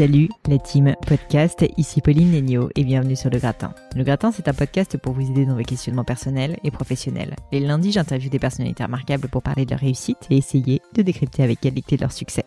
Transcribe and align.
Salut 0.00 0.30
la 0.48 0.56
team 0.56 0.96
podcast, 1.06 1.62
ici 1.76 2.00
Pauline 2.00 2.30
Negno 2.30 2.70
et 2.74 2.84
bienvenue 2.84 3.16
sur 3.16 3.28
Le 3.28 3.38
Gratin. 3.38 3.74
Le 3.94 4.02
Gratin 4.02 4.32
c'est 4.32 4.48
un 4.48 4.54
podcast 4.54 4.96
pour 4.96 5.12
vous 5.12 5.30
aider 5.30 5.44
dans 5.44 5.54
vos 5.54 5.62
questionnements 5.62 6.04
personnels 6.04 6.56
et 6.64 6.70
professionnels. 6.70 7.36
Les 7.52 7.60
lundis 7.60 7.92
j'interviewe 7.92 8.30
des 8.30 8.38
personnalités 8.38 8.82
remarquables 8.82 9.28
pour 9.28 9.42
parler 9.42 9.66
de 9.66 9.72
leur 9.72 9.80
réussite 9.80 10.26
et 10.30 10.38
essayer 10.38 10.80
de 10.94 11.02
décrypter 11.02 11.42
avec 11.42 11.60
qualité 11.60 11.98
leur 11.98 12.12
succès. 12.12 12.46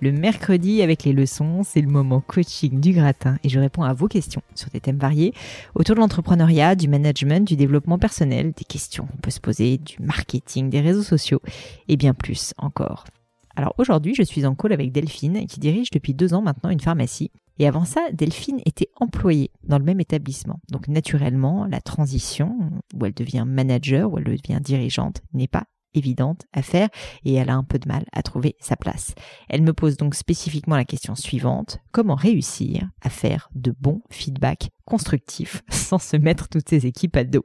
Le 0.00 0.12
mercredi 0.12 0.80
avec 0.80 1.02
les 1.02 1.12
leçons, 1.12 1.64
c'est 1.64 1.80
le 1.80 1.88
moment 1.88 2.22
coaching 2.24 2.78
du 2.78 2.92
gratin 2.92 3.36
et 3.42 3.48
je 3.48 3.58
réponds 3.58 3.82
à 3.82 3.94
vos 3.94 4.06
questions 4.06 4.42
sur 4.54 4.70
des 4.70 4.78
thèmes 4.78 4.98
variés 4.98 5.34
autour 5.74 5.96
de 5.96 6.00
l'entrepreneuriat, 6.02 6.76
du 6.76 6.86
management, 6.86 7.44
du 7.44 7.56
développement 7.56 7.98
personnel, 7.98 8.52
des 8.56 8.64
questions 8.64 9.06
qu'on 9.06 9.16
peut 9.16 9.32
se 9.32 9.40
poser, 9.40 9.78
du 9.78 9.96
marketing, 9.98 10.70
des 10.70 10.80
réseaux 10.80 11.02
sociaux 11.02 11.42
et 11.88 11.96
bien 11.96 12.14
plus 12.14 12.54
encore. 12.58 13.06
Alors 13.56 13.74
aujourd'hui, 13.78 14.14
je 14.14 14.22
suis 14.22 14.46
en 14.46 14.54
call 14.54 14.72
avec 14.72 14.92
Delphine 14.92 15.46
qui 15.46 15.60
dirige 15.60 15.90
depuis 15.90 16.14
deux 16.14 16.34
ans 16.34 16.42
maintenant 16.42 16.70
une 16.70 16.80
pharmacie. 16.80 17.30
Et 17.58 17.68
avant 17.68 17.84
ça, 17.84 18.00
Delphine 18.12 18.60
était 18.64 18.88
employée 18.98 19.50
dans 19.64 19.78
le 19.78 19.84
même 19.84 20.00
établissement. 20.00 20.60
Donc 20.70 20.88
naturellement, 20.88 21.66
la 21.66 21.80
transition, 21.80 22.56
où 22.94 23.04
elle 23.04 23.14
devient 23.14 23.44
manager, 23.46 24.10
où 24.10 24.18
elle 24.18 24.24
devient 24.24 24.60
dirigeante, 24.60 25.22
n'est 25.34 25.48
pas 25.48 25.64
évidente 25.94 26.42
à 26.52 26.62
faire 26.62 26.88
et 27.24 27.34
elle 27.34 27.50
a 27.50 27.54
un 27.54 27.64
peu 27.64 27.78
de 27.78 27.88
mal 27.88 28.04
à 28.12 28.22
trouver 28.22 28.56
sa 28.60 28.76
place. 28.76 29.14
Elle 29.48 29.62
me 29.62 29.72
pose 29.72 29.96
donc 29.96 30.14
spécifiquement 30.14 30.76
la 30.76 30.84
question 30.84 31.14
suivante, 31.14 31.78
comment 31.90 32.14
réussir 32.14 32.88
à 33.02 33.10
faire 33.10 33.48
de 33.54 33.74
bons 33.78 34.02
feedbacks 34.10 34.70
constructifs 34.84 35.62
sans 35.70 35.98
se 35.98 36.16
mettre 36.16 36.48
toutes 36.48 36.68
ses 36.68 36.86
équipes 36.86 37.16
à 37.16 37.24
dos? 37.24 37.44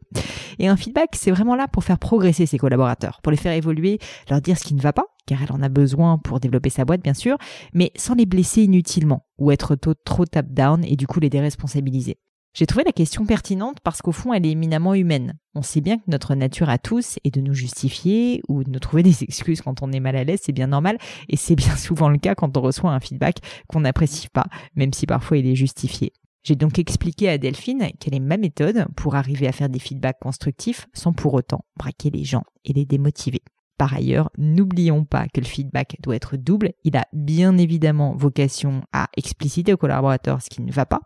Et 0.59 0.67
un 0.67 0.77
feedback, 0.77 1.09
c'est 1.13 1.31
vraiment 1.31 1.55
là 1.55 1.67
pour 1.67 1.83
faire 1.83 1.99
progresser 1.99 2.45
ses 2.45 2.57
collaborateurs, 2.57 3.19
pour 3.21 3.31
les 3.31 3.37
faire 3.37 3.53
évoluer, 3.53 3.99
leur 4.29 4.41
dire 4.41 4.57
ce 4.57 4.63
qui 4.63 4.73
ne 4.73 4.81
va 4.81 4.93
pas, 4.93 5.05
car 5.25 5.41
elle 5.43 5.51
en 5.51 5.61
a 5.61 5.69
besoin 5.69 6.17
pour 6.17 6.39
développer 6.39 6.69
sa 6.69 6.85
boîte 6.85 7.03
bien 7.03 7.13
sûr, 7.13 7.37
mais 7.73 7.91
sans 7.95 8.15
les 8.15 8.25
blesser 8.25 8.63
inutilement 8.63 9.25
ou 9.37 9.51
être 9.51 9.75
trop 10.03 10.25
tap-down 10.25 10.83
et 10.83 10.95
du 10.95 11.05
coup 11.05 11.19
les 11.19 11.29
déresponsabiliser. 11.29 12.17
J'ai 12.57 12.65
trouvé 12.65 12.83
la 12.85 12.91
question 12.91 13.23
pertinente 13.23 13.77
parce 13.83 14.01
qu'au 14.01 14.11
fond, 14.11 14.33
elle 14.33 14.43
est 14.43 14.49
éminemment 14.49 14.95
humaine. 14.95 15.37
On 15.53 15.61
sait 15.61 15.79
bien 15.79 15.99
que 15.99 16.05
notre 16.07 16.33
nature 16.33 16.69
à 16.69 16.79
tous 16.79 17.19
est 17.23 17.29
de 17.29 17.39
nous 17.39 17.53
justifier 17.53 18.41
ou 18.47 18.63
de 18.63 18.71
nous 18.71 18.79
trouver 18.79 19.03
des 19.11 19.21
excuses 19.23 19.61
quand 19.61 19.83
on 19.83 19.91
est 19.91 19.99
mal 19.99 20.15
à 20.15 20.23
l'aise, 20.23 20.39
c'est 20.41 20.53
bien 20.53 20.65
normal, 20.65 20.97
et 21.29 21.37
c'est 21.37 21.53
bien 21.55 21.75
souvent 21.75 22.09
le 22.09 22.17
cas 22.17 22.33
quand 22.33 22.57
on 22.57 22.61
reçoit 22.61 22.89
un 22.89 22.99
feedback 22.99 23.41
qu'on 23.67 23.81
n'apprécie 23.81 24.27
pas, 24.27 24.47
même 24.73 24.91
si 24.91 25.05
parfois 25.05 25.37
il 25.37 25.45
est 25.45 25.55
justifié. 25.55 26.13
J'ai 26.41 26.55
donc 26.55 26.79
expliqué 26.79 27.29
à 27.29 27.37
Delphine 27.37 27.91
quelle 27.99 28.15
est 28.15 28.19
ma 28.19 28.37
méthode 28.37 28.87
pour 28.95 29.13
arriver 29.13 29.47
à 29.47 29.51
faire 29.51 29.69
des 29.69 29.77
feedbacks 29.77 30.19
constructifs 30.19 30.87
sans 30.93 31.13
pour 31.13 31.35
autant 31.35 31.63
braquer 31.77 32.09
les 32.09 32.23
gens 32.23 32.43
et 32.65 32.73
les 32.73 32.85
démotiver. 32.85 33.43
Par 33.77 33.93
ailleurs, 33.93 34.31
n'oublions 34.37 35.05
pas 35.05 35.27
que 35.27 35.39
le 35.39 35.45
feedback 35.45 35.97
doit 36.01 36.15
être 36.15 36.35
double. 36.35 36.73
Il 36.83 36.97
a 36.97 37.05
bien 37.13 37.57
évidemment 37.57 38.15
vocation 38.15 38.81
à 38.91 39.07
expliciter 39.15 39.73
au 39.73 39.77
collaborateur 39.77 40.41
ce 40.41 40.49
qui 40.49 40.61
ne 40.61 40.71
va 40.71 40.85
pas, 40.85 41.01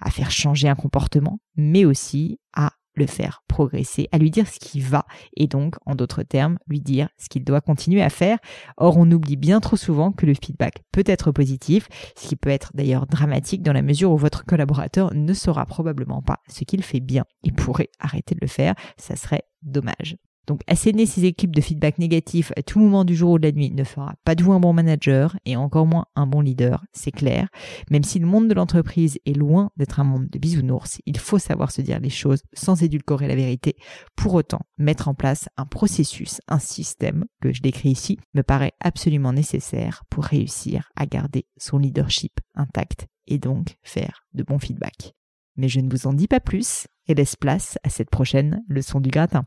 à 0.00 0.10
faire 0.10 0.30
changer 0.30 0.68
un 0.68 0.74
comportement, 0.74 1.40
mais 1.56 1.84
aussi 1.84 2.38
à 2.54 2.72
le 2.94 3.06
faire 3.06 3.42
progresser, 3.48 4.08
à 4.12 4.18
lui 4.18 4.30
dire 4.30 4.48
ce 4.48 4.58
qui 4.58 4.80
va 4.80 5.04
et 5.36 5.46
donc, 5.46 5.74
en 5.84 5.94
d'autres 5.94 6.22
termes, 6.22 6.58
lui 6.68 6.80
dire 6.80 7.08
ce 7.18 7.28
qu'il 7.28 7.44
doit 7.44 7.60
continuer 7.60 8.02
à 8.02 8.10
faire. 8.10 8.38
Or, 8.76 8.96
on 8.96 9.10
oublie 9.10 9.36
bien 9.36 9.60
trop 9.60 9.76
souvent 9.76 10.12
que 10.12 10.26
le 10.26 10.34
feedback 10.34 10.82
peut 10.92 11.04
être 11.06 11.32
positif, 11.32 11.88
ce 12.16 12.28
qui 12.28 12.36
peut 12.36 12.50
être 12.50 12.70
d'ailleurs 12.74 13.06
dramatique 13.06 13.62
dans 13.62 13.72
la 13.72 13.82
mesure 13.82 14.12
où 14.12 14.16
votre 14.16 14.44
collaborateur 14.44 15.12
ne 15.14 15.32
saura 15.32 15.66
probablement 15.66 16.22
pas 16.22 16.38
ce 16.48 16.64
qu'il 16.64 16.82
fait 16.82 17.00
bien 17.00 17.24
et 17.42 17.52
pourrait 17.52 17.90
arrêter 17.98 18.34
de 18.34 18.40
le 18.40 18.48
faire. 18.48 18.74
Ça 18.96 19.16
serait 19.16 19.42
dommage. 19.62 20.16
Donc 20.46 20.60
asséner 20.66 21.06
ses 21.06 21.24
équipes 21.24 21.54
de 21.54 21.60
feedback 21.60 21.98
négatif 21.98 22.52
à 22.56 22.62
tout 22.62 22.78
moment 22.78 23.04
du 23.04 23.14
jour 23.14 23.32
ou 23.32 23.38
de 23.38 23.46
la 23.46 23.52
nuit 23.52 23.70
ne 23.70 23.84
fera 23.84 24.14
pas 24.24 24.34
de 24.34 24.42
vous 24.42 24.52
un 24.52 24.60
bon 24.60 24.72
manager 24.72 25.36
et 25.44 25.56
encore 25.56 25.86
moins 25.86 26.06
un 26.16 26.26
bon 26.26 26.40
leader, 26.40 26.84
c'est 26.92 27.10
clair. 27.10 27.48
Même 27.90 28.04
si 28.04 28.18
le 28.18 28.26
monde 28.26 28.48
de 28.48 28.54
l'entreprise 28.54 29.18
est 29.26 29.36
loin 29.36 29.70
d'être 29.76 30.00
un 30.00 30.04
monde 30.04 30.28
de 30.28 30.38
bisounours, 30.38 31.00
il 31.06 31.18
faut 31.18 31.38
savoir 31.38 31.70
se 31.70 31.80
dire 31.80 32.00
les 32.00 32.10
choses 32.10 32.42
sans 32.52 32.82
édulcorer 32.82 33.28
la 33.28 33.36
vérité. 33.36 33.76
Pour 34.16 34.34
autant, 34.34 34.60
mettre 34.78 35.08
en 35.08 35.14
place 35.14 35.48
un 35.56 35.66
processus, 35.66 36.40
un 36.48 36.58
système 36.58 37.24
que 37.40 37.52
je 37.52 37.62
décris 37.62 37.90
ici 37.90 38.18
me 38.34 38.42
paraît 38.42 38.72
absolument 38.80 39.32
nécessaire 39.32 40.04
pour 40.10 40.24
réussir 40.24 40.90
à 40.96 41.06
garder 41.06 41.46
son 41.56 41.78
leadership 41.78 42.40
intact 42.54 43.06
et 43.26 43.38
donc 43.38 43.76
faire 43.82 44.24
de 44.34 44.42
bons 44.42 44.58
feedbacks. 44.58 45.14
Mais 45.56 45.68
je 45.68 45.80
ne 45.80 45.90
vous 45.90 46.06
en 46.06 46.12
dis 46.12 46.28
pas 46.28 46.40
plus 46.40 46.86
et 47.06 47.14
laisse 47.14 47.36
place 47.36 47.78
à 47.84 47.88
cette 47.88 48.10
prochaine 48.10 48.62
leçon 48.68 49.00
du 49.00 49.10
gratin. 49.10 49.44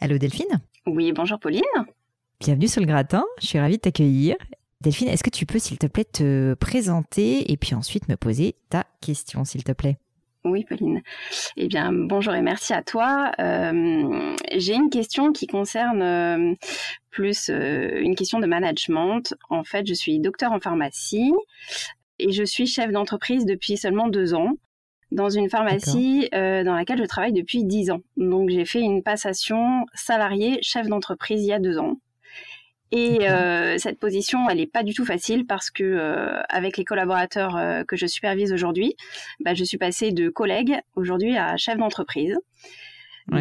Allô 0.00 0.18
Delphine? 0.18 0.60
Oui, 0.86 1.12
bonjour 1.12 1.38
Pauline. 1.38 1.62
Bienvenue 2.38 2.68
sur 2.68 2.82
le 2.82 2.86
gratin, 2.86 3.24
je 3.40 3.46
suis 3.46 3.58
ravie 3.58 3.76
de 3.76 3.80
t'accueillir. 3.80 4.36
Delphine, 4.82 5.08
est-ce 5.08 5.24
que 5.24 5.30
tu 5.30 5.46
peux 5.46 5.58
s'il 5.58 5.78
te 5.78 5.86
plaît 5.86 6.04
te 6.04 6.52
présenter 6.54 7.50
et 7.50 7.56
puis 7.56 7.74
ensuite 7.74 8.08
me 8.08 8.16
poser 8.16 8.56
ta 8.68 8.84
question 9.00 9.44
s'il 9.44 9.64
te 9.64 9.72
plaît? 9.72 9.96
Oui, 10.44 10.64
Pauline. 10.64 11.00
Eh 11.56 11.66
bien, 11.66 11.92
bonjour 11.92 12.34
et 12.34 12.42
merci 12.42 12.74
à 12.74 12.82
toi. 12.82 13.32
Euh, 13.40 14.36
j'ai 14.54 14.74
une 14.74 14.90
question 14.90 15.32
qui 15.32 15.46
concerne 15.46 16.02
euh, 16.02 16.54
plus 17.10 17.48
euh, 17.48 17.98
une 18.00 18.14
question 18.14 18.38
de 18.38 18.46
management. 18.46 19.34
En 19.48 19.64
fait, 19.64 19.86
je 19.86 19.94
suis 19.94 20.20
docteur 20.20 20.52
en 20.52 20.60
pharmacie 20.60 21.32
et 22.18 22.32
je 22.32 22.44
suis 22.44 22.66
chef 22.66 22.92
d'entreprise 22.92 23.46
depuis 23.46 23.78
seulement 23.78 24.08
deux 24.08 24.34
ans 24.34 24.52
dans 25.16 25.30
une 25.30 25.50
pharmacie 25.50 26.28
euh, 26.34 26.62
dans 26.62 26.74
laquelle 26.74 26.98
je 26.98 27.04
travaille 27.04 27.32
depuis 27.32 27.64
10 27.64 27.90
ans. 27.90 28.02
Donc 28.16 28.50
j'ai 28.50 28.64
fait 28.64 28.80
une 28.80 29.02
passation 29.02 29.86
salarié 29.94 30.58
chef 30.62 30.86
d'entreprise 30.86 31.42
il 31.42 31.48
y 31.48 31.52
a 31.52 31.58
deux 31.58 31.78
ans. 31.78 31.96
Et 32.92 33.28
euh, 33.28 33.78
cette 33.78 33.98
position, 33.98 34.48
elle 34.48 34.58
n'est 34.58 34.66
pas 34.66 34.84
du 34.84 34.94
tout 34.94 35.04
facile 35.04 35.44
parce 35.44 35.70
que 35.70 35.82
euh, 35.82 36.40
avec 36.48 36.76
les 36.76 36.84
collaborateurs 36.84 37.56
euh, 37.56 37.82
que 37.82 37.96
je 37.96 38.06
supervise 38.06 38.52
aujourd'hui, 38.52 38.94
bah, 39.40 39.54
je 39.54 39.64
suis 39.64 39.78
passée 39.78 40.12
de 40.12 40.28
collègue 40.28 40.78
aujourd'hui 40.94 41.36
à 41.36 41.56
chef 41.56 41.78
d'entreprise. 41.78 42.36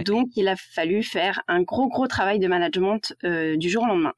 Donc 0.06 0.30
il 0.36 0.48
a 0.48 0.56
fallu 0.56 1.04
faire 1.04 1.44
un 1.48 1.62
gros 1.62 1.88
gros 1.88 2.08
travail 2.08 2.40
de 2.40 2.48
management 2.48 3.14
du 3.22 3.70
jour 3.70 3.84
au 3.84 3.86
lendemain. 3.86 4.14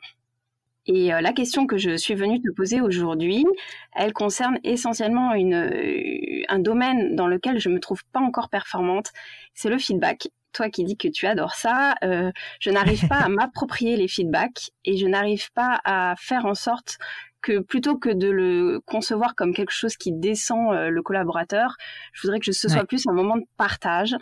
Et 0.88 1.14
euh, 1.14 1.20
la 1.22 1.34
question 1.34 1.68
que 1.68 1.78
je 1.78 1.98
suis 1.98 2.16
venue 2.16 2.42
te 2.42 2.50
poser 2.50 2.80
aujourd'hui, 2.80 3.46
elle 3.94 4.14
concerne 4.14 4.58
essentiellement 4.64 5.34
une, 5.34 5.54
euh, 5.54 6.44
un 6.48 6.60
domaine 6.60 7.16
dans 7.16 7.28
lequel 7.28 7.60
je 7.60 7.70
me 7.70 7.80
trouve 7.80 8.04
pas 8.14 8.22
encore 8.22 8.50
performante, 8.50 9.12
c'est 9.54 9.70
le 9.70 9.78
feedback. 9.78 10.30
Toi 10.54 10.70
qui 10.70 10.86
dis 10.86 10.96
que 10.96 11.10
tu 11.10 11.28
adores 11.28 11.56
ça, 11.56 11.96
euh, 12.04 12.32
je 12.62 12.70
n'arrive 12.72 13.06
pas 13.08 13.18
à 13.18 13.28
m'approprier 13.30 13.98
les 13.98 14.08
feedbacks 14.08 14.72
et 14.86 14.98
je 14.98 15.06
n'arrive 15.06 15.52
pas 15.52 15.82
à 15.84 16.16
faire 16.18 16.46
en 16.46 16.56
sorte 16.56 16.98
que 17.42 17.60
plutôt 17.60 17.98
que 17.98 18.10
de 18.10 18.30
le 18.30 18.82
concevoir 18.86 19.36
comme 19.36 19.54
quelque 19.54 19.72
chose 19.72 19.98
qui 19.98 20.12
descend 20.12 20.74
le 20.74 21.02
collaborateur, 21.02 21.76
je 22.14 22.24
voudrais 22.24 22.40
que 22.40 22.52
ce 22.52 22.68
soit 22.68 22.84
plus 22.84 23.08
un 23.08 23.14
moment 23.14 23.38
de 23.38 23.46
partage 23.58 24.16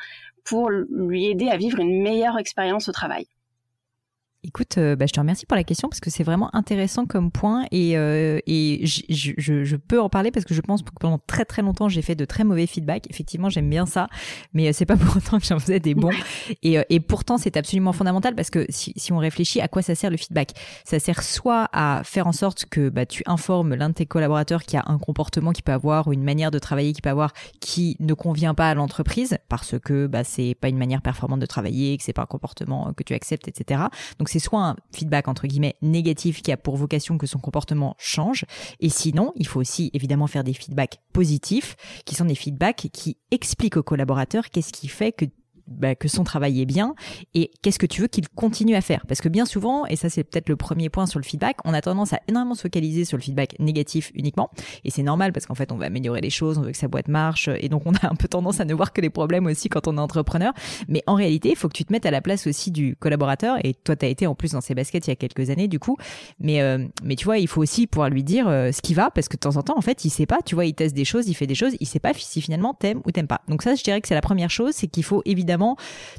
pour 0.43 0.69
lui 0.69 1.27
aider 1.27 1.47
à 1.47 1.57
vivre 1.57 1.79
une 1.79 2.03
meilleure 2.03 2.37
expérience 2.37 2.89
au 2.89 2.91
travail. 2.91 3.25
Écoute, 4.47 4.77
euh, 4.77 4.95
bah, 4.95 5.07
je 5.07 5.11
te 5.11 5.19
remercie 5.19 5.47
pour 5.47 5.55
la 5.55 5.63
question 5.63 5.89
parce 5.89 5.99
que 5.99 6.11
c'est 6.11 6.23
vraiment 6.23 6.55
intéressant 6.55 7.07
comme 7.07 7.31
point 7.31 7.65
et, 7.71 7.97
euh, 7.97 8.39
je, 8.45 9.75
peux 9.75 9.99
en 9.99 10.07
parler 10.07 10.29
parce 10.29 10.45
que 10.45 10.53
je 10.53 10.61
pense 10.61 10.83
que 10.83 10.91
pendant 10.99 11.17
très 11.17 11.45
très 11.45 11.63
longtemps 11.63 11.89
j'ai 11.89 12.03
fait 12.03 12.13
de 12.13 12.25
très 12.25 12.43
mauvais 12.43 12.67
feedback. 12.67 13.09
Effectivement, 13.09 13.49
j'aime 13.49 13.67
bien 13.67 13.87
ça, 13.87 14.07
mais 14.53 14.67
euh, 14.67 14.71
c'est 14.71 14.85
pas 14.85 14.97
pour 14.97 15.17
autant 15.17 15.39
que 15.39 15.45
j'en 15.45 15.57
faisais 15.57 15.79
des 15.79 15.95
bons. 15.95 16.11
Et, 16.61 16.77
et 16.89 16.99
pourtant, 16.99 17.39
c'est 17.39 17.57
absolument 17.57 17.91
fondamental 17.91 18.35
parce 18.35 18.51
que 18.51 18.67
si, 18.69 18.93
on 19.11 19.17
réfléchit 19.17 19.61
à 19.61 19.67
quoi 19.67 19.81
ça 19.81 19.95
sert 19.95 20.11
le 20.11 20.17
feedback, 20.17 20.51
ça 20.83 20.99
sert 20.99 21.23
soit 21.23 21.67
à 21.73 22.01
faire 22.03 22.27
en 22.27 22.31
sorte 22.31 22.65
que 22.65 22.89
bah, 22.89 23.07
tu 23.07 23.23
informes 23.25 23.73
l'un 23.73 23.89
de 23.89 23.95
tes 23.95 24.05
collaborateurs 24.05 24.63
qui 24.63 24.77
a 24.77 24.83
un 24.85 24.99
comportement 24.99 25.53
qui 25.53 25.63
peut 25.63 25.71
avoir 25.71 26.07
ou 26.07 26.13
une 26.13 26.23
manière 26.23 26.51
de 26.51 26.59
travailler 26.59 26.93
qui 26.93 27.01
peut 27.01 27.09
avoir 27.09 27.33
qui 27.59 27.97
ne 27.99 28.13
convient 28.13 28.53
pas 28.53 28.69
à 28.69 28.75
l'entreprise 28.75 29.39
parce 29.49 29.79
que 29.79 30.05
bah, 30.05 30.23
c'est 30.23 30.53
pas 30.53 30.69
une 30.69 30.77
manière 30.77 31.01
performante 31.01 31.39
de 31.39 31.47
travailler, 31.47 31.97
que 31.97 32.03
c'est 32.03 32.13
pas 32.13 32.23
un 32.23 32.27
comportement 32.27 32.93
que 32.93 33.03
tu 33.03 33.15
acceptes, 33.15 33.47
etc. 33.47 33.81
Donc 34.19 34.29
c'est 34.35 34.39
soit 34.39 34.65
un 34.65 34.75
feedback 34.91 35.29
entre 35.29 35.47
guillemets 35.47 35.77
négatif 35.81 36.41
qui 36.41 36.51
a 36.51 36.57
pour 36.57 36.75
vocation 36.75 37.17
que 37.17 37.25
son 37.25 37.39
comportement 37.39 37.95
change, 37.97 38.43
et 38.81 38.89
sinon 38.89 39.31
il 39.37 39.47
faut 39.47 39.61
aussi 39.61 39.91
évidemment 39.93 40.27
faire 40.27 40.43
des 40.43 40.51
feedbacks 40.51 40.99
positifs, 41.13 41.77
qui 42.03 42.15
sont 42.15 42.25
des 42.25 42.35
feedbacks 42.35 42.89
qui 42.91 43.17
expliquent 43.31 43.77
aux 43.77 43.83
collaborateurs 43.83 44.49
qu'est-ce 44.49 44.73
qui 44.73 44.89
fait 44.89 45.13
que 45.13 45.23
bah, 45.67 45.95
que 45.95 46.07
son 46.07 46.23
travail 46.23 46.61
est 46.61 46.65
bien 46.65 46.95
et 47.33 47.51
qu'est-ce 47.61 47.79
que 47.79 47.85
tu 47.85 48.01
veux 48.01 48.07
qu'il 48.07 48.27
continue 48.29 48.75
à 48.75 48.81
faire. 48.81 49.05
Parce 49.07 49.21
que 49.21 49.29
bien 49.29 49.45
souvent, 49.45 49.85
et 49.85 49.95
ça 49.95 50.09
c'est 50.09 50.23
peut-être 50.23 50.49
le 50.49 50.55
premier 50.55 50.89
point 50.89 51.05
sur 51.05 51.19
le 51.19 51.25
feedback, 51.25 51.57
on 51.65 51.73
a 51.73 51.81
tendance 51.81 52.13
à 52.13 52.19
énormément 52.27 52.55
se 52.55 52.61
focaliser 52.61 53.05
sur 53.05 53.17
le 53.17 53.23
feedback 53.23 53.55
négatif 53.59 54.11
uniquement. 54.15 54.49
Et 54.83 54.91
c'est 54.91 55.03
normal 55.03 55.33
parce 55.33 55.45
qu'en 55.45 55.55
fait, 55.55 55.71
on 55.71 55.77
veut 55.77 55.85
améliorer 55.85 56.21
les 56.21 56.29
choses, 56.29 56.57
on 56.57 56.61
veut 56.61 56.71
que 56.71 56.77
sa 56.77 56.87
boîte 56.87 57.07
marche 57.07 57.49
et 57.59 57.69
donc 57.69 57.83
on 57.85 57.93
a 57.93 58.09
un 58.09 58.15
peu 58.15 58.27
tendance 58.27 58.59
à 58.59 58.65
ne 58.65 58.73
voir 58.73 58.93
que 58.93 59.01
les 59.01 59.09
problèmes 59.09 59.45
aussi 59.45 59.69
quand 59.69 59.87
on 59.87 59.97
est 59.97 60.01
entrepreneur. 60.01 60.53
Mais 60.87 61.03
en 61.07 61.15
réalité, 61.15 61.49
il 61.49 61.55
faut 61.55 61.67
que 61.67 61.77
tu 61.77 61.85
te 61.85 61.91
mettes 61.91 62.05
à 62.05 62.11
la 62.11 62.21
place 62.21 62.47
aussi 62.47 62.71
du 62.71 62.95
collaborateur 62.95 63.57
et 63.63 63.73
toi, 63.73 63.95
tu 63.95 64.05
as 64.05 64.09
été 64.09 64.27
en 64.27 64.35
plus 64.35 64.51
dans 64.51 64.61
ses 64.61 64.75
baskets 64.75 65.07
il 65.07 65.09
y 65.09 65.13
a 65.13 65.15
quelques 65.15 65.49
années 65.49 65.67
du 65.67 65.79
coup. 65.79 65.97
Mais, 66.39 66.61
euh, 66.61 66.85
mais 67.03 67.15
tu 67.15 67.25
vois, 67.25 67.37
il 67.37 67.47
faut 67.47 67.61
aussi 67.61 67.87
pouvoir 67.87 68.09
lui 68.09 68.23
dire 68.23 68.47
euh, 68.47 68.71
ce 68.71 68.81
qui 68.81 68.93
va 68.93 69.09
parce 69.11 69.27
que 69.27 69.35
de 69.35 69.39
temps 69.39 69.57
en 69.57 69.63
temps, 69.63 69.77
en 69.77 69.81
fait, 69.81 70.05
il 70.05 70.09
sait 70.09 70.25
pas, 70.25 70.39
tu 70.45 70.55
vois, 70.55 70.65
il 70.65 70.73
teste 70.73 70.95
des 70.95 71.05
choses, 71.05 71.27
il 71.27 71.33
fait 71.33 71.47
des 71.47 71.55
choses, 71.55 71.75
il 71.79 71.87
sait 71.87 71.99
pas 71.99 72.13
si 72.13 72.41
finalement 72.41 72.73
t'aimes 72.73 73.01
ou 73.05 73.11
t'aimes 73.11 73.27
pas. 73.27 73.41
Donc 73.47 73.61
ça, 73.61 73.75
je 73.75 73.83
dirais 73.83 74.01
que 74.01 74.07
c'est 74.07 74.15
la 74.15 74.21
première 74.21 74.49
chose, 74.49 74.73
c'est 74.75 74.87
qu'il 74.87 75.03
faut 75.03 75.21
évidemment 75.25 75.54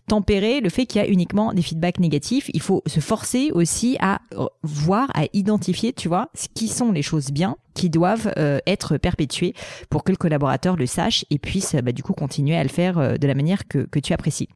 tempérer 0.09 0.61
le 0.61 0.69
fait 0.69 0.87
qu'il 0.87 1.01
y 1.01 1.05
a 1.05 1.09
uniquement 1.09 1.53
des 1.53 1.63
feedbacks 1.63 1.99
négatifs. 1.99 2.51
Il 2.55 2.63
faut 2.63 2.83
se 2.87 3.01
forcer 3.01 3.51
aussi 3.53 3.97
à 4.01 4.21
euh, 4.35 4.47
voir, 4.63 5.09
à 5.15 5.25
identifier, 5.33 5.93
tu 5.93 6.09
vois, 6.09 6.31
ce 6.35 6.49
qui 6.53 6.69
sont 6.69 6.93
les 6.93 7.03
choses 7.03 7.31
bien 7.31 7.57
qui 7.75 7.91
doivent 7.91 8.33
euh, 8.39 8.59
être 8.67 8.97
perpétuées 8.97 9.55
pour 9.91 10.03
que 10.03 10.11
le 10.11 10.17
collaborateur 10.17 10.77
le 10.77 10.87
sache 10.87 11.25
et 11.31 11.39
puisse 11.39 11.75
bah, 11.77 11.93
du 11.93 12.03
coup 12.03 12.15
continuer 12.15 12.57
à 12.57 12.63
le 12.63 12.71
faire 12.71 12.99
euh, 12.99 13.17
de 13.17 13.27
la 13.27 13.35
manière 13.35 13.69
que, 13.69 13.81
que 13.81 13.99
tu 13.99 14.13
apprécies. 14.13 14.49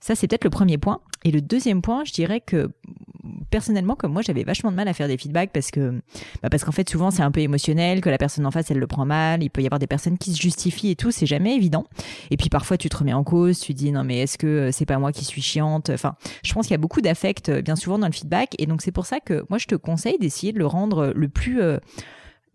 Ça, 0.00 0.14
c'est 0.14 0.28
peut-être 0.28 0.44
le 0.44 0.50
premier 0.50 0.78
point. 0.78 1.00
Et 1.24 1.30
le 1.30 1.42
deuxième 1.42 1.82
point, 1.82 2.04
je 2.04 2.12
dirais 2.12 2.40
que 2.40 2.70
personnellement, 3.50 3.94
comme 3.94 4.12
moi, 4.12 4.22
j'avais 4.22 4.44
vachement 4.44 4.70
de 4.70 4.76
mal 4.76 4.88
à 4.88 4.92
faire 4.92 5.08
des 5.08 5.16
feedbacks 5.16 5.50
parce 5.52 5.70
que, 5.70 6.00
bah 6.42 6.50
parce 6.50 6.64
qu'en 6.64 6.72
fait, 6.72 6.88
souvent, 6.88 7.10
c'est 7.10 7.22
un 7.22 7.30
peu 7.30 7.40
émotionnel, 7.40 8.00
que 8.00 8.10
la 8.10 8.18
personne 8.18 8.46
en 8.46 8.50
face, 8.50 8.70
elle 8.70 8.78
le 8.78 8.86
prend 8.86 9.04
mal. 9.04 9.42
Il 9.42 9.50
peut 9.50 9.62
y 9.62 9.66
avoir 9.66 9.78
des 9.78 9.86
personnes 9.86 10.18
qui 10.18 10.32
se 10.32 10.40
justifient 10.40 10.90
et 10.90 10.96
tout, 10.96 11.10
c'est 11.10 11.26
jamais 11.26 11.56
évident. 11.56 11.86
Et 12.30 12.36
puis 12.36 12.48
parfois, 12.48 12.76
tu 12.76 12.88
te 12.88 12.96
remets 12.96 13.12
en 13.12 13.24
cause, 13.24 13.60
tu 13.60 13.74
dis 13.74 13.92
non, 13.92 14.04
mais 14.04 14.20
est-ce 14.20 14.38
que 14.38 14.70
c'est 14.72 14.86
pas 14.86 14.98
moi 14.98 15.12
qui 15.12 15.24
suis 15.24 15.42
chiante? 15.42 15.90
Enfin, 15.90 16.16
je 16.44 16.52
pense 16.52 16.66
qu'il 16.66 16.74
y 16.74 16.74
a 16.74 16.78
beaucoup 16.78 17.00
d'affect, 17.00 17.50
bien 17.50 17.76
souvent, 17.76 17.98
dans 17.98 18.06
le 18.06 18.12
feedback. 18.12 18.54
Et 18.58 18.66
donc, 18.66 18.82
c'est 18.82 18.92
pour 18.92 19.06
ça 19.06 19.20
que 19.20 19.44
moi, 19.48 19.58
je 19.58 19.66
te 19.66 19.74
conseille 19.74 20.18
d'essayer 20.18 20.52
de 20.52 20.58
le 20.58 20.66
rendre 20.66 21.12
le 21.14 21.28
plus 21.28 21.60
euh, 21.60 21.78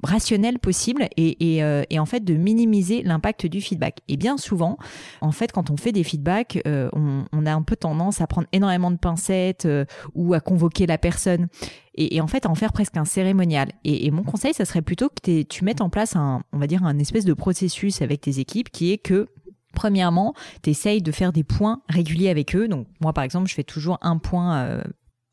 rationnel 0.03 0.59
possible 0.59 1.07
et, 1.17 1.63
euh, 1.63 1.83
et, 1.89 1.99
en 1.99 2.05
fait 2.05 2.23
de 2.23 2.33
minimiser 2.35 3.03
l'impact 3.03 3.45
du 3.45 3.61
feedback. 3.61 3.99
Et 4.07 4.17
bien 4.17 4.37
souvent, 4.37 4.77
en 5.21 5.31
fait, 5.31 5.51
quand 5.51 5.69
on 5.69 5.77
fait 5.77 5.91
des 5.91 6.03
feedbacks, 6.03 6.61
euh, 6.67 6.89
on, 6.93 7.45
a 7.45 7.53
un 7.53 7.61
peu 7.61 7.75
tendance 7.75 8.21
à 8.21 8.27
prendre 8.27 8.47
énormément 8.51 8.91
de 8.91 8.97
pincettes 8.97 9.65
euh, 9.65 9.85
ou 10.13 10.33
à 10.33 10.39
convoquer 10.39 10.85
la 10.85 10.97
personne 10.97 11.47
et, 11.95 12.15
et, 12.15 12.21
en 12.21 12.27
fait 12.27 12.45
à 12.45 12.49
en 12.49 12.55
faire 12.55 12.73
presque 12.73 12.97
un 12.97 13.05
cérémonial. 13.05 13.69
Et, 13.83 14.05
et 14.05 14.11
mon 14.11 14.23
conseil, 14.23 14.53
ça 14.53 14.65
serait 14.65 14.81
plutôt 14.81 15.09
que 15.09 15.41
tu 15.43 15.63
mettes 15.63 15.81
en 15.81 15.89
place 15.89 16.15
un, 16.15 16.43
on 16.53 16.57
va 16.57 16.67
dire, 16.67 16.83
un 16.83 16.99
espèce 16.99 17.25
de 17.25 17.33
processus 17.33 18.01
avec 18.01 18.21
tes 18.21 18.39
équipes 18.39 18.69
qui 18.69 18.91
est 18.91 18.97
que 18.97 19.27
Premièrement, 19.73 20.33
tu 20.63 20.69
essayes 20.69 21.01
de 21.01 21.11
faire 21.11 21.33
des 21.33 21.43
points 21.43 21.81
réguliers 21.89 22.29
avec 22.29 22.55
eux. 22.55 22.69
Donc 22.69 22.87
moi, 23.01 23.11
par 23.11 23.25
exemple, 23.25 23.49
je 23.49 23.53
fais 23.53 23.63
toujours 23.65 23.97
un 24.01 24.17
point 24.17 24.81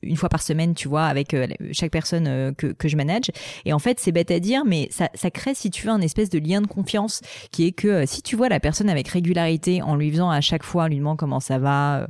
une 0.02 0.16
fois 0.16 0.28
par 0.28 0.42
semaine, 0.42 0.74
tu 0.74 0.88
vois, 0.88 1.06
avec 1.06 1.34
euh, 1.34 1.46
chaque 1.72 1.90
personne 1.90 2.26
euh, 2.26 2.52
que, 2.52 2.68
que 2.68 2.88
je 2.88 2.96
manage. 2.96 3.30
Et 3.64 3.72
en 3.72 3.78
fait, 3.78 4.00
c'est 4.00 4.12
bête 4.12 4.30
à 4.30 4.40
dire, 4.40 4.64
mais 4.64 4.88
ça, 4.90 5.30
crée, 5.30 5.54
si 5.54 5.70
tu 5.70 5.86
veux, 5.86 5.92
un 5.92 6.00
espèce 6.00 6.30
de 6.30 6.38
lien 6.38 6.60
de 6.60 6.66
confiance 6.66 7.20
qui 7.50 7.66
est 7.66 7.72
que 7.72 7.88
euh, 7.88 8.06
si 8.06 8.22
tu 8.22 8.36
vois 8.36 8.48
la 8.48 8.60
personne 8.60 8.88
avec 8.88 9.08
régularité, 9.08 9.82
en 9.82 9.96
lui 9.96 10.10
faisant 10.10 10.30
à 10.30 10.40
chaque 10.40 10.64
fois, 10.64 10.88
lui 10.88 10.96
demandant 10.96 11.16
comment 11.16 11.40
ça 11.40 11.58
va, 11.58 12.06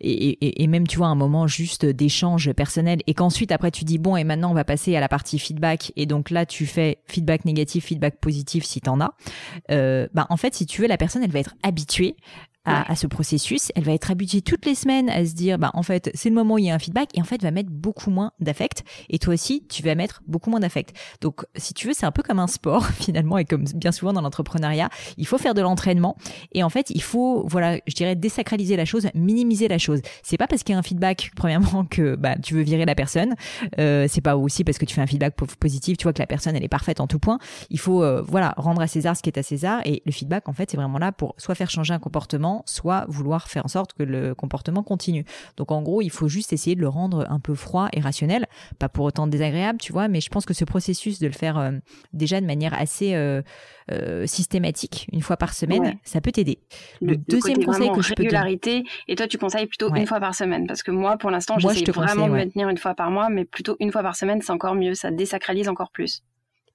et, 0.00 0.66
même, 0.66 0.86
tu 0.86 0.98
vois, 0.98 1.08
un 1.08 1.14
moment 1.14 1.46
juste 1.46 1.84
d'échange 1.84 2.52
personnel, 2.52 3.00
et 3.06 3.14
qu'ensuite, 3.14 3.52
après, 3.52 3.70
tu 3.70 3.84
dis, 3.84 3.98
bon, 3.98 4.16
et 4.16 4.24
maintenant, 4.24 4.50
on 4.50 4.54
va 4.54 4.64
passer 4.64 4.96
à 4.96 5.00
la 5.00 5.08
partie 5.08 5.38
feedback, 5.38 5.92
et 5.96 6.06
donc 6.06 6.30
là, 6.30 6.46
tu 6.46 6.66
fais 6.66 6.98
feedback 7.06 7.44
négatif, 7.44 7.86
feedback 7.86 8.18
positif 8.20 8.64
si 8.64 8.80
t'en 8.80 9.00
as, 9.00 9.14
euh, 9.70 10.08
bah, 10.14 10.26
en 10.30 10.36
fait, 10.36 10.54
si 10.54 10.66
tu 10.66 10.82
veux, 10.82 10.88
la 10.88 10.96
personne, 10.96 11.22
elle 11.22 11.30
va 11.30 11.40
être 11.40 11.54
habituée 11.62 12.16
à, 12.66 12.90
à, 12.90 12.96
ce 12.96 13.06
processus. 13.06 13.72
Elle 13.74 13.84
va 13.84 13.92
être 13.92 14.10
habituée 14.10 14.42
toutes 14.42 14.66
les 14.66 14.74
semaines 14.74 15.08
à 15.08 15.24
se 15.24 15.34
dire, 15.34 15.58
bah, 15.58 15.70
en 15.74 15.82
fait, 15.82 16.10
c'est 16.14 16.28
le 16.28 16.34
moment 16.34 16.54
où 16.54 16.58
il 16.58 16.66
y 16.66 16.70
a 16.70 16.74
un 16.74 16.78
feedback 16.78 17.08
et 17.14 17.20
en 17.20 17.24
fait, 17.24 17.42
va 17.42 17.50
mettre 17.50 17.70
beaucoup 17.70 18.10
moins 18.10 18.32
d'affect. 18.40 18.84
Et 19.08 19.18
toi 19.18 19.34
aussi, 19.34 19.64
tu 19.68 19.82
vas 19.82 19.94
mettre 19.94 20.22
beaucoup 20.26 20.50
moins 20.50 20.60
d'affect. 20.60 20.96
Donc, 21.20 21.44
si 21.56 21.74
tu 21.74 21.86
veux, 21.86 21.94
c'est 21.94 22.06
un 22.06 22.12
peu 22.12 22.22
comme 22.22 22.38
un 22.38 22.46
sport 22.46 22.86
finalement 22.98 23.38
et 23.38 23.44
comme 23.44 23.64
bien 23.74 23.92
souvent 23.92 24.12
dans 24.12 24.20
l'entrepreneuriat, 24.20 24.90
il 25.16 25.26
faut 25.26 25.38
faire 25.38 25.54
de 25.54 25.62
l'entraînement 25.62 26.16
et 26.52 26.62
en 26.62 26.68
fait, 26.68 26.90
il 26.90 27.02
faut, 27.02 27.46
voilà, 27.46 27.78
je 27.86 27.94
dirais 27.94 28.16
désacraliser 28.16 28.76
la 28.76 28.84
chose, 28.84 29.08
minimiser 29.14 29.68
la 29.68 29.78
chose. 29.78 30.00
C'est 30.22 30.36
pas 30.36 30.46
parce 30.46 30.62
qu'il 30.62 30.72
y 30.72 30.76
a 30.76 30.78
un 30.78 30.82
feedback, 30.82 31.30
premièrement, 31.36 31.84
que 31.84 32.16
bah, 32.16 32.36
tu 32.36 32.54
veux 32.54 32.62
virer 32.62 32.84
la 32.84 32.94
personne. 32.94 33.34
Euh, 33.78 34.06
c'est 34.08 34.20
pas 34.20 34.36
aussi 34.36 34.64
parce 34.64 34.78
que 34.78 34.84
tu 34.84 34.94
fais 34.94 35.02
un 35.02 35.06
feedback 35.06 35.34
positif, 35.36 35.96
tu 35.96 36.04
vois 36.04 36.12
que 36.12 36.18
la 36.18 36.26
personne 36.26 36.56
elle 36.56 36.64
est 36.64 36.68
parfaite 36.68 37.00
en 37.00 37.06
tout 37.06 37.18
point. 37.18 37.38
Il 37.70 37.78
faut, 37.78 38.02
euh, 38.02 38.22
voilà, 38.26 38.54
rendre 38.56 38.80
à 38.80 38.86
César 38.86 39.16
ce 39.16 39.22
qui 39.22 39.30
est 39.30 39.38
à 39.38 39.42
César 39.42 39.80
et 39.84 40.02
le 40.04 40.12
feedback 40.12 40.48
en 40.48 40.52
fait, 40.52 40.70
c'est 40.70 40.76
vraiment 40.76 40.98
là 40.98 41.12
pour 41.12 41.34
soit 41.38 41.54
faire 41.54 41.70
changer 41.70 41.94
un 41.94 41.98
comportement 41.98 42.55
soit 42.66 43.04
vouloir 43.08 43.48
faire 43.48 43.64
en 43.64 43.68
sorte 43.68 43.92
que 43.92 44.02
le 44.02 44.34
comportement 44.34 44.82
continue. 44.82 45.24
Donc 45.56 45.72
en 45.72 45.82
gros, 45.82 46.02
il 46.02 46.10
faut 46.10 46.28
juste 46.28 46.52
essayer 46.52 46.76
de 46.76 46.80
le 46.80 46.88
rendre 46.88 47.26
un 47.28 47.40
peu 47.40 47.54
froid 47.54 47.88
et 47.92 48.00
rationnel, 48.00 48.46
pas 48.78 48.88
pour 48.88 49.04
autant 49.04 49.26
désagréable, 49.26 49.78
tu 49.80 49.92
vois, 49.92 50.08
mais 50.08 50.20
je 50.20 50.28
pense 50.28 50.46
que 50.46 50.54
ce 50.54 50.64
processus 50.64 51.18
de 51.18 51.26
le 51.26 51.32
faire 51.32 51.58
euh, 51.58 51.72
déjà 52.12 52.40
de 52.40 52.46
manière 52.46 52.74
assez 52.74 53.14
euh, 53.14 53.42
euh, 53.90 54.26
systématique, 54.26 55.06
une 55.12 55.22
fois 55.22 55.36
par 55.36 55.54
semaine, 55.54 55.98
ça 56.04 56.20
peut 56.20 56.32
t'aider. 56.32 56.58
Le, 57.00 57.16
deuxième 57.16 57.64
conseil 57.64 57.90
que 57.92 58.02
je 58.02 58.14
peux 58.14 58.22
régularité, 58.22 58.84
et 59.08 59.14
toi 59.14 59.26
tu 59.26 59.38
conseilles 59.38 59.66
plutôt 59.66 59.94
une 59.94 60.06
fois 60.06 60.20
par 60.20 60.34
semaine, 60.34 60.66
parce 60.66 60.82
que 60.82 60.90
moi 60.90 61.16
pour 61.16 61.30
l'instant 61.30 61.58
j'essaie 61.58 61.90
vraiment 61.90 62.28
de 62.28 62.32
me 62.32 62.50
tenir 62.50 62.68
une 62.68 62.78
fois 62.78 62.94
par 62.94 63.10
mois, 63.10 63.28
mais 63.28 63.44
plutôt 63.44 63.76
une 63.80 63.92
fois 63.92 64.02
par 64.02 64.16
semaine 64.16 64.40
c'est 64.42 64.52
encore 64.52 64.74
mieux, 64.74 64.94
ça 64.94 65.10
désacralise 65.10 65.68
encore 65.68 65.90
plus. 65.90 66.22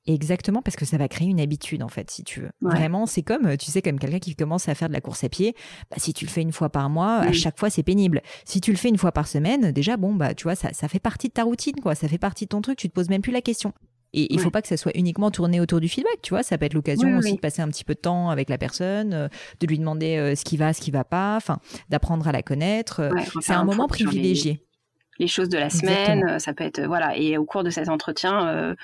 Exactement, 0.07 0.63
parce 0.63 0.75
que 0.75 0.85
ça 0.85 0.97
va 0.97 1.07
créer 1.07 1.27
une 1.27 1.39
habitude, 1.39 1.83
en 1.83 1.87
fait, 1.87 2.09
si 2.09 2.23
tu 2.23 2.41
veux. 2.41 2.49
Vraiment, 2.61 3.05
c'est 3.05 3.21
comme, 3.21 3.55
tu 3.57 3.69
sais, 3.69 3.83
comme 3.83 3.99
quelqu'un 3.99 4.19
qui 4.19 4.35
commence 4.35 4.67
à 4.67 4.73
faire 4.73 4.87
de 4.87 4.93
la 4.93 5.01
course 5.01 5.23
à 5.23 5.29
pied. 5.29 5.55
Bah, 5.91 5.97
si 5.99 6.11
tu 6.13 6.25
le 6.25 6.31
fais 6.31 6.41
une 6.41 6.51
fois 6.51 6.69
par 6.69 6.89
mois, 6.89 7.19
à 7.19 7.31
chaque 7.31 7.59
fois, 7.59 7.69
c'est 7.69 7.83
pénible. 7.83 8.21
Si 8.43 8.61
tu 8.61 8.71
le 8.71 8.77
fais 8.77 8.89
une 8.89 8.97
fois 8.97 9.11
par 9.11 9.27
semaine, 9.27 9.71
déjà, 9.71 9.97
bon, 9.97 10.15
bah, 10.15 10.33
tu 10.33 10.43
vois, 10.43 10.55
ça, 10.55 10.73
ça 10.73 10.87
fait 10.87 10.99
partie 10.99 11.27
de 11.27 11.33
ta 11.33 11.43
routine, 11.43 11.75
quoi. 11.81 11.93
Ça 11.93 12.07
fait 12.07 12.17
partie 12.17 12.45
de 12.45 12.49
ton 12.49 12.61
truc. 12.61 12.79
Tu 12.79 12.89
te 12.89 12.93
poses 12.93 13.09
même 13.09 13.21
plus 13.21 13.31
la 13.31 13.41
question. 13.41 13.73
Et 14.13 14.33
il 14.33 14.39
faut 14.39 14.51
pas 14.51 14.61
que 14.61 14.67
ça 14.67 14.75
soit 14.75 14.91
uniquement 14.95 15.31
tourné 15.31 15.61
autour 15.61 15.79
du 15.79 15.87
feedback, 15.87 16.21
tu 16.21 16.31
vois. 16.31 16.43
Ça 16.43 16.57
peut 16.57 16.65
être 16.65 16.73
l'occasion 16.73 17.17
aussi 17.17 17.35
de 17.35 17.39
passer 17.39 17.61
un 17.61 17.69
petit 17.69 17.85
peu 17.85 17.93
de 17.93 17.99
temps 17.99 18.29
avec 18.29 18.49
la 18.49 18.57
personne, 18.57 19.13
euh, 19.13 19.27
de 19.59 19.67
lui 19.67 19.79
demander 19.79 20.17
euh, 20.17 20.35
ce 20.35 20.43
qui 20.43 20.57
va, 20.57 20.73
ce 20.73 20.81
qui 20.81 20.91
va 20.91 21.05
pas, 21.05 21.37
enfin, 21.37 21.59
d'apprendre 21.89 22.27
à 22.27 22.33
la 22.33 22.41
connaître. 22.41 23.09
c'est 23.39 23.53
un, 23.53 23.63
moment 23.63 23.87
privilégié. 23.87 24.65
Les, 25.17 25.27
choses 25.27 25.47
de 25.47 25.57
la 25.57 25.69
semaine, 25.69 26.39
ça 26.39 26.53
peut 26.53 26.65
être, 26.65 26.81
voilà. 26.81 27.15
Et 27.15 27.37
au 27.37 27.45
cours 27.45 27.63
de 27.63 27.69
cet 27.69 27.87
entretien, 27.87 28.47
euh, 28.47 28.75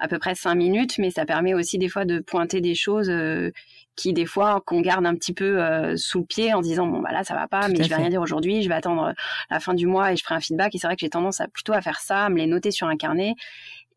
à 0.00 0.08
peu 0.08 0.18
près 0.18 0.34
cinq 0.34 0.54
minutes, 0.54 0.98
mais 0.98 1.10
ça 1.10 1.26
permet 1.26 1.54
aussi 1.54 1.78
des 1.78 1.88
fois 1.88 2.04
de 2.04 2.18
pointer 2.18 2.60
des 2.60 2.74
choses 2.74 3.10
euh, 3.10 3.50
qui 3.96 4.12
des 4.14 4.24
fois 4.24 4.62
qu'on 4.64 4.80
garde 4.80 5.04
un 5.04 5.14
petit 5.14 5.34
peu 5.34 5.62
euh, 5.62 5.94
sous 5.96 6.20
le 6.20 6.24
pied 6.24 6.54
en 6.54 6.62
disant 6.62 6.86
bon 6.86 7.00
bah 7.00 7.12
là 7.12 7.22
ça 7.22 7.34
va 7.34 7.46
pas, 7.46 7.68
mais 7.68 7.84
je 7.84 7.88
vais 7.88 7.96
rien 7.96 8.08
dire 8.08 8.22
aujourd'hui, 8.22 8.62
je 8.62 8.68
vais 8.68 8.74
attendre 8.74 9.12
la 9.50 9.60
fin 9.60 9.74
du 9.74 9.86
mois 9.86 10.12
et 10.12 10.16
je 10.16 10.24
ferai 10.24 10.34
un 10.34 10.40
feedback. 10.40 10.74
Et 10.74 10.78
c'est 10.78 10.86
vrai 10.86 10.96
que 10.96 11.00
j'ai 11.00 11.10
tendance 11.10 11.40
à 11.40 11.48
plutôt 11.48 11.74
à 11.74 11.82
faire 11.82 12.00
ça, 12.00 12.24
à 12.24 12.28
me 12.30 12.38
les 12.38 12.46
noter 12.46 12.70
sur 12.70 12.86
un 12.86 12.96
carnet. 12.96 13.34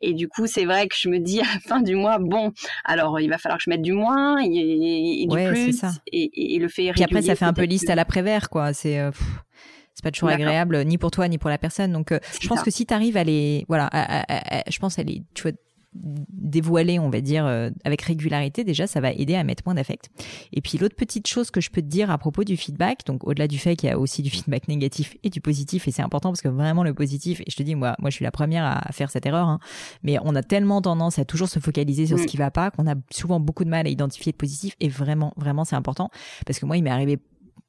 Et 0.06 0.14
du 0.14 0.28
coup, 0.28 0.48
c'est 0.48 0.66
vrai 0.66 0.90
que 0.90 0.96
je 1.00 1.08
me 1.08 1.20
dis 1.20 1.40
à 1.42 1.46
la 1.46 1.60
fin 1.62 1.82
du 1.82 1.96
mois, 1.96 2.18
bon, 2.20 2.52
alors 2.84 3.22
il 3.22 3.30
va 3.30 3.38
falloir 3.38 3.58
que 3.58 3.64
je 3.64 3.70
mette 3.70 3.82
du 3.82 3.94
moins 3.94 4.38
et, 4.40 5.26
du 5.26 5.48
plus. 5.48 5.72
Ça. 5.72 5.92
Et, 6.12 6.58
le 6.60 6.68
fait 6.68 6.92
Puis 6.92 7.04
après, 7.04 7.22
ça 7.22 7.36
fait 7.36 7.46
un 7.46 7.54
peu 7.54 7.64
liste 7.64 7.90
à 7.90 7.96
l'après-vert, 7.96 8.50
quoi. 8.50 8.74
C'est. 8.74 9.00
Euh, 9.00 9.12
c'est 9.96 10.04
pas 10.04 10.10
toujours 10.10 10.30
agréable 10.30 10.84
ni 10.86 10.98
pour 10.98 11.12
toi 11.12 11.28
ni 11.28 11.38
pour 11.38 11.52
la 11.52 11.60
personne 11.60 11.94
donc 11.94 12.12
je 12.42 12.48
pense 12.48 12.64
que 12.64 12.72
si 12.72 12.88
tu 12.88 12.96
arrives 12.96 13.16
à 13.16 13.24
les 13.24 13.64
voilà 13.68 13.92
je 14.68 14.80
pense 14.80 14.98
à 14.98 15.04
les 15.04 15.22
tu 15.36 15.44
vois 15.44 15.52
dévoiler, 15.96 17.00
on 17.00 17.10
va 17.10 17.22
dire, 17.22 17.46
euh, 17.46 17.70
avec 17.84 18.02
régularité, 18.02 18.64
déjà, 18.64 18.88
ça 18.88 19.02
va 19.02 19.12
aider 19.12 19.36
à 19.36 19.44
mettre 19.44 19.64
moins 19.66 19.76
d'affect. 19.76 20.10
Et 20.52 20.62
puis 20.62 20.78
l'autre 20.78 20.96
petite 20.96 21.28
chose 21.28 21.52
que 21.52 21.62
je 21.62 21.70
peux 21.70 21.82
te 21.82 21.88
dire 21.88 22.12
à 22.12 22.18
propos 22.18 22.44
du 22.44 22.58
feedback, 22.58 23.06
donc 23.06 23.26
au-delà 23.28 23.48
du 23.48 23.58
fait 23.58 23.76
qu'il 23.76 23.90
y 23.90 23.92
a 23.92 24.00
aussi 24.00 24.22
du 24.22 24.30
feedback 24.30 24.68
négatif 24.68 25.16
et 25.24 25.30
du 25.30 25.42
positif, 25.42 25.88
et 25.88 25.92
c'est 25.92 26.02
important 26.02 26.30
parce 26.30 26.42
que 26.42 26.50
vraiment 26.50 26.84
le 26.84 26.94
positif, 26.94 27.42
et 27.42 27.46
je 27.50 27.56
te 27.56 27.64
dis, 27.64 27.76
moi, 27.76 27.96
moi 28.00 28.10
je 28.10 28.16
suis 28.16 28.26
la 28.26 28.32
première 28.32 28.66
à 28.66 28.92
faire 28.92 29.10
cette 29.10 29.26
erreur, 29.26 29.48
hein, 29.48 29.60
mais 30.04 30.18
on 30.24 30.36
a 30.36 30.44
tellement 30.44 30.82
tendance 30.82 31.20
à 31.20 31.26
toujours 31.26 31.50
se 31.50 31.60
focaliser 31.60 32.06
sur 32.08 32.20
ce 32.20 32.26
qui 32.26 32.38
va 32.38 32.52
pas 32.52 32.72
qu'on 32.72 32.88
a 32.88 32.96
souvent 33.12 33.40
beaucoup 33.40 33.64
de 33.64 33.70
mal 33.70 33.86
à 33.88 33.90
identifier 33.90 34.32
le 34.32 34.38
positif, 34.38 34.76
et 34.80 34.90
vraiment, 34.90 35.34
vraiment, 35.38 35.64
c'est 35.64 35.76
important 35.76 36.10
parce 36.46 36.60
que 36.60 36.66
moi, 36.66 36.78
il 36.78 36.84
m'est 36.84 36.90
arrivé 36.90 37.20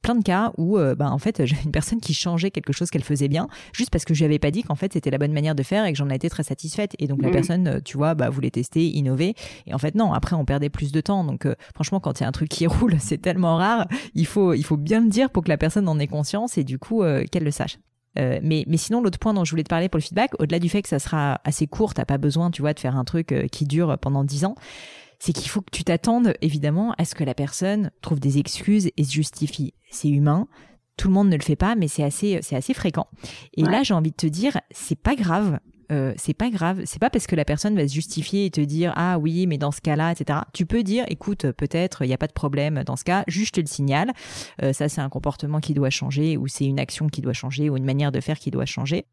plein 0.04 0.14
de 0.14 0.23
cas 0.23 0.52
où, 0.58 0.76
euh, 0.76 0.94
bah, 0.94 1.11
en 1.11 1.18
fait, 1.18 1.46
j'avais 1.46 1.62
une 1.62 1.73
personne 1.73 1.99
qui 1.99 2.12
changeait 2.12 2.50
quelque 2.50 2.75
chose 2.75 2.90
qu'elle 2.90 3.02
faisait 3.02 3.26
bien, 3.26 3.49
juste 3.73 3.88
parce 3.88 4.04
que 4.04 4.12
je 4.12 4.18
lui 4.20 4.26
avais 4.26 4.38
pas 4.38 4.50
dit 4.50 4.62
qu'en 4.62 4.75
fait 4.75 4.92
c'était 4.92 5.11
la 5.11 5.16
bonne 5.16 5.32
manière 5.32 5.54
de 5.54 5.62
faire 5.62 5.87
et 5.87 5.92
que 5.92 5.99
j'en 5.99 6.11
ai 6.11 6.14
été 6.14 6.28
très 6.28 6.42
satisfaite. 6.42 6.94
Et 6.99 7.08
donc 7.08 7.23
la 7.23 7.30
personne, 7.30 7.66
euh, 7.66 7.80
tu 7.82 7.96
vois, 7.96 8.14
bah, 8.14 8.28
voulait 8.28 8.50
tester, 8.50 8.87
innover. 8.87 9.34
Et 9.66 9.73
en 9.73 9.78
fait, 9.78 9.94
non, 9.94 10.12
après 10.12 10.37
on 10.37 10.44
perdait 10.44 10.68
plus 10.68 10.92
de 10.92 11.00
temps. 11.00 11.25
Donc 11.25 11.46
euh, 11.46 11.54
franchement, 11.75 12.00
quand 12.00 12.20
il 12.20 12.23
y 12.23 12.26
a 12.26 12.28
un 12.28 12.32
truc 12.32 12.50
qui 12.50 12.66
roule, 12.68 12.96
c'est 13.00 13.16
tellement 13.16 13.56
rare. 13.56 13.88
Il 14.14 14.26
faut, 14.26 14.52
il 14.52 14.62
faut 14.62 14.76
bien 14.76 15.00
le 15.00 15.08
dire 15.08 15.30
pour 15.30 15.42
que 15.42 15.49
la 15.49 15.56
personne 15.56 15.88
en 15.88 15.99
ait 15.99 16.06
conscience 16.06 16.58
et 16.58 16.64
du 16.64 16.78
coup 16.78 17.02
qu'elle 17.32 17.44
le 17.44 17.50
sache. 17.50 17.78
mais, 18.16 18.64
mais 18.66 18.76
sinon, 18.76 19.00
l'autre 19.00 19.18
point 19.18 19.32
dont 19.32 19.44
je 19.44 19.50
voulais 19.50 19.64
te 19.64 19.70
parler 19.70 19.88
pour 19.88 19.96
le 19.96 20.02
feedback, 20.02 20.32
au-delà 20.38 20.58
du 20.58 20.68
fait 20.68 20.82
que 20.82 20.88
ça 20.88 20.99
sera 20.99 21.40
assez 21.44 21.66
court, 21.66 21.94
t'as 21.94 22.04
pas 22.04 22.18
besoin, 22.18 22.50
tu 22.50 22.61
vois, 22.61 22.75
de 22.75 22.80
faire 22.80 22.96
un 22.96 23.04
truc 23.04 23.34
qui 23.50 23.64
dure 23.64 23.96
pendant 23.99 24.23
10 24.23 24.44
ans, 24.44 24.54
c'est 25.18 25.33
qu'il 25.33 25.49
faut 25.49 25.61
que 25.61 25.71
tu 25.71 25.85
t'attendes 25.85 26.35
évidemment 26.40 26.94
à 26.99 27.04
ce 27.04 27.14
que 27.14 27.25
la 27.25 27.35
personne 27.35 27.90
trouve 28.00 28.21
des 28.21 28.38
excuses 28.38 28.90
et 28.97 29.04
se 29.04 29.12
justifie. 29.12 29.75
C'est 29.90 30.09
humain, 30.09 30.49
tout 30.97 31.09
le 31.09 31.14
monde 31.14 31.28
ne 31.28 31.37
le 31.37 31.42
fait 31.42 31.56
pas, 31.56 31.75
mais 31.75 31.88
c'est 31.88 32.04
assez, 32.04 32.38
c'est 32.42 32.56
assez 32.56 32.75
fréquent. 32.75 33.09
Et 33.54 33.62
là, 33.62 33.83
j'ai 33.83 33.94
envie 33.94 34.11
de 34.11 34.16
te 34.16 34.26
dire, 34.26 34.59
c'est 34.71 34.99
pas 34.99 35.14
grave. 35.14 35.59
Euh, 35.92 36.14
c'est 36.16 36.35
pas 36.35 36.49
grave, 36.49 36.80
c'est 36.87 36.99
pas 36.99 37.11
parce 37.11 37.26
que 37.26 37.37
la 37.37 37.44
personne 37.44 37.76
va 37.76 37.87
se 37.87 37.92
justifier 37.92 38.47
et 38.47 38.50
te 38.50 38.62
dire 38.62 38.94
ah 38.97 39.18
oui 39.18 39.47
mais 39.47 39.59
dans 39.59 39.71
ce 39.71 39.83
cas-là 39.83 40.12
etc. 40.12 40.38
Tu 40.54 40.64
peux 40.64 40.83
dire 40.83 41.04
écoute 41.09 41.52
peut-être 41.52 42.04
il 42.04 42.09
n'y 42.09 42.14
a 42.14 42.18
pas 42.18 42.26
de 42.26 42.33
problème 42.33 42.85
dans 42.85 42.97
ce 42.97 43.04
cas, 43.04 43.23
juste 43.28 43.59
le 43.59 43.66
signal. 43.66 44.11
Euh, 44.62 44.73
ça 44.73 44.88
c'est 44.88 45.02
un 45.02 45.11
comportement 45.11 45.61
qui 45.61 45.75
doit 45.75 45.90
changer 45.90 46.38
ou 46.38 46.49
c'est 46.49 46.64
une 46.64 46.80
action 46.80 47.09
qui 47.09 47.21
doit 47.21 47.35
changer 47.35 47.68
ou 47.68 47.76
une 47.76 47.85
manière 47.85 48.12
de 48.12 48.21
faire 48.21 48.38
qui 48.38 48.50
doit 48.50 48.64
changer. 48.64 49.04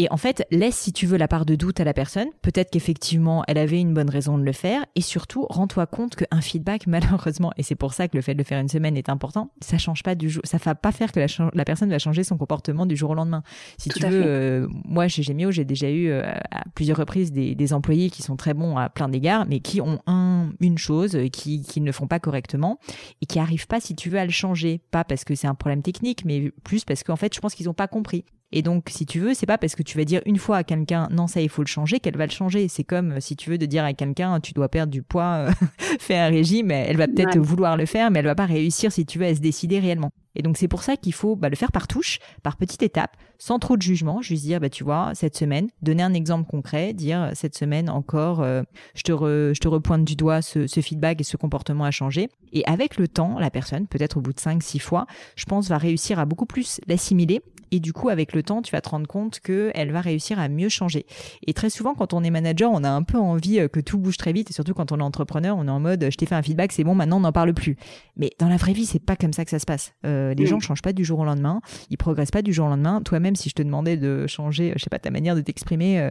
Et 0.00 0.08
en 0.10 0.16
fait, 0.16 0.46
laisse 0.50 0.76
si 0.76 0.94
tu 0.94 1.04
veux 1.04 1.18
la 1.18 1.28
part 1.28 1.44
de 1.44 1.56
doute 1.56 1.78
à 1.78 1.84
la 1.84 1.92
personne. 1.92 2.28
Peut-être 2.40 2.70
qu'effectivement, 2.70 3.44
elle 3.46 3.58
avait 3.58 3.78
une 3.78 3.92
bonne 3.92 4.08
raison 4.08 4.38
de 4.38 4.42
le 4.42 4.52
faire. 4.52 4.82
Et 4.94 5.02
surtout, 5.02 5.44
rends-toi 5.50 5.84
compte 5.84 6.16
qu'un 6.16 6.40
feedback, 6.40 6.86
malheureusement, 6.86 7.52
et 7.58 7.62
c'est 7.62 7.74
pour 7.74 7.92
ça 7.92 8.08
que 8.08 8.16
le 8.16 8.22
fait 8.22 8.32
de 8.32 8.38
le 8.38 8.44
faire 8.44 8.58
une 8.58 8.70
semaine 8.70 8.96
est 8.96 9.10
important, 9.10 9.50
ça 9.60 9.76
change 9.76 10.02
pas 10.02 10.14
du 10.14 10.30
jour, 10.30 10.40
ça 10.44 10.56
va 10.56 10.74
pas 10.74 10.90
faire 10.90 11.12
que 11.12 11.20
la, 11.20 11.64
personne 11.66 11.90
va 11.90 11.98
changer 11.98 12.24
son 12.24 12.38
comportement 12.38 12.86
du 12.86 12.96
jour 12.96 13.10
au 13.10 13.14
lendemain. 13.14 13.42
Si 13.76 13.90
tu 13.90 14.02
veux, 14.06 14.22
euh, 14.24 14.68
moi 14.86 15.06
chez 15.08 15.22
Gemio, 15.22 15.50
j'ai 15.50 15.66
déjà 15.66 15.90
eu 15.90 16.08
euh, 16.08 16.22
à 16.50 16.64
plusieurs 16.74 16.96
reprises 16.96 17.30
des, 17.30 17.72
employés 17.74 18.08
qui 18.08 18.22
sont 18.22 18.36
très 18.36 18.54
bons 18.54 18.78
à 18.78 18.88
plein 18.88 19.10
d'égards, 19.10 19.44
mais 19.46 19.60
qui 19.60 19.82
ont 19.82 20.00
un, 20.06 20.50
une 20.60 20.78
chose 20.78 21.18
qui, 21.30 21.60
qui 21.60 21.82
ne 21.82 21.92
font 21.92 22.06
pas 22.06 22.20
correctement 22.20 22.78
et 23.20 23.26
qui 23.26 23.38
arrivent 23.38 23.66
pas, 23.66 23.80
si 23.80 23.94
tu 23.94 24.08
veux, 24.08 24.18
à 24.18 24.24
le 24.24 24.32
changer. 24.32 24.80
Pas 24.92 25.04
parce 25.04 25.24
que 25.24 25.34
c'est 25.34 25.46
un 25.46 25.54
problème 25.54 25.82
technique, 25.82 26.24
mais 26.24 26.50
plus 26.64 26.86
parce 26.86 27.02
qu'en 27.02 27.16
fait, 27.16 27.34
je 27.34 27.40
pense 27.40 27.54
qu'ils 27.54 27.68
ont 27.68 27.74
pas 27.74 27.86
compris. 27.86 28.24
Et 28.52 28.62
donc, 28.62 28.88
si 28.88 29.06
tu 29.06 29.20
veux, 29.20 29.32
c'est 29.32 29.46
pas 29.46 29.58
parce 29.58 29.76
que 29.76 29.82
tu 29.82 29.96
vas 29.96 30.04
dire 30.04 30.22
une 30.26 30.38
fois 30.38 30.58
à 30.58 30.64
quelqu'un 30.64 31.08
non 31.10 31.28
ça 31.28 31.40
il 31.40 31.48
faut 31.48 31.62
le 31.62 31.68
changer 31.68 32.00
qu'elle 32.00 32.16
va 32.16 32.26
le 32.26 32.32
changer. 32.32 32.66
C'est 32.68 32.84
comme 32.84 33.20
si 33.20 33.36
tu 33.36 33.50
veux 33.50 33.58
de 33.58 33.66
dire 33.66 33.84
à 33.84 33.92
quelqu'un 33.92 34.40
tu 34.40 34.52
dois 34.52 34.68
perdre 34.68 34.92
du 34.92 35.02
poids, 35.02 35.46
euh, 35.48 35.50
fais 36.00 36.16
un 36.16 36.28
régime. 36.28 36.70
Elle 36.70 36.96
va 36.96 37.06
peut-être 37.06 37.38
vouloir 37.38 37.76
le 37.76 37.86
faire, 37.86 38.10
mais 38.10 38.18
elle 38.18 38.26
va 38.26 38.34
pas 38.34 38.46
réussir 38.46 38.90
si 38.90 39.06
tu 39.06 39.18
veux 39.18 39.26
à 39.26 39.34
se 39.34 39.40
décider 39.40 39.78
réellement. 39.78 40.10
Et 40.36 40.42
donc 40.42 40.56
c'est 40.56 40.68
pour 40.68 40.82
ça 40.82 40.96
qu'il 40.96 41.12
faut 41.12 41.34
bah, 41.36 41.48
le 41.48 41.56
faire 41.56 41.72
par 41.72 41.88
touche, 41.88 42.18
par 42.42 42.56
petite 42.56 42.82
étape, 42.82 43.16
sans 43.38 43.58
trop 43.58 43.76
de 43.76 43.82
jugement. 43.82 44.20
Juste 44.20 44.44
dire 44.44 44.60
bah 44.60 44.68
tu 44.68 44.82
vois 44.82 45.12
cette 45.14 45.36
semaine, 45.36 45.68
donner 45.82 46.02
un 46.02 46.14
exemple 46.14 46.48
concret, 46.48 46.92
dire 46.92 47.30
cette 47.34 47.56
semaine 47.56 47.88
encore, 47.88 48.40
euh, 48.42 48.62
je 48.94 49.02
te 49.02 49.12
je 49.12 49.60
te 49.60 49.68
repointe 49.68 50.04
du 50.04 50.16
doigt 50.16 50.42
ce, 50.42 50.66
ce 50.66 50.80
feedback 50.80 51.20
et 51.20 51.24
ce 51.24 51.36
comportement 51.36 51.84
a 51.84 51.90
changé. 51.92 52.28
Et 52.52 52.64
avec 52.66 52.96
le 52.96 53.06
temps, 53.06 53.38
la 53.38 53.50
personne, 53.50 53.86
peut-être 53.86 54.16
au 54.16 54.20
bout 54.20 54.32
de 54.32 54.40
5 54.40 54.60
six 54.62 54.80
fois, 54.80 55.06
je 55.36 55.44
pense 55.44 55.68
va 55.68 55.78
réussir 55.78 56.18
à 56.18 56.24
beaucoup 56.24 56.46
plus 56.46 56.80
l'assimiler 56.88 57.42
et 57.70 57.80
du 57.80 57.92
coup, 57.92 58.08
avec 58.08 58.34
le 58.34 58.42
temps, 58.42 58.62
tu 58.62 58.72
vas 58.72 58.80
te 58.80 58.88
rendre 58.88 59.06
compte 59.06 59.40
qu'elle 59.40 59.92
va 59.92 60.00
réussir 60.00 60.38
à 60.38 60.48
mieux 60.48 60.68
changer. 60.68 61.06
Et 61.46 61.52
très 61.52 61.70
souvent, 61.70 61.94
quand 61.94 62.12
on 62.12 62.22
est 62.22 62.30
manager, 62.30 62.70
on 62.72 62.84
a 62.84 62.90
un 62.90 63.02
peu 63.02 63.18
envie 63.18 63.60
euh, 63.60 63.68
que 63.68 63.80
tout 63.80 63.98
bouge 63.98 64.16
très 64.16 64.32
vite. 64.32 64.50
Et 64.50 64.52
surtout 64.52 64.74
quand 64.74 64.92
on 64.92 64.98
est 64.98 65.02
entrepreneur, 65.02 65.56
on 65.56 65.66
est 65.66 65.70
en 65.70 65.80
mode, 65.80 66.08
je 66.10 66.16
t'ai 66.16 66.26
fait 66.26 66.34
un 66.34 66.42
feedback, 66.42 66.72
c'est 66.72 66.84
bon, 66.84 66.94
maintenant 66.94 67.18
on 67.18 67.20
n'en 67.20 67.32
parle 67.32 67.54
plus. 67.54 67.76
Mais 68.16 68.30
dans 68.38 68.48
la 68.48 68.56
vraie 68.56 68.72
vie, 68.72 68.86
c'est 68.86 68.98
pas 68.98 69.16
comme 69.16 69.32
ça 69.32 69.44
que 69.44 69.50
ça 69.50 69.58
se 69.58 69.66
passe. 69.66 69.94
Euh, 70.04 70.34
les 70.34 70.46
gens 70.46 70.56
ne 70.56 70.62
changent 70.62 70.82
pas 70.82 70.92
du 70.92 71.04
jour 71.04 71.20
au 71.20 71.24
lendemain. 71.24 71.60
Ils 71.90 71.96
progressent 71.96 72.30
pas 72.30 72.42
du 72.42 72.52
jour 72.52 72.66
au 72.66 72.70
lendemain. 72.70 73.00
Toi-même, 73.02 73.36
si 73.36 73.48
je 73.48 73.54
te 73.54 73.62
demandais 73.62 73.96
de 73.96 74.26
changer, 74.26 74.72
je 74.76 74.82
sais 74.82 74.90
pas, 74.90 74.98
ta 74.98 75.10
manière 75.10 75.34
de 75.34 75.40
t'exprimer 75.40 76.00
euh, 76.00 76.10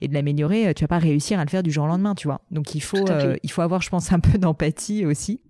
et 0.00 0.08
de 0.08 0.14
l'améliorer, 0.14 0.74
tu 0.74 0.84
vas 0.84 0.88
pas 0.88 0.98
réussir 0.98 1.38
à 1.38 1.44
le 1.44 1.50
faire 1.50 1.62
du 1.62 1.70
jour 1.70 1.84
au 1.84 1.88
lendemain, 1.88 2.14
tu 2.14 2.28
vois. 2.28 2.40
Donc 2.50 2.74
il 2.74 2.80
faut, 2.80 3.04
il 3.42 3.50
faut 3.50 3.62
avoir, 3.62 3.82
je 3.82 3.90
pense, 3.90 4.12
un 4.12 4.20
peu 4.20 4.38
d'empathie 4.38 5.04
aussi. 5.04 5.40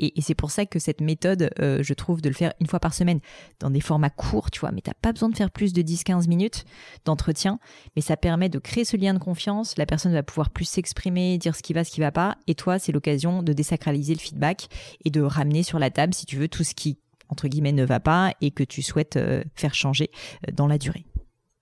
Et, 0.00 0.20
c'est 0.22 0.34
pour 0.34 0.50
ça 0.50 0.66
que 0.66 0.78
cette 0.78 1.00
méthode, 1.00 1.50
euh, 1.60 1.82
je 1.82 1.94
trouve, 1.94 2.22
de 2.22 2.28
le 2.28 2.34
faire 2.34 2.52
une 2.58 2.66
fois 2.66 2.80
par 2.80 2.94
semaine 2.94 3.20
dans 3.60 3.70
des 3.70 3.80
formats 3.80 4.10
courts, 4.10 4.50
tu 4.50 4.60
vois, 4.60 4.72
mais 4.72 4.80
t'as 4.80 4.94
pas 4.94 5.12
besoin 5.12 5.28
de 5.28 5.36
faire 5.36 5.50
plus 5.50 5.72
de 5.72 5.82
10-15 5.82 6.26
minutes 6.26 6.64
d'entretien, 7.04 7.58
mais 7.94 8.02
ça 8.02 8.16
permet 8.16 8.48
de 8.48 8.58
créer 8.58 8.84
ce 8.84 8.96
lien 8.96 9.12
de 9.12 9.18
confiance. 9.18 9.76
La 9.76 9.86
personne 9.86 10.12
va 10.12 10.22
pouvoir 10.22 10.50
plus 10.50 10.64
s'exprimer, 10.64 11.36
dire 11.38 11.54
ce 11.54 11.62
qui 11.62 11.74
va, 11.74 11.84
ce 11.84 11.90
qui 11.90 12.00
va 12.00 12.10
pas. 12.10 12.36
Et 12.46 12.54
toi, 12.54 12.78
c'est 12.78 12.92
l'occasion 12.92 13.42
de 13.42 13.52
désacraliser 13.52 14.14
le 14.14 14.20
feedback 14.20 14.68
et 15.04 15.10
de 15.10 15.20
ramener 15.20 15.62
sur 15.62 15.78
la 15.78 15.90
table, 15.90 16.14
si 16.14 16.24
tu 16.24 16.36
veux, 16.36 16.48
tout 16.48 16.64
ce 16.64 16.74
qui 16.74 16.98
entre 17.28 17.46
guillemets 17.46 17.72
ne 17.72 17.84
va 17.84 18.00
pas 18.00 18.32
et 18.40 18.50
que 18.50 18.64
tu 18.64 18.82
souhaites 18.82 19.16
euh, 19.16 19.44
faire 19.54 19.74
changer 19.74 20.10
euh, 20.48 20.52
dans 20.52 20.66
la 20.66 20.78
durée. 20.78 21.04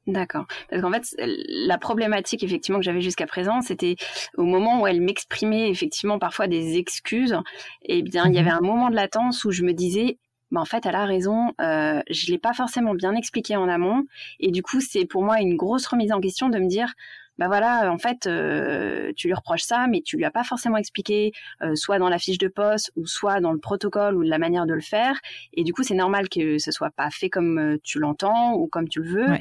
D'accord. 0.09 0.47
Parce 0.71 0.81
qu'en 0.81 0.91
fait, 0.91 1.15
la 1.19 1.77
problématique 1.77 2.43
effectivement 2.43 2.79
que 2.79 2.85
j'avais 2.85 3.03
jusqu'à 3.03 3.27
présent, 3.27 3.61
c'était 3.61 3.97
au 4.39 4.45
moment 4.45 4.81
où 4.81 4.87
elle 4.87 5.03
m'exprimait 5.03 5.69
effectivement 5.69 6.19
parfois 6.19 6.47
des 6.47 6.79
excuses. 6.79 7.37
Eh 7.83 8.03
bien, 8.03 8.25
il 8.27 8.35
y 8.35 8.39
avait 8.39 8.51
mhm. 8.51 8.57
un 8.57 8.67
moment 8.67 8.89
de 8.89 8.97
latence 8.97 9.45
où 9.45 9.51
je 9.51 9.63
me 9.65 9.75
disais, 9.75 10.19
bah 10.51 10.63
en 10.63 10.65
fait, 10.65 10.87
elle 10.87 10.95
a 10.95 11.05
raison. 11.05 11.53
Euh, 11.61 12.01
je 12.09 12.31
l'ai 12.31 12.39
pas 12.39 12.55
forcément 12.55 12.95
bien 12.95 13.15
expliqué 13.15 13.55
en 13.57 13.69
amont, 13.69 14.05
et 14.41 14.51
du 14.51 14.63
coup, 14.63 14.81
c'est 14.81 15.05
pour 15.05 15.23
moi 15.23 15.43
une 15.43 15.57
grosse 15.57 15.87
remise 15.87 16.11
en 16.11 16.21
question 16.21 16.49
de 16.49 16.59
me 16.59 16.69
dire, 16.69 16.95
bah 17.39 17.47
voilà, 17.47 17.93
en 17.93 17.99
fait, 17.99 18.27
euh, 18.27 19.13
tu 19.17 19.29
lui 19.29 19.35
reproches 19.35 19.63
ça, 19.63 19.87
mais 19.89 20.03
tu 20.03 20.17
lui 20.17 20.25
as 20.25 20.31
pas 20.31 20.43
forcément 20.43 20.77
expliqué, 20.77 21.33
euh, 21.63 21.77
soit 21.77 21.99
dans 22.01 22.09
la 22.09 22.19
fiche 22.19 22.39
de 22.39 22.49
poste 22.49 22.91
ou 22.97 23.07
soit 23.07 23.41
dans 23.41 23.53
le 23.53 23.59
protocole 23.59 24.17
ou 24.17 24.23
la 24.23 24.39
manière 24.39 24.67
de 24.67 24.75
le 24.75 24.81
faire. 24.81 25.15
Et 25.55 25.63
du 25.63 25.73
coup, 25.73 25.85
c'est 25.85 25.95
normal 25.95 26.29
que 26.29 26.59
ce 26.59 26.73
soit 26.73 26.91
pas 26.91 27.11
fait 27.11 27.31
comme 27.31 27.59
euh, 27.59 27.77
tu 27.85 28.01
l'entends 28.01 28.55
ou 28.55 28.67
comme 28.67 28.89
tu 28.89 29.01
le 29.01 29.09
veux. 29.09 29.39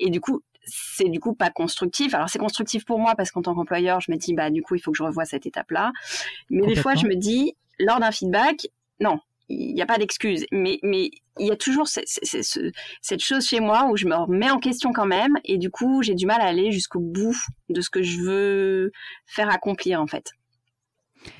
Et 0.00 0.10
du 0.10 0.20
coup, 0.20 0.42
c'est 0.64 1.08
du 1.08 1.20
coup 1.20 1.34
pas 1.34 1.50
constructif. 1.50 2.14
Alors 2.14 2.28
c'est 2.28 2.38
constructif 2.38 2.84
pour 2.84 2.98
moi 2.98 3.14
parce 3.16 3.30
qu'en 3.30 3.42
tant 3.42 3.54
qu'employeur, 3.54 4.00
je 4.00 4.10
me 4.10 4.16
dis 4.16 4.34
bah 4.34 4.50
du 4.50 4.62
coup 4.62 4.74
il 4.74 4.80
faut 4.80 4.90
que 4.90 4.98
je 4.98 5.02
revoie 5.02 5.24
cette 5.24 5.46
étape-là. 5.46 5.92
Mais 6.50 6.66
des 6.66 6.76
fois 6.76 6.94
je 6.94 7.06
me 7.06 7.14
dis 7.14 7.54
lors 7.78 8.00
d'un 8.00 8.10
feedback, 8.10 8.68
non, 9.00 9.18
il 9.48 9.74
n'y 9.74 9.82
a 9.82 9.86
pas 9.86 9.98
d'excuse. 9.98 10.46
Mais 10.52 10.78
mais 10.82 11.10
il 11.38 11.46
y 11.46 11.50
a 11.50 11.56
toujours 11.56 11.88
cette 11.88 13.22
chose 13.22 13.46
chez 13.46 13.60
moi 13.60 13.88
où 13.90 13.96
je 13.96 14.06
me 14.06 14.14
remets 14.14 14.50
en 14.50 14.58
question 14.58 14.92
quand 14.92 15.06
même 15.06 15.36
et 15.44 15.58
du 15.58 15.70
coup 15.70 16.02
j'ai 16.02 16.14
du 16.14 16.26
mal 16.26 16.40
à 16.40 16.44
aller 16.44 16.72
jusqu'au 16.72 17.00
bout 17.00 17.36
de 17.68 17.80
ce 17.80 17.90
que 17.90 18.02
je 18.02 18.20
veux 18.20 18.92
faire 19.26 19.50
accomplir 19.50 20.00
en 20.00 20.06
fait. 20.06 20.32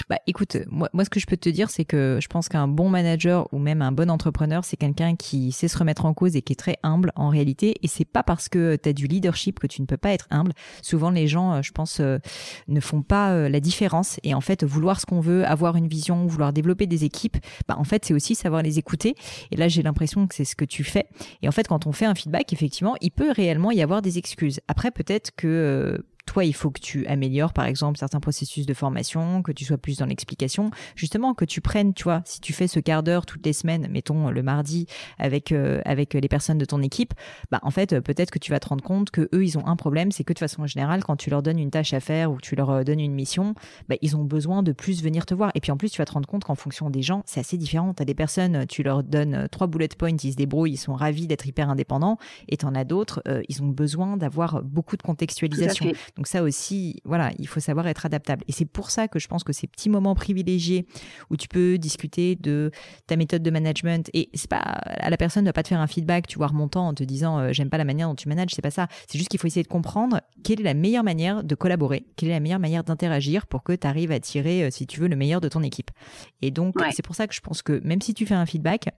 Bah 0.09 0.19
écoute, 0.27 0.57
moi, 0.69 0.89
moi 0.93 1.05
ce 1.05 1.11
que 1.11 1.21
je 1.21 1.27
peux 1.27 1.37
te 1.37 1.49
dire, 1.49 1.71
c'est 1.71 1.85
que 1.85 2.19
je 2.21 2.29
pense 2.29 2.49
qu'un 2.49 2.69
bon 2.69 2.89
manager 2.89 3.49
ou 3.53 3.59
même 3.59 3.83
un 3.83 3.93
bon 3.93 4.11
entrepreneur, 4.11 4.65
c'est 4.65 4.77
quelqu'un 4.77 5.17
qui 5.17 5.53
sait 5.53 5.69
se 5.69 5.79
remettre 5.79 6.05
en 6.05 6.15
cause 6.15 6.37
et 6.37 6.43
qui 6.43 6.53
est 6.53 6.57
très 6.57 6.77
humble 6.83 7.13
en 7.17 7.29
réalité. 7.29 7.77
Et 7.83 7.89
c'est 7.89 8.05
pas 8.05 8.23
parce 8.23 8.49
que 8.49 8.77
tu 8.77 8.89
as 8.89 8.93
du 8.93 9.07
leadership 9.07 9.59
que 9.59 9.67
tu 9.67 9.81
ne 9.81 9.87
peux 9.87 9.97
pas 9.97 10.13
être 10.13 10.27
humble. 10.31 10.53
Souvent 10.83 11.11
les 11.11 11.27
gens, 11.27 11.55
euh, 11.55 11.63
je 11.63 11.73
pense, 11.73 12.01
euh, 12.01 12.19
ne 12.69 12.81
font 12.81 13.03
pas 13.03 13.33
euh, 13.33 13.49
la 13.49 13.61
différence. 13.61 14.19
Et 14.23 14.35
en 14.35 14.41
fait, 14.41 14.65
vouloir 14.65 15.01
ce 15.01 15.07
qu'on 15.07 15.21
veut, 15.21 15.45
avoir 15.47 15.77
une 15.77 15.89
vision, 15.89 16.27
vouloir 16.27 16.53
développer 16.53 16.87
des 16.87 17.05
équipes, 17.05 17.37
bah 17.69 17.77
en 17.79 17.85
fait 17.85 18.05
c'est 18.05 18.15
aussi 18.15 18.35
savoir 18.35 18.63
les 18.63 18.79
écouter. 18.79 19.15
Et 19.51 19.57
là 19.57 19.69
j'ai 19.69 19.83
l'impression 19.83 20.27
que 20.27 20.35
c'est 20.35 20.45
ce 20.45 20.57
que 20.57 20.65
tu 20.65 20.85
fais. 20.85 21.07
Et 21.43 21.49
en 21.49 21.53
fait 21.53 21.69
quand 21.69 21.87
on 21.87 21.93
fait 21.93 22.07
un 22.07 22.15
feedback, 22.15 22.53
effectivement, 22.53 22.97
il 23.01 23.11
peut 23.11 23.31
réellement 23.31 23.71
y 23.71 23.83
avoir 23.83 24.03
des 24.03 24.19
excuses. 24.19 24.61
Après 24.69 24.91
peut-être 24.91 25.31
que 25.37 26.05
toi, 26.31 26.45
il 26.45 26.55
faut 26.55 26.71
que 26.71 26.79
tu 26.81 27.05
améliores, 27.09 27.53
par 27.53 27.65
exemple, 27.65 27.99
certains 27.99 28.21
processus 28.21 28.65
de 28.65 28.73
formation, 28.73 29.43
que 29.43 29.51
tu 29.51 29.65
sois 29.65 29.79
plus 29.79 29.99
dans 29.99 30.07
l'explication, 30.07 30.71
justement, 30.95 31.35
que 31.35 31.45
tu 31.45 31.61
prennes, 31.61 31.93
tu 31.93 32.05
vois, 32.05 32.23
si 32.25 32.41
tu 32.41 32.53
fais 32.53 32.69
ce 32.69 32.79
quart 32.79 33.03
d'heure 33.03 33.27
toutes 33.27 33.45
les 33.45 33.53
semaines, 33.53 33.89
mettons 33.91 34.31
le 34.31 34.41
mardi 34.41 34.87
avec 35.19 35.51
euh, 35.51 35.81
avec 35.85 36.15
les 36.15 36.29
personnes 36.29 36.59
de 36.59 36.65
ton 36.65 36.83
équipe, 36.83 37.15
bah 37.51 37.59
en 37.65 37.73
fait, 37.73 37.99
peut-être 37.99 38.31
que 38.31 38.39
tu 38.39 38.53
vas 38.53 38.61
te 38.61 38.69
rendre 38.69 38.85
compte 38.85 39.11
que 39.11 39.29
eux, 39.35 39.45
ils 39.45 39.59
ont 39.59 39.67
un 39.67 39.75
problème, 39.75 40.13
c'est 40.13 40.23
que 40.23 40.33
de 40.33 40.39
façon 40.39 40.65
générale, 40.67 41.03
quand 41.03 41.17
tu 41.17 41.31
leur 41.31 41.43
donnes 41.43 41.59
une 41.59 41.73
tâche 41.73 41.95
à 41.95 41.99
faire 41.99 42.31
ou 42.31 42.37
que 42.37 42.43
tu 42.43 42.55
leur 42.55 42.71
euh, 42.71 42.85
donnes 42.85 43.01
une 43.01 43.13
mission, 43.13 43.55
bah, 43.89 43.97
ils 44.01 44.17
ont 44.17 44.23
besoin 44.23 44.63
de 44.63 44.71
plus 44.71 45.03
venir 45.03 45.27
te 45.27 45.35
voir. 45.35 45.51
Et 45.57 45.61
puis 45.61 45.73
en 45.73 45.77
plus, 45.77 45.91
tu 45.91 45.99
vas 45.99 46.05
te 46.05 46.13
rendre 46.13 46.29
compte 46.29 46.45
qu'en 46.45 46.55
fonction 46.55 46.91
des 46.91 47.03
gens, 47.03 47.25
c'est 47.27 47.41
assez 47.41 47.57
différent. 47.57 47.93
Tu 47.93 48.03
as 48.03 48.07
des 48.07 48.15
personnes, 48.15 48.69
tu 48.69 48.85
leur 48.85 49.03
donnes 49.03 49.35
euh, 49.35 49.49
trois 49.49 49.67
bullet 49.67 49.89
points, 49.89 50.17
ils 50.23 50.31
se 50.31 50.37
débrouillent, 50.37 50.75
ils 50.75 50.77
sont 50.77 50.95
ravis 50.95 51.27
d'être 51.27 51.49
hyper 51.49 51.71
indépendants, 51.71 52.19
et 52.49 52.57
tu 52.57 52.67
en 52.67 52.77
as 52.77 52.85
d'autres, 52.85 53.21
ils 53.49 53.65
ont 53.65 53.69
besoin 53.69 54.17
d'avoir 54.17 54.63
beaucoup 54.63 54.97
de 54.97 55.03
contextualisation. 55.03 55.87
Donc 56.21 56.27
ça 56.27 56.43
aussi, 56.43 57.01
voilà, 57.07 57.31
il 57.39 57.49
faut 57.49 57.61
savoir 57.61 57.87
être 57.87 58.05
adaptable. 58.05 58.45
Et 58.47 58.53
c'est 58.53 58.67
pour 58.67 58.91
ça 58.91 59.09
que 59.09 59.19
je 59.19 59.27
pense 59.27 59.43
que 59.43 59.55
ces 59.55 59.67
petits 59.67 59.89
moments 59.89 60.15
privilégiés 60.15 60.87
où 61.31 61.39
tu 61.39 61.49
peux 61.49 61.79
discuter 61.79 62.37
de 62.37 62.71
ta 63.07 63.17
méthode 63.17 63.43
de 63.43 63.51
management 63.51 64.11
et 64.13 64.29
c'est 64.35 64.51
pas 64.51 64.83
la 65.09 65.17
personne 65.17 65.45
ne 65.45 65.49
va 65.49 65.55
pas 65.55 65.63
te 65.63 65.69
faire 65.69 65.81
un 65.81 65.87
feedback, 65.87 66.27
tu 66.27 66.37
vois, 66.37 66.49
remontant 66.49 66.89
en 66.89 66.93
te 66.93 67.03
disant 67.05 67.39
euh, 67.39 67.53
j'aime 67.55 67.71
pas 67.71 67.79
la 67.79 67.87
manière 67.87 68.07
dont 68.07 68.15
tu 68.15 68.29
manages, 68.29 68.51
c'est 68.55 68.61
pas 68.61 68.71
ça. 68.71 68.87
C'est 69.09 69.17
juste 69.17 69.31
qu'il 69.31 69.41
faut 69.41 69.47
essayer 69.47 69.63
de 69.63 69.69
comprendre 69.69 70.21
quelle 70.45 70.61
est 70.61 70.65
la 70.65 70.75
meilleure 70.75 71.05
manière 71.05 71.43
de 71.43 71.55
collaborer, 71.55 72.05
quelle 72.17 72.29
est 72.29 72.33
la 72.33 72.41
meilleure 72.41 72.61
manière 72.61 72.85
d'interagir 72.85 73.47
pour 73.47 73.63
que 73.63 73.73
tu 73.73 73.87
arrives 73.87 74.13
à 74.13 74.21
tirer, 74.21 74.65
euh, 74.65 74.71
si 74.71 74.87
tu 74.87 75.01
veux, 75.01 75.09
le 75.09 75.17
meilleur 75.17 75.41
de 75.41 75.49
ton 75.49 75.63
équipe. 75.63 75.91
Et 76.43 76.51
donc, 76.51 76.75
c'est 76.93 77.03
pour 77.03 77.15
ça 77.15 77.29
que 77.29 77.35
je 77.35 77.41
pense 77.41 77.63
que 77.63 77.81
même 77.83 78.03
si 78.03 78.13
tu 78.13 78.27
fais 78.27 78.35
un 78.35 78.45
feedback, 78.45 78.91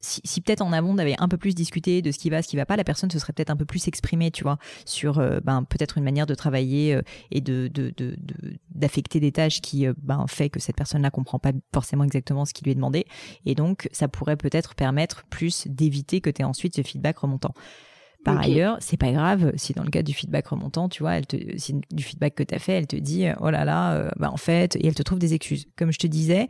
si, 0.00 0.40
peut-être 0.40 0.62
en 0.62 0.72
amont, 0.72 0.92
on 0.94 0.98
avait 0.98 1.14
un 1.18 1.28
peu 1.28 1.36
plus 1.36 1.54
discuté 1.54 2.00
de 2.00 2.10
ce 2.10 2.18
qui 2.18 2.30
va, 2.30 2.42
ce 2.42 2.48
qui 2.48 2.56
va 2.56 2.64
pas, 2.64 2.76
la 2.76 2.84
personne 2.84 3.10
se 3.10 3.18
serait 3.18 3.32
peut-être 3.32 3.50
un 3.50 3.56
peu 3.56 3.66
plus 3.66 3.86
exprimée, 3.86 4.30
tu 4.30 4.42
vois, 4.42 4.58
sur 4.86 5.18
euh, 5.18 5.40
ben, 5.44 5.64
peut-être 5.64 5.98
une 5.98 6.04
manière 6.04 6.26
de 6.26 6.34
travailler 6.34 6.94
euh, 6.94 7.02
et 7.30 7.40
de, 7.40 7.70
d'affecter 8.74 9.20
des 9.20 9.32
tâches 9.32 9.60
qui 9.60 9.86
ben, 10.02 10.24
fait 10.26 10.48
que 10.48 10.58
cette 10.58 10.76
personne-là 10.76 11.10
comprend 11.10 11.38
pas 11.38 11.52
forcément 11.72 12.04
exactement 12.04 12.44
ce 12.44 12.54
qui 12.54 12.64
lui 12.64 12.72
est 12.72 12.76
demandé. 12.76 13.04
Et 13.44 13.54
donc, 13.54 13.88
ça 13.92 14.08
pourrait 14.08 14.36
peut-être 14.36 14.74
permettre 14.74 15.24
plus 15.28 15.66
d'éviter 15.66 16.20
que 16.20 16.30
tu 16.30 16.40
aies 16.42 16.46
ensuite 16.46 16.76
ce 16.76 16.82
feedback 16.82 17.18
remontant. 17.18 17.52
Par 18.24 18.38
ailleurs, 18.38 18.76
c'est 18.80 18.98
pas 18.98 19.12
grave 19.12 19.52
si 19.56 19.72
dans 19.72 19.82
le 19.82 19.88
cas 19.88 20.02
du 20.02 20.12
feedback 20.12 20.48
remontant, 20.48 20.90
tu 20.90 21.02
vois, 21.02 21.14
elle 21.14 21.26
te, 21.26 21.36
si 21.56 21.80
du 21.90 22.02
feedback 22.02 22.34
que 22.34 22.42
tu 22.42 22.54
as 22.54 22.58
fait, 22.58 22.72
elle 22.72 22.86
te 22.86 22.96
dit 22.96 23.24
oh 23.40 23.48
là 23.48 23.64
là, 23.64 24.10
bah 24.18 24.30
en 24.30 24.36
fait, 24.36 24.76
et 24.76 24.86
elle 24.86 24.94
te 24.94 25.02
trouve 25.02 25.18
des 25.18 25.32
excuses. 25.32 25.64
Comme 25.74 25.90
je 25.90 25.98
te 25.98 26.06
disais, 26.06 26.48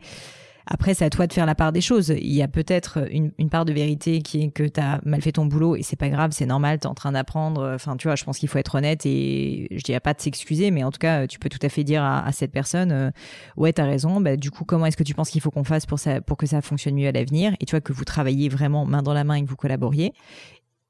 après, 0.73 0.93
c'est 0.93 1.03
à 1.03 1.09
toi 1.09 1.27
de 1.27 1.33
faire 1.33 1.45
la 1.45 1.53
part 1.53 1.73
des 1.73 1.81
choses. 1.81 2.13
Il 2.17 2.31
y 2.31 2.41
a 2.41 2.47
peut-être 2.47 3.05
une, 3.11 3.31
part 3.49 3.65
de 3.65 3.73
vérité 3.73 4.21
qui 4.21 4.41
est 4.41 4.51
que 4.51 4.63
tu 4.63 4.79
as 4.79 5.01
mal 5.03 5.21
fait 5.21 5.33
ton 5.33 5.45
boulot 5.45 5.75
et 5.75 5.83
c'est 5.83 5.97
pas 5.97 6.07
grave, 6.07 6.31
c'est 6.31 6.45
normal, 6.45 6.79
tu 6.79 6.83
es 6.83 6.87
en 6.87 6.93
train 6.93 7.11
d'apprendre. 7.11 7.73
Enfin, 7.75 7.97
tu 7.97 8.07
vois, 8.07 8.15
je 8.15 8.23
pense 8.23 8.37
qu'il 8.37 8.47
faut 8.47 8.57
être 8.57 8.75
honnête 8.75 9.05
et 9.05 9.67
je 9.69 9.83
dirais 9.83 9.99
pas 9.99 10.13
de 10.13 10.21
s'excuser, 10.21 10.71
mais 10.71 10.85
en 10.85 10.91
tout 10.91 10.99
cas, 10.99 11.27
tu 11.27 11.39
peux 11.39 11.49
tout 11.49 11.59
à 11.61 11.67
fait 11.67 11.83
dire 11.83 12.01
à, 12.03 12.31
cette 12.31 12.53
personne 12.53 12.93
euh, 12.93 13.11
Ouais, 13.57 13.73
tu 13.73 13.81
as 13.81 13.85
raison, 13.85 14.21
bah, 14.21 14.37
du 14.37 14.49
coup, 14.49 14.63
comment 14.63 14.85
est-ce 14.85 14.95
que 14.95 15.03
tu 15.03 15.13
penses 15.13 15.29
qu'il 15.29 15.41
faut 15.41 15.51
qu'on 15.51 15.65
fasse 15.65 15.85
pour, 15.85 15.99
pour 16.25 16.37
que 16.37 16.45
ça 16.45 16.61
fonctionne 16.61 16.95
mieux 16.95 17.09
à 17.09 17.11
l'avenir? 17.11 17.53
Et 17.59 17.65
tu 17.65 17.71
vois, 17.71 17.81
que 17.81 17.91
vous 17.91 18.05
travaillez 18.05 18.47
vraiment 18.47 18.85
main 18.85 19.01
dans 19.01 19.13
la 19.13 19.25
main 19.25 19.35
et 19.35 19.43
que 19.43 19.49
vous 19.49 19.57
collaboriez 19.57 20.13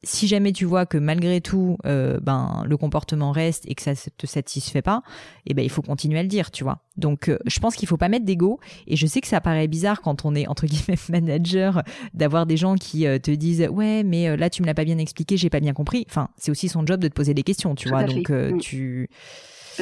si 0.03 0.27
jamais 0.27 0.51
tu 0.51 0.65
vois 0.65 0.85
que 0.85 0.97
malgré 0.97 1.41
tout, 1.41 1.77
euh, 1.85 2.19
ben 2.19 2.63
le 2.65 2.75
comportement 2.75 3.31
reste 3.31 3.65
et 3.67 3.75
que 3.75 3.83
ça 3.83 3.93
te 3.95 4.25
satisfait 4.25 4.81
pas, 4.81 5.03
eh 5.45 5.53
ben 5.53 5.63
il 5.63 5.69
faut 5.69 5.83
continuer 5.83 6.19
à 6.19 6.23
le 6.23 6.27
dire, 6.27 6.49
tu 6.49 6.63
vois. 6.63 6.79
Donc 6.97 7.29
euh, 7.29 7.37
je 7.45 7.59
pense 7.59 7.75
qu'il 7.75 7.87
faut 7.87 7.97
pas 7.97 8.09
mettre 8.09 8.25
d'ego. 8.25 8.59
Et 8.87 8.95
je 8.95 9.05
sais 9.05 9.21
que 9.21 9.27
ça 9.27 9.41
paraît 9.41 9.67
bizarre 9.67 10.01
quand 10.01 10.25
on 10.25 10.33
est 10.33 10.47
entre 10.47 10.65
guillemets 10.65 10.97
manager 11.09 11.83
d'avoir 12.13 12.45
des 12.45 12.57
gens 12.57 12.75
qui 12.75 13.05
euh, 13.05 13.19
te 13.19 13.31
disent 13.31 13.67
ouais 13.71 14.03
mais 14.03 14.35
là 14.37 14.49
tu 14.49 14.61
me 14.61 14.67
l'as 14.67 14.73
pas 14.73 14.85
bien 14.85 14.97
expliqué, 14.97 15.37
j'ai 15.37 15.49
pas 15.49 15.59
bien 15.59 15.73
compris. 15.73 16.05
Enfin 16.09 16.29
c'est 16.37 16.51
aussi 16.51 16.67
son 16.67 16.85
job 16.85 16.99
de 16.99 17.07
te 17.07 17.13
poser 17.13 17.33
des 17.33 17.43
questions, 17.43 17.75
tu 17.75 17.89
vois. 17.89 18.03
Donc 18.03 18.29
mm. 18.29 18.57
tu 18.57 19.09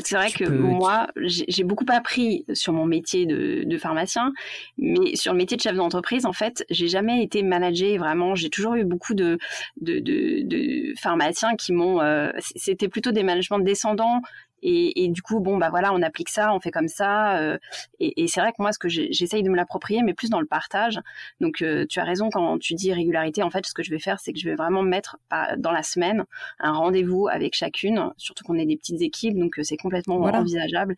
c'est 0.06 0.16
vrai 0.16 0.32
que 0.32 0.46
moi, 0.46 1.08
j'ai 1.18 1.64
beaucoup 1.64 1.86
appris 1.90 2.46
sur 2.54 2.74
mon 2.74 2.86
métier 2.86 3.26
de, 3.26 3.78
pharmacien, 3.78 4.34
mais 4.78 5.16
sur 5.16 5.32
le 5.32 5.38
métier 5.38 5.56
de 5.56 5.62
chef 5.62 5.76
d'entreprise, 5.76 6.26
en 6.26 6.34
fait, 6.34 6.66
j'ai 6.70 6.88
jamais 6.88 7.24
été 7.24 7.44
managée 7.44 7.98
vraiment. 7.98 8.36
J'ai 8.36 8.50
toujours 8.50 8.76
eu 8.76 8.84
beaucoup 8.84 9.14
de, 9.14 9.38
de, 9.82 10.94
pharmaciens 11.00 11.56
qui 11.56 11.72
m'ont. 11.72 12.02
Euh, 12.02 12.32
c'était 12.40 12.90
plutôt 12.90 13.12
des 13.12 13.24
managements 13.24 13.60
descendants 13.60 14.22
et, 14.62 15.04
et, 15.04 15.08
du 15.10 15.22
coup, 15.22 15.40
bon, 15.40 15.58
bah 15.58 15.70
voilà, 15.70 15.94
on 15.94 16.02
applique 16.02 16.30
ça, 16.30 16.54
on 16.54 16.60
fait 16.60 16.72
comme 16.72 16.88
ça. 16.88 17.38
Euh, 17.38 17.58
et, 18.00 18.24
et 18.24 18.28
c'est 18.28 18.42
vrai 18.42 18.52
que 18.52 18.62
moi, 18.62 18.72
ce 18.72 18.80
que 18.80 18.90
j'essaye 18.90 19.44
de 19.44 19.50
me 19.50 19.56
l'approprier, 19.56 20.02
mais 20.04 20.14
plus 20.14 20.30
dans 20.30 20.40
le 20.40 20.46
partage. 20.46 21.00
Donc, 21.40 21.62
euh, 21.62 21.86
tu 21.88 22.00
as 22.00 22.04
raison 22.04 22.30
quand 22.30 22.58
tu 22.60 22.74
dis 22.74 22.94
régularité. 22.94 23.44
En 23.44 23.50
fait, 23.50 23.66
ce 23.66 23.74
que 23.74 23.84
je 23.84 23.92
vais 23.92 24.00
faire, 24.00 24.20
c'est 24.20 24.34
que 24.34 24.40
je 24.40 24.50
vais 24.50 24.56
vraiment 24.56 24.84
mettre 24.84 25.18
dans 25.58 25.72
la 25.72 25.84
semaine 25.84 26.26
un 26.60 26.72
rendez-vous 26.72 27.28
avec 27.28 27.56
chacune, 27.56 28.12
surtout 28.18 28.44
qu'on 28.44 28.58
est 28.58 28.66
des 28.66 28.78
petites 28.78 29.02
équipes, 29.02 29.38
donc 29.38 29.60
euh, 29.60 29.64
c'est 29.64 29.78
complètement 29.78 30.18
envisageable. 30.20 30.96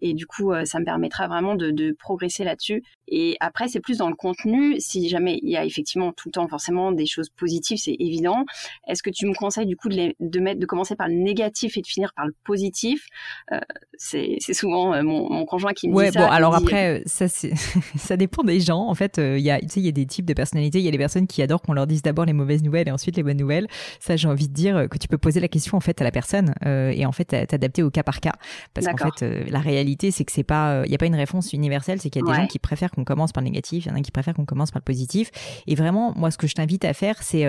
Et 0.00 0.14
du 0.14 0.26
coup, 0.26 0.52
ça 0.64 0.78
me 0.78 0.84
permettra 0.84 1.26
vraiment 1.28 1.54
de, 1.54 1.70
de 1.70 1.92
progresser 1.92 2.44
là-dessus. 2.44 2.82
Et 3.08 3.36
après, 3.40 3.68
c'est 3.68 3.80
plus 3.80 3.98
dans 3.98 4.08
le 4.08 4.14
contenu. 4.14 4.80
Si 4.80 5.08
jamais 5.08 5.38
il 5.42 5.50
y 5.50 5.56
a 5.56 5.64
effectivement 5.64 6.12
tout 6.12 6.28
le 6.28 6.32
temps 6.32 6.48
forcément 6.48 6.92
des 6.92 7.06
choses 7.06 7.28
positives, 7.28 7.78
c'est 7.78 7.96
évident. 7.98 8.44
Est-ce 8.86 9.02
que 9.02 9.10
tu 9.10 9.26
me 9.26 9.34
conseilles 9.34 9.66
du 9.66 9.76
coup 9.76 9.88
de, 9.88 10.14
de, 10.20 10.40
mettre, 10.40 10.60
de 10.60 10.66
commencer 10.66 10.96
par 10.96 11.08
le 11.08 11.14
négatif 11.14 11.76
et 11.76 11.82
de 11.82 11.86
finir 11.86 12.12
par 12.14 12.26
le 12.26 12.34
positif? 12.44 13.03
Euh, 13.52 13.60
c'est 13.96 14.38
souvent 14.52 14.94
euh, 14.94 15.02
mon, 15.02 15.44
conjoint 15.46 15.72
qui 15.72 15.88
me 15.88 15.94
ouais, 15.94 16.06
dit 16.06 16.14
ça. 16.14 16.26
Bon, 16.26 16.30
alors 16.30 16.54
après, 16.54 17.00
euh, 17.00 17.02
ça, 17.06 17.26
ça 17.96 18.16
dépend 18.16 18.42
des 18.42 18.60
gens. 18.60 18.88
En 18.88 18.94
fait, 18.94 19.18
il 19.18 19.40
y 19.40 19.50
a, 19.50 19.58
il 19.58 19.82
y 19.82 19.88
a 19.88 19.92
des 19.92 20.06
types 20.06 20.26
de 20.26 20.34
personnalités. 20.34 20.78
Il 20.78 20.84
y 20.84 20.88
a 20.88 20.90
les 20.90 20.98
personnes 20.98 21.26
qui 21.26 21.42
adorent 21.42 21.62
qu'on 21.62 21.72
leur 21.72 21.86
dise 21.86 22.02
d'abord 22.02 22.24
les 22.24 22.32
mauvaises 22.32 22.62
nouvelles 22.62 22.88
et 22.88 22.90
ensuite 22.90 23.16
les 23.16 23.22
bonnes 23.22 23.36
nouvelles. 23.36 23.68
Ça, 24.00 24.16
j'ai 24.16 24.28
envie 24.28 24.48
de 24.48 24.54
dire 24.54 24.88
que 24.88 24.98
tu 24.98 25.08
peux 25.08 25.18
poser 25.18 25.40
la 25.40 25.48
question 25.48 25.76
en 25.76 25.80
fait 25.80 26.00
à 26.00 26.04
la 26.04 26.10
personne 26.10 26.54
et 26.64 27.06
en 27.06 27.12
fait 27.12 27.46
t'adapter 27.46 27.82
au 27.82 27.90
cas 27.90 28.02
par 28.02 28.20
cas. 28.20 28.34
Parce 28.72 28.86
qu'en 28.86 29.10
fait, 29.10 29.50
la 29.50 29.60
réalité, 29.60 30.10
c'est 30.10 30.24
que 30.24 30.32
c'est 30.32 30.44
pas, 30.44 30.82
il 30.84 30.88
n'y 30.88 30.94
a 30.94 30.98
pas 30.98 31.06
une 31.06 31.14
réponse 31.14 31.52
universelle. 31.52 32.00
C'est 32.00 32.10
qu'il 32.10 32.22
y 32.24 32.28
a 32.28 32.32
des 32.32 32.40
gens 32.40 32.46
qui 32.46 32.58
préfèrent 32.58 32.90
qu'on 32.90 33.04
commence 33.04 33.32
par 33.32 33.42
le 33.42 33.48
négatif, 33.48 33.86
il 33.86 33.88
y 33.88 33.92
en 33.92 33.96
a 33.96 34.00
qui 34.00 34.10
préfèrent 34.10 34.34
qu'on 34.34 34.44
commence 34.44 34.70
par 34.70 34.80
le 34.80 34.84
positif. 34.84 35.30
Et 35.66 35.74
vraiment, 35.74 36.12
moi, 36.16 36.30
ce 36.30 36.38
que 36.38 36.46
je 36.46 36.54
t'invite 36.54 36.84
à 36.84 36.92
faire, 36.92 37.22
c'est 37.22 37.46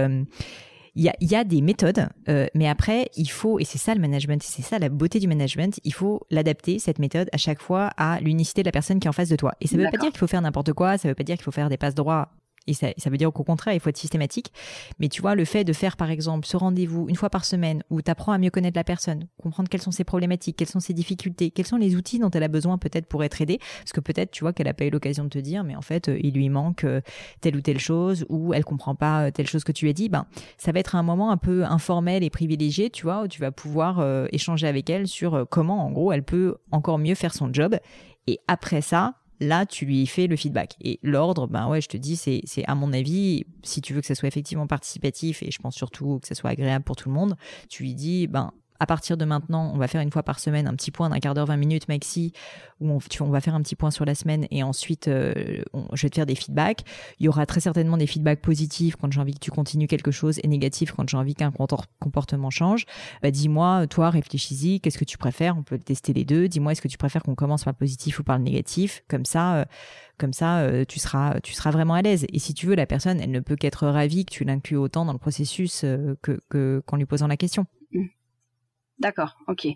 il 0.95 1.03
y 1.03 1.09
a, 1.09 1.15
y 1.19 1.35
a, 1.35 1.43
des 1.43 1.61
méthodes, 1.61 2.07
euh, 2.29 2.47
mais 2.55 2.67
après, 2.67 3.09
il 3.17 3.29
faut, 3.29 3.59
et 3.59 3.65
c'est 3.65 3.77
ça 3.77 3.93
le 3.93 4.01
management, 4.01 4.41
c'est 4.41 4.61
ça 4.61 4.79
la 4.79 4.89
beauté 4.89 5.19
du 5.19 5.27
management, 5.27 5.79
il 5.83 5.93
faut 5.93 6.25
l'adapter, 6.31 6.79
cette 6.79 6.99
méthode, 6.99 7.29
à 7.33 7.37
chaque 7.37 7.61
fois 7.61 7.89
à 7.97 8.19
l'unicité 8.21 8.63
de 8.63 8.67
la 8.67 8.71
personne 8.71 8.99
qui 8.99 9.07
est 9.07 9.09
en 9.09 9.13
face 9.13 9.29
de 9.29 9.35
toi. 9.35 9.53
Et 9.59 9.67
ça 9.67 9.77
ne 9.77 9.83
veut 9.83 9.91
pas 9.91 9.97
dire 9.97 10.09
qu'il 10.09 10.19
faut 10.19 10.27
faire 10.27 10.41
n'importe 10.41 10.73
quoi, 10.73 10.97
ça 10.97 11.07
ne 11.07 11.11
veut 11.11 11.15
pas 11.15 11.23
dire 11.23 11.35
qu'il 11.35 11.43
faut 11.43 11.51
faire 11.51 11.69
des 11.69 11.77
passes 11.77 11.95
droits 11.95 12.29
et 12.67 12.73
ça, 12.73 12.87
ça 12.97 13.09
veut 13.09 13.17
dire 13.17 13.31
qu'au 13.31 13.43
contraire, 13.43 13.73
il 13.73 13.79
faut 13.79 13.89
être 13.89 13.97
systématique. 13.97 14.51
Mais 14.99 15.09
tu 15.09 15.21
vois, 15.21 15.35
le 15.35 15.45
fait 15.45 15.63
de 15.63 15.73
faire, 15.73 15.97
par 15.97 16.09
exemple, 16.09 16.47
ce 16.47 16.57
rendez-vous 16.57 17.07
une 17.09 17.15
fois 17.15 17.29
par 17.29 17.45
semaine 17.45 17.83
où 17.89 18.01
tu 18.01 18.09
apprends 18.09 18.31
à 18.31 18.37
mieux 18.37 18.49
connaître 18.49 18.77
la 18.77 18.83
personne, 18.83 19.27
comprendre 19.41 19.69
quelles 19.69 19.81
sont 19.81 19.91
ses 19.91 20.03
problématiques, 20.03 20.57
quelles 20.57 20.69
sont 20.69 20.79
ses 20.79 20.93
difficultés, 20.93 21.51
quels 21.51 21.67
sont 21.67 21.77
les 21.77 21.95
outils 21.95 22.19
dont 22.19 22.29
elle 22.31 22.43
a 22.43 22.47
besoin 22.47 22.77
peut-être 22.77 23.05
pour 23.05 23.23
être 23.23 23.41
aidée. 23.41 23.59
Parce 23.79 23.93
que 23.93 23.99
peut-être, 23.99 24.31
tu 24.31 24.43
vois, 24.43 24.53
qu'elle 24.53 24.67
n'a 24.67 24.73
pas 24.73 24.85
eu 24.85 24.89
l'occasion 24.89 25.23
de 25.23 25.29
te 25.29 25.39
dire, 25.39 25.63
mais 25.63 25.75
en 25.75 25.81
fait, 25.81 26.09
euh, 26.09 26.19
il 26.21 26.33
lui 26.33 26.49
manque 26.49 26.83
euh, 26.83 27.01
telle 27.41 27.55
ou 27.55 27.61
telle 27.61 27.79
chose 27.79 28.25
ou 28.29 28.53
elle 28.53 28.65
comprend 28.65 28.95
pas 28.95 29.25
euh, 29.25 29.31
telle 29.31 29.47
chose 29.47 29.63
que 29.63 29.71
tu 29.71 29.85
lui 29.85 29.91
as 29.91 29.93
dit. 29.93 30.09
Ben, 30.09 30.25
ça 30.57 30.71
va 30.71 30.79
être 30.79 30.95
un 30.95 31.03
moment 31.03 31.31
un 31.31 31.37
peu 31.37 31.65
informel 31.65 32.23
et 32.23 32.29
privilégié, 32.29 32.89
tu 32.89 33.03
vois, 33.03 33.23
où 33.23 33.27
tu 33.27 33.39
vas 33.39 33.51
pouvoir 33.51 34.25
échanger 34.31 34.67
avec 34.67 34.89
elle 34.89 35.07
sur 35.07 35.45
comment, 35.49 35.85
en 35.85 35.91
gros, 35.91 36.11
elle 36.11 36.23
peut 36.23 36.57
encore 36.71 36.97
mieux 36.97 37.15
faire 37.15 37.33
son 37.33 37.53
job. 37.53 37.77
Et 38.27 38.39
après 38.47 38.81
ça, 38.81 39.15
là, 39.39 39.65
tu 39.65 39.85
lui 39.85 40.05
fais 40.07 40.27
le 40.27 40.35
feedback. 40.35 40.75
Et 40.81 40.99
l'ordre, 41.03 41.47
ben 41.47 41.67
ouais, 41.67 41.81
je 41.81 41.87
te 41.87 41.97
dis, 41.97 42.15
c'est, 42.15 42.41
c'est 42.45 42.65
à 42.65 42.75
mon 42.75 42.93
avis, 42.93 43.45
si 43.63 43.81
tu 43.81 43.93
veux 43.93 44.01
que 44.01 44.07
ça 44.07 44.15
soit 44.15 44.27
effectivement 44.27 44.67
participatif, 44.67 45.43
et 45.43 45.51
je 45.51 45.59
pense 45.59 45.75
surtout 45.75 46.19
que 46.19 46.27
ça 46.27 46.35
soit 46.35 46.49
agréable 46.49 46.85
pour 46.85 46.95
tout 46.95 47.09
le 47.09 47.15
monde, 47.15 47.35
tu 47.69 47.83
lui 47.83 47.95
dis, 47.95 48.27
ben 48.27 48.53
à 48.79 48.85
partir 48.85 49.17
de 49.17 49.25
maintenant, 49.25 49.71
on 49.73 49.77
va 49.77 49.87
faire 49.87 50.01
une 50.01 50.11
fois 50.11 50.23
par 50.23 50.39
semaine 50.39 50.67
un 50.67 50.73
petit 50.75 50.91
point 50.91 51.09
d'un 51.09 51.19
quart 51.19 51.33
d'heure, 51.33 51.45
20 51.45 51.57
minutes 51.57 51.87
maxi, 51.87 52.33
où 52.81 52.89
on, 52.89 52.99
on, 53.21 53.29
va 53.29 53.41
faire 53.41 53.55
un 53.55 53.61
petit 53.61 53.75
point 53.75 53.91
sur 53.91 54.05
la 54.05 54.15
semaine 54.15 54.47
et 54.51 54.63
ensuite 54.63 55.07
euh, 55.07 55.33
je 55.93 56.01
vais 56.01 56.09
te 56.09 56.15
faire 56.15 56.25
des 56.25 56.35
feedbacks. 56.35 56.81
Il 57.19 57.25
y 57.25 57.29
aura 57.29 57.45
très 57.45 57.61
certainement 57.61 57.97
des 57.97 58.07
feedbacks 58.07 58.41
positifs 58.41 58.95
quand 58.95 59.11
j'ai 59.11 59.19
envie 59.19 59.33
que 59.33 59.39
tu 59.39 59.51
continues 59.51 59.87
quelque 59.87 60.11
chose 60.11 60.39
et 60.43 60.47
négatifs 60.47 60.91
quand 60.91 61.07
j'ai 61.09 61.17
envie 61.17 61.35
qu'un 61.35 61.51
comportement 61.99 62.49
change. 62.49 62.85
Bah, 63.21 63.31
dis-moi, 63.31 63.87
toi, 63.87 64.09
réfléchis-y, 64.09 64.81
qu'est-ce 64.81 64.97
que 64.97 65.05
tu 65.05 65.17
préfères? 65.17 65.57
On 65.57 65.63
peut 65.63 65.77
tester 65.77 66.13
les 66.13 66.25
deux. 66.25 66.47
Dis-moi, 66.47 66.73
est-ce 66.73 66.81
que 66.81 66.87
tu 66.87 66.97
préfères 66.97 67.23
qu'on 67.23 67.35
commence 67.35 67.63
par 67.63 67.73
le 67.73 67.77
positif 67.77 68.19
ou 68.19 68.23
par 68.23 68.37
le 68.37 68.43
négatif? 68.43 69.03
Comme 69.07 69.25
ça, 69.25 69.55
euh, 69.55 69.65
comme 70.17 70.33
ça, 70.33 70.59
euh, 70.59 70.83
tu 70.85 70.99
seras, 70.99 71.39
tu 71.41 71.53
seras 71.53 71.71
vraiment 71.71 71.93
à 71.93 72.01
l'aise. 72.01 72.25
Et 72.31 72.39
si 72.39 72.53
tu 72.53 72.65
veux, 72.65 72.75
la 72.75 72.85
personne, 72.85 73.21
elle 73.21 73.31
ne 73.31 73.39
peut 73.39 73.55
qu'être 73.55 73.87
ravie 73.87 74.25
que 74.25 74.33
tu 74.33 74.43
l'inclues 74.43 74.77
autant 74.77 75.05
dans 75.05 75.13
le 75.13 75.19
processus 75.19 75.85
que 76.21 76.81
qu'en 76.85 76.97
lui 76.97 77.05
posant 77.05 77.27
la 77.27 77.37
question. 77.37 77.65
D'accord, 78.99 79.37
ok. 79.47 79.65
Et, 79.65 79.75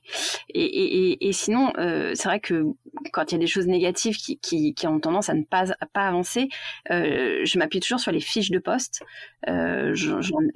et, 0.54 1.28
et 1.28 1.34
sinon, 1.34 1.74
euh, 1.78 2.14
c'est 2.16 2.30
vrai 2.30 2.40
que 2.40 2.64
quand 3.12 3.32
il 3.32 3.36
y 3.36 3.38
a 3.38 3.40
des 3.40 3.48
choses 3.48 3.68
négatives 3.68 4.18
qui, 4.18 4.40
qui, 4.40 4.88
ont 4.88 5.00
tendance 5.00 5.30
à 5.30 5.34
ne 5.34 5.44
pas, 5.44 5.66
avancer, 5.94 6.50
euh, 6.92 7.42
je 7.44 7.60
m'appuie 7.60 7.80
toujours 7.80 8.00
sur 8.00 8.12
les 8.12 8.20
fiches 8.20 8.52
de 8.52 8.60
poste. 8.60 9.04
Euh, 9.48 9.94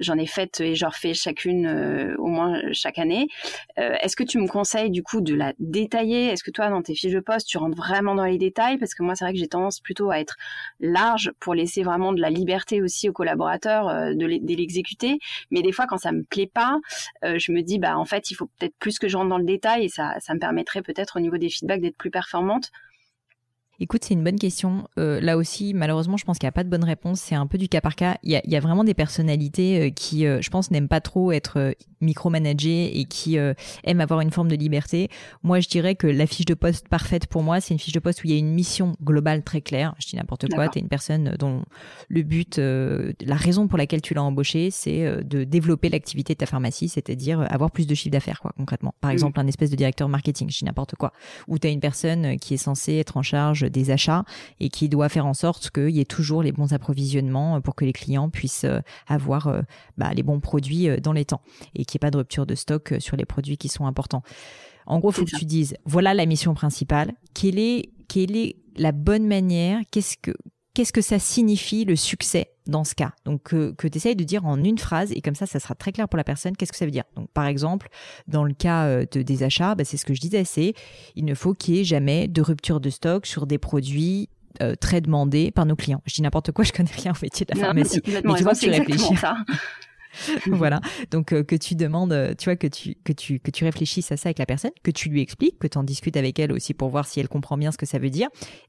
J'en 0.00 0.18
ai 0.18 0.26
fait 0.26 0.60
et 0.60 0.74
j'en 0.74 0.88
refais 0.88 1.14
chacune 1.14 1.66
euh, 1.66 2.14
au 2.18 2.26
moins 2.26 2.60
chaque 2.72 2.98
année. 2.98 3.28
Est-ce 3.76 4.16
que 4.16 4.24
tu 4.24 4.38
me 4.38 4.46
conseilles 4.46 4.90
du 4.90 5.02
coup 5.02 5.20
de 5.20 5.34
la 5.34 5.52
détailler? 5.58 6.26
Est-ce 6.28 6.42
que 6.42 6.50
toi, 6.50 6.68
dans 6.68 6.82
tes 6.82 6.94
fiches 6.94 7.12
de 7.12 7.20
poste, 7.20 7.48
tu 7.48 7.58
rentres 7.58 7.76
vraiment 7.76 8.14
dans 8.14 8.24
les 8.24 8.38
détails? 8.38 8.78
Parce 8.78 8.94
que 8.94 9.02
moi, 9.02 9.14
c'est 9.14 9.24
vrai 9.24 9.32
que 9.32 9.38
j'ai 9.38 9.48
tendance 9.48 9.80
plutôt 9.80 10.10
à 10.10 10.20
être 10.20 10.36
large 10.80 11.32
pour 11.40 11.54
laisser 11.54 11.82
vraiment 11.82 12.12
de 12.12 12.20
la 12.20 12.30
liberté 12.30 12.82
aussi 12.82 13.08
aux 13.08 13.12
collaborateurs 13.12 14.14
de 14.14 14.26
l'exécuter. 14.54 15.18
Mais 15.50 15.62
des 15.62 15.72
fois, 15.72 15.86
quand 15.86 15.98
ça 15.98 16.12
me 16.12 16.22
plaît 16.22 16.50
pas, 16.52 16.78
je 17.22 17.52
me 17.52 17.62
dis, 17.62 17.78
bah 17.78 17.98
en 17.98 18.04
fait, 18.04 18.30
il 18.30 18.34
faut 18.34 18.46
peut-être 18.58 18.76
plus 18.78 18.98
que 18.98 19.08
je 19.08 19.16
rentre 19.16 19.30
dans 19.30 19.38
le 19.38 19.44
détail 19.44 19.84
et 19.84 19.88
ça, 19.88 20.14
ça 20.20 20.34
me 20.34 20.38
permettrait 20.38 20.82
peut-être 20.82 21.16
au 21.16 21.20
niveau 21.20 21.38
des 21.38 21.48
feedbacks 21.48 21.80
d'être 21.80 21.96
plus 21.96 22.10
performante. 22.34 22.70
Écoute, 23.80 24.04
c'est 24.04 24.14
une 24.14 24.22
bonne 24.22 24.38
question. 24.38 24.88
Euh, 24.98 25.20
là 25.20 25.36
aussi, 25.36 25.74
malheureusement, 25.74 26.16
je 26.16 26.24
pense 26.24 26.38
qu'il 26.38 26.46
n'y 26.46 26.50
a 26.50 26.52
pas 26.52 26.62
de 26.62 26.68
bonne 26.68 26.84
réponse. 26.84 27.20
C'est 27.20 27.34
un 27.34 27.46
peu 27.46 27.58
du 27.58 27.68
cas 27.68 27.80
par 27.80 27.96
cas. 27.96 28.18
Il 28.22 28.30
y 28.30 28.56
a, 28.56 28.60
vraiment 28.60 28.84
des 28.84 28.94
personnalités 28.94 29.80
euh, 29.80 29.90
qui, 29.90 30.26
euh, 30.26 30.40
je 30.40 30.48
pense, 30.50 30.70
n'aiment 30.70 30.88
pas 30.88 31.00
trop 31.00 31.32
être 31.32 31.74
micromanagées 32.00 33.00
et 33.00 33.04
qui 33.06 33.36
aiment 33.36 34.00
avoir 34.00 34.20
une 34.20 34.30
forme 34.30 34.48
de 34.48 34.56
liberté. 34.56 35.08
Moi, 35.42 35.60
je 35.60 35.68
dirais 35.68 35.94
que 35.94 36.06
la 36.06 36.26
fiche 36.26 36.44
de 36.44 36.52
poste 36.52 36.86
parfaite 36.88 37.26
pour 37.26 37.42
moi, 37.42 37.62
c'est 37.62 37.72
une 37.72 37.80
fiche 37.80 37.94
de 37.94 37.98
poste 37.98 38.22
où 38.22 38.26
il 38.26 38.32
y 38.32 38.34
a 38.34 38.38
une 38.38 38.52
mission 38.52 38.94
globale 39.02 39.42
très 39.42 39.62
claire. 39.62 39.94
Je 39.98 40.08
dis 40.08 40.16
n'importe 40.16 40.50
quoi. 40.50 40.68
Tu 40.68 40.78
es 40.78 40.82
une 40.82 40.88
personne 40.88 41.34
dont 41.38 41.62
le 42.08 42.22
but, 42.22 42.58
la 42.58 43.36
raison 43.36 43.68
pour 43.68 43.78
laquelle 43.78 44.02
tu 44.02 44.12
l'as 44.12 44.22
embauché, 44.22 44.70
c'est 44.70 45.24
de 45.24 45.44
développer 45.44 45.88
l'activité 45.88 46.34
de 46.34 46.38
ta 46.38 46.46
pharmacie, 46.46 46.90
c'est-à-dire 46.90 47.46
avoir 47.50 47.70
plus 47.70 47.86
de 47.86 47.94
chiffre 47.94 48.12
d'affaires, 48.12 48.40
quoi, 48.42 48.52
concrètement. 48.54 48.94
Par 49.00 49.10
mmh. 49.10 49.14
exemple, 49.14 49.40
un 49.40 49.46
espèce 49.46 49.70
de 49.70 49.76
directeur 49.76 50.10
marketing, 50.10 50.50
je 50.50 50.58
dis 50.58 50.64
n'importe 50.66 50.96
quoi. 50.96 51.14
Ou 51.48 51.58
tu 51.58 51.66
as 51.68 51.70
une 51.70 51.80
personne 51.80 52.38
qui 52.38 52.52
est 52.52 52.58
censée 52.58 52.96
être 52.96 53.16
en 53.16 53.22
charge 53.22 53.63
des 53.68 53.90
achats 53.90 54.24
et 54.60 54.68
qui 54.68 54.88
doit 54.88 55.08
faire 55.08 55.26
en 55.26 55.34
sorte 55.34 55.70
qu'il 55.70 55.90
y 55.90 56.00
ait 56.00 56.04
toujours 56.04 56.42
les 56.42 56.52
bons 56.52 56.72
approvisionnements 56.72 57.60
pour 57.60 57.74
que 57.74 57.84
les 57.84 57.92
clients 57.92 58.30
puissent 58.30 58.64
euh, 58.64 58.80
avoir 59.06 59.48
euh, 59.48 59.62
bah, 59.98 60.12
les 60.14 60.22
bons 60.22 60.40
produits 60.40 60.88
euh, 60.88 60.98
dans 60.98 61.12
les 61.12 61.24
temps 61.24 61.40
et 61.74 61.84
qu'il 61.84 61.96
n'y 61.96 62.04
ait 62.04 62.06
pas 62.06 62.10
de 62.10 62.18
rupture 62.18 62.46
de 62.46 62.54
stock 62.54 62.94
sur 62.98 63.16
les 63.16 63.24
produits 63.24 63.56
qui 63.56 63.68
sont 63.68 63.86
importants. 63.86 64.22
En 64.86 64.98
gros, 64.98 65.10
il 65.10 65.14
faut 65.14 65.24
que 65.24 65.36
tu 65.36 65.46
dises, 65.46 65.76
voilà 65.86 66.12
la 66.12 66.26
mission 66.26 66.52
principale, 66.54 67.14
quelle 67.32 67.58
est, 67.58 67.90
quelle 68.08 68.36
est 68.36 68.56
la 68.76 68.92
bonne 68.92 69.26
manière, 69.26 69.80
qu'est-ce 69.90 70.16
que, 70.18 70.32
qu'est-ce 70.74 70.92
que 70.92 71.00
ça 71.00 71.18
signifie 71.18 71.84
le 71.84 71.96
succès 71.96 72.50
dans 72.66 72.84
ce 72.84 72.94
cas? 72.94 73.12
Donc 73.24 73.42
que, 73.44 73.74
tu 73.78 73.96
essayes 73.96 74.16
de 74.16 74.24
dire 74.24 74.44
en 74.44 74.62
une 74.62 74.78
phrase 74.78 75.12
et 75.12 75.20
comme 75.20 75.34
ça, 75.34 75.46
ça 75.46 75.60
sera 75.60 75.74
très 75.74 75.92
clair 75.92 76.08
pour 76.08 76.16
la 76.16 76.24
personne 76.24 76.56
qu'est-ce 76.56 76.72
que 76.72 76.78
ça 76.78 76.84
veut 76.84 76.90
dire? 76.90 77.04
Donc 77.16 77.30
par 77.30 77.46
exemple, 77.46 77.88
dans 78.28 78.44
le 78.44 78.52
cas 78.52 78.84
euh, 78.86 79.06
de, 79.10 79.22
des 79.22 79.42
achats, 79.42 79.74
bah, 79.74 79.84
c'est 79.84 79.96
ce 79.96 80.04
que 80.04 80.14
je 80.14 80.20
disais, 80.20 80.44
c'est 80.44 80.74
il 81.14 81.24
ne 81.24 81.34
faut 81.34 81.54
qu'il 81.54 81.76
y 81.76 81.80
ait 81.80 81.84
jamais 81.84 82.28
de 82.28 82.42
rupture 82.42 82.80
de 82.80 82.90
stock 82.90 83.26
sur 83.26 83.46
des 83.46 83.58
produits 83.58 84.28
euh, 84.62 84.74
très 84.76 85.00
demandés 85.00 85.50
par 85.50 85.66
nos 85.66 85.76
clients. 85.76 86.02
Je 86.06 86.14
dis 86.14 86.22
n'importe 86.22 86.52
quoi, 86.52 86.64
je 86.64 86.72
connais 86.72 86.92
rien 86.92 87.12
au 87.12 87.18
métier 87.22 87.46
de 87.46 87.54
la 87.54 87.64
pharmacie. 87.66 88.00
Mais, 88.06 88.34
tu 88.34 88.42
vois, 88.42 88.54
tu 88.54 88.70
réfléchis. 88.70 89.16
Ça. 89.16 89.36
voilà. 90.46 90.80
Donc 91.10 91.32
euh, 91.32 91.42
que 91.42 91.56
tu 91.56 91.74
demandes, 91.74 92.12
euh, 92.12 92.34
tu 92.36 92.46
vois, 92.46 92.56
que 92.56 92.66
tu 92.66 92.96
que 93.04 93.12
tu 93.12 93.40
que 93.40 93.50
tu 93.50 93.64
réfléchisses 93.64 94.10
à 94.12 94.16
ça 94.16 94.28
avec 94.28 94.38
la 94.38 94.46
personne, 94.46 94.70
que 94.82 94.90
tu 94.90 95.08
lui 95.08 95.20
expliques, 95.20 95.58
que 95.58 95.66
tu 95.66 95.78
en 95.78 95.84
discutes 95.84 96.16
avec 96.16 96.38
elle 96.38 96.52
aussi 96.52 96.74
pour 96.74 96.88
voir 96.88 97.06
si 97.06 97.20
elle 97.20 97.28
comprend 97.28 97.56
bien 97.56 97.72
ce 97.72 97.78
que 97.78 97.86
ça 97.86 97.98
veut 97.98 98.10
dire. 98.10 98.28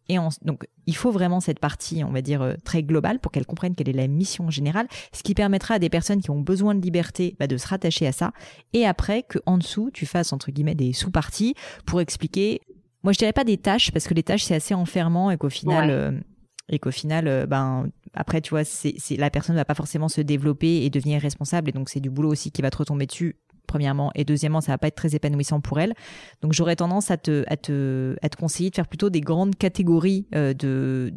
Et 0.09 0.17
donc 0.43 0.65
il 0.87 0.95
faut 0.95 1.11
vraiment 1.11 1.39
cette 1.39 1.59
partie, 1.59 2.03
on 2.03 2.11
va 2.11 2.21
dire 2.21 2.41
euh, 2.41 2.53
très 2.63 2.83
globale, 2.83 3.19
pour 3.19 3.31
qu'elle 3.31 3.45
comprenne 3.45 3.75
quelle 3.75 3.89
est 3.89 3.93
la 3.93 4.07
mission 4.07 4.49
générale, 4.49 4.87
ce 5.13 5.23
qui 5.23 5.33
permettra 5.33 5.75
à 5.75 5.79
des 5.79 5.89
personnes 5.89 6.21
qui 6.21 6.31
ont 6.31 6.41
besoin 6.41 6.75
de 6.75 6.81
liberté 6.81 7.35
bah, 7.39 7.47
de 7.47 7.57
se 7.57 7.67
rattacher 7.67 8.07
à 8.07 8.11
ça. 8.11 8.31
Et 8.73 8.85
après 8.85 9.23
que 9.23 9.39
en 9.45 9.57
dessous 9.57 9.89
tu 9.93 10.05
fasses 10.05 10.33
entre 10.33 10.51
guillemets 10.51 10.75
des 10.75 10.93
sous-parties 10.93 11.55
pour 11.85 12.01
expliquer. 12.01 12.61
Moi 13.03 13.13
je 13.13 13.19
dirais 13.19 13.33
pas 13.33 13.43
des 13.43 13.57
tâches 13.57 13.91
parce 13.91 14.07
que 14.07 14.15
les 14.15 14.23
tâches 14.23 14.43
c'est 14.43 14.55
assez 14.55 14.73
enfermant 14.73 15.29
et 15.29 15.37
qu'au 15.37 15.49
final 15.49 16.23
et 16.69 16.79
qu'au 16.79 16.91
final, 16.91 17.27
euh, 17.27 17.45
ben 17.45 17.89
après, 18.13 18.41
tu 18.41 18.51
vois, 18.51 18.63
c'est 18.63 18.95
la 19.17 19.29
personne 19.29 19.55
ne 19.55 19.59
va 19.59 19.65
pas 19.65 19.75
forcément 19.75 20.07
se 20.07 20.21
développer 20.21 20.83
et 20.83 20.89
devenir 20.89 21.21
responsable, 21.21 21.69
et 21.69 21.73
donc 21.73 21.89
c'est 21.89 21.99
du 21.99 22.09
boulot 22.09 22.29
aussi 22.31 22.51
qui 22.51 22.61
va 22.61 22.71
te 22.71 22.77
retomber 22.77 23.05
dessus. 23.05 23.37
Premièrement, 23.67 24.11
et 24.13 24.25
deuxièmement, 24.25 24.61
ça 24.61 24.71
va 24.71 24.77
pas 24.77 24.87
être 24.87 24.95
très 24.95 25.15
épanouissant 25.15 25.59
pour 25.59 25.79
elle. 25.79 25.95
Donc, 26.43 26.53
j'aurais 26.53 26.75
tendance 26.75 27.09
à 27.09 27.17
te, 27.17 27.43
à 27.47 27.57
te, 27.57 28.15
à 28.21 28.29
te 28.29 28.37
conseiller 28.37 28.69
de 28.69 28.75
faire 28.75 28.87
plutôt 28.87 29.09
des 29.09 29.21
grandes 29.21 29.55
catégories 29.55 30.27
euh, 30.35 30.53
de, 30.53 31.11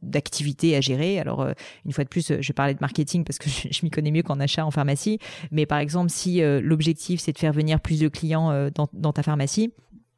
d'activités 0.00 0.74
à 0.76 0.80
gérer. 0.80 1.20
Alors, 1.20 1.42
euh, 1.42 1.52
une 1.84 1.92
fois 1.92 2.04
de 2.04 2.08
plus, 2.08 2.32
je 2.40 2.52
parlais 2.52 2.72
de 2.72 2.78
marketing 2.80 3.22
parce 3.22 3.38
que 3.38 3.50
je, 3.70 3.84
m'y 3.84 3.90
connais 3.90 4.10
mieux 4.10 4.22
qu'en 4.22 4.40
achat 4.40 4.64
en 4.64 4.70
pharmacie. 4.70 5.18
Mais 5.52 5.66
par 5.66 5.78
exemple, 5.78 6.10
si 6.10 6.40
l'objectif 6.40 7.20
c'est 7.20 7.32
de 7.32 7.38
faire 7.38 7.52
venir 7.52 7.80
plus 7.80 8.00
de 8.00 8.08
clients 8.08 8.70
dans, 8.74 8.88
dans 8.94 9.12
ta 9.12 9.22
pharmacie, 9.22 9.70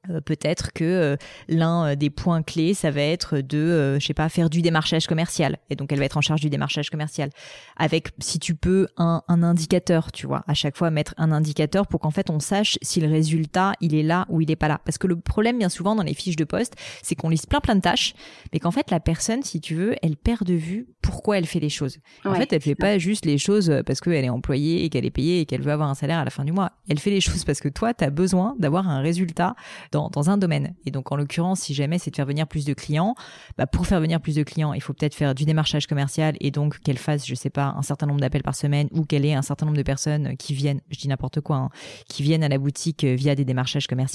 euh, 0.08 0.20
peut-être 0.22 0.72
que 0.72 0.84
euh, 0.84 1.16
l'un 1.48 1.88
euh, 1.88 1.94
des 1.94 2.08
points 2.08 2.42
clés, 2.42 2.72
ça 2.72 2.90
va 2.90 3.02
être 3.02 3.40
de, 3.40 3.98
je 4.00 4.06
sais 4.06 4.14
pas, 4.14 4.28
faire 4.30 4.48
du 4.48 4.62
démarchage 4.62 5.06
commercial. 5.06 5.58
Et 5.68 5.76
donc, 5.76 5.92
elle 5.92 5.98
va 5.98 6.06
être 6.06 6.16
en 6.16 6.22
charge 6.22 6.40
du 6.40 6.48
démarchage 6.48 6.88
commercial. 6.88 7.30
Avec, 7.76 8.08
si 8.18 8.38
tu 8.38 8.54
peux, 8.54 8.86
un, 8.96 9.22
un 9.28 9.42
indicateur, 9.42 10.10
tu 10.10 10.26
vois. 10.26 10.42
À 10.46 10.54
chaque 10.54 10.76
fois, 10.76 10.90
mettre 10.90 11.14
un 11.18 11.32
indicateur 11.32 11.86
pour 11.86 12.00
qu'en 12.00 12.10
fait, 12.10 12.30
on 12.30 12.40
sache 12.40 12.78
si 12.80 13.00
le 13.00 13.08
résultat, 13.08 13.74
il 13.80 13.94
est 13.94 14.02
là 14.02 14.24
ou 14.30 14.40
il 14.40 14.50
est 14.50 14.56
pas 14.56 14.68
là. 14.68 14.80
Parce 14.84 14.96
que 14.96 15.06
le 15.06 15.16
problème, 15.16 15.58
bien 15.58 15.68
souvent, 15.68 15.94
dans 15.94 16.02
les 16.02 16.14
fiches 16.14 16.36
de 16.36 16.44
poste, 16.44 16.74
c'est 17.02 17.14
qu'on 17.14 17.28
liste 17.28 17.48
plein 17.48 17.60
plein 17.60 17.74
de 17.74 17.82
tâches, 17.82 18.14
mais 18.52 18.58
qu'en 18.58 18.70
fait, 18.70 18.90
la 18.90 19.00
personne, 19.00 19.42
si 19.42 19.60
tu 19.60 19.74
veux, 19.74 19.96
elle 20.02 20.16
perd 20.16 20.44
de 20.44 20.54
vue 20.54 20.88
pourquoi 21.02 21.36
elle 21.36 21.46
fait 21.46 21.60
les 21.60 21.68
choses. 21.68 21.98
En 22.24 22.34
fait, 22.34 22.52
elle 22.52 22.62
fait 22.62 22.74
pas 22.74 22.98
juste 22.98 23.26
les 23.26 23.36
choses 23.36 23.72
parce 23.84 24.00
qu'elle 24.00 24.24
est 24.24 24.30
employée 24.30 24.84
et 24.84 24.88
qu'elle 24.88 25.04
est 25.04 25.10
payée 25.10 25.40
et 25.40 25.46
qu'elle 25.46 25.62
veut 25.62 25.72
avoir 25.72 25.90
un 25.90 25.94
salaire 25.94 26.18
à 26.18 26.24
la 26.24 26.30
fin 26.30 26.44
du 26.44 26.52
mois. 26.52 26.72
Elle 26.88 26.98
fait 26.98 27.10
les 27.10 27.20
choses 27.20 27.44
parce 27.44 27.60
que 27.60 27.68
toi, 27.68 27.92
tu 27.92 28.04
as 28.04 28.10
besoin 28.10 28.54
d'avoir 28.58 28.88
un 28.88 29.00
résultat 29.00 29.54
dans, 29.92 30.30
un 30.30 30.36
domaine. 30.36 30.74
Et 30.86 30.90
donc, 30.90 31.12
en 31.12 31.16
l'occurrence, 31.16 31.60
si 31.60 31.74
jamais 31.74 31.98
c'est 31.98 32.10
de 32.10 32.16
faire 32.16 32.26
venir 32.26 32.46
plus 32.46 32.64
de 32.64 32.74
clients, 32.74 33.14
bah, 33.58 33.66
pour 33.66 33.86
faire 33.86 34.00
venir 34.00 34.20
plus 34.20 34.34
de 34.34 34.42
clients, 34.42 34.72
il 34.72 34.80
faut 34.80 34.92
peut-être 34.92 35.14
faire 35.14 35.34
du 35.34 35.44
démarchage 35.44 35.86
commercial 35.86 36.36
et 36.40 36.50
donc 36.50 36.80
qu'elle 36.80 36.98
fasse, 36.98 37.26
je 37.26 37.34
sais 37.34 37.50
pas, 37.50 37.74
un 37.76 37.82
certain 37.82 38.06
nombre 38.06 38.20
d'appels 38.20 38.42
par 38.42 38.54
semaine 38.54 38.88
ou 38.92 39.04
qu'elle 39.04 39.24
ait 39.24 39.34
un 39.34 39.42
certain 39.42 39.66
nombre 39.66 39.78
de 39.78 39.82
personnes 39.82 40.36
qui 40.36 40.54
viennent, 40.54 40.80
je 40.90 40.98
dis 40.98 41.08
n'importe 41.08 41.40
quoi, 41.40 41.56
hein, 41.56 41.70
qui 42.08 42.22
viennent 42.22 42.44
à 42.44 42.48
la 42.48 42.58
boutique 42.58 43.04
via 43.04 43.34
des 43.34 43.44
démarchages 43.44 43.86
commerciaux 43.86 44.10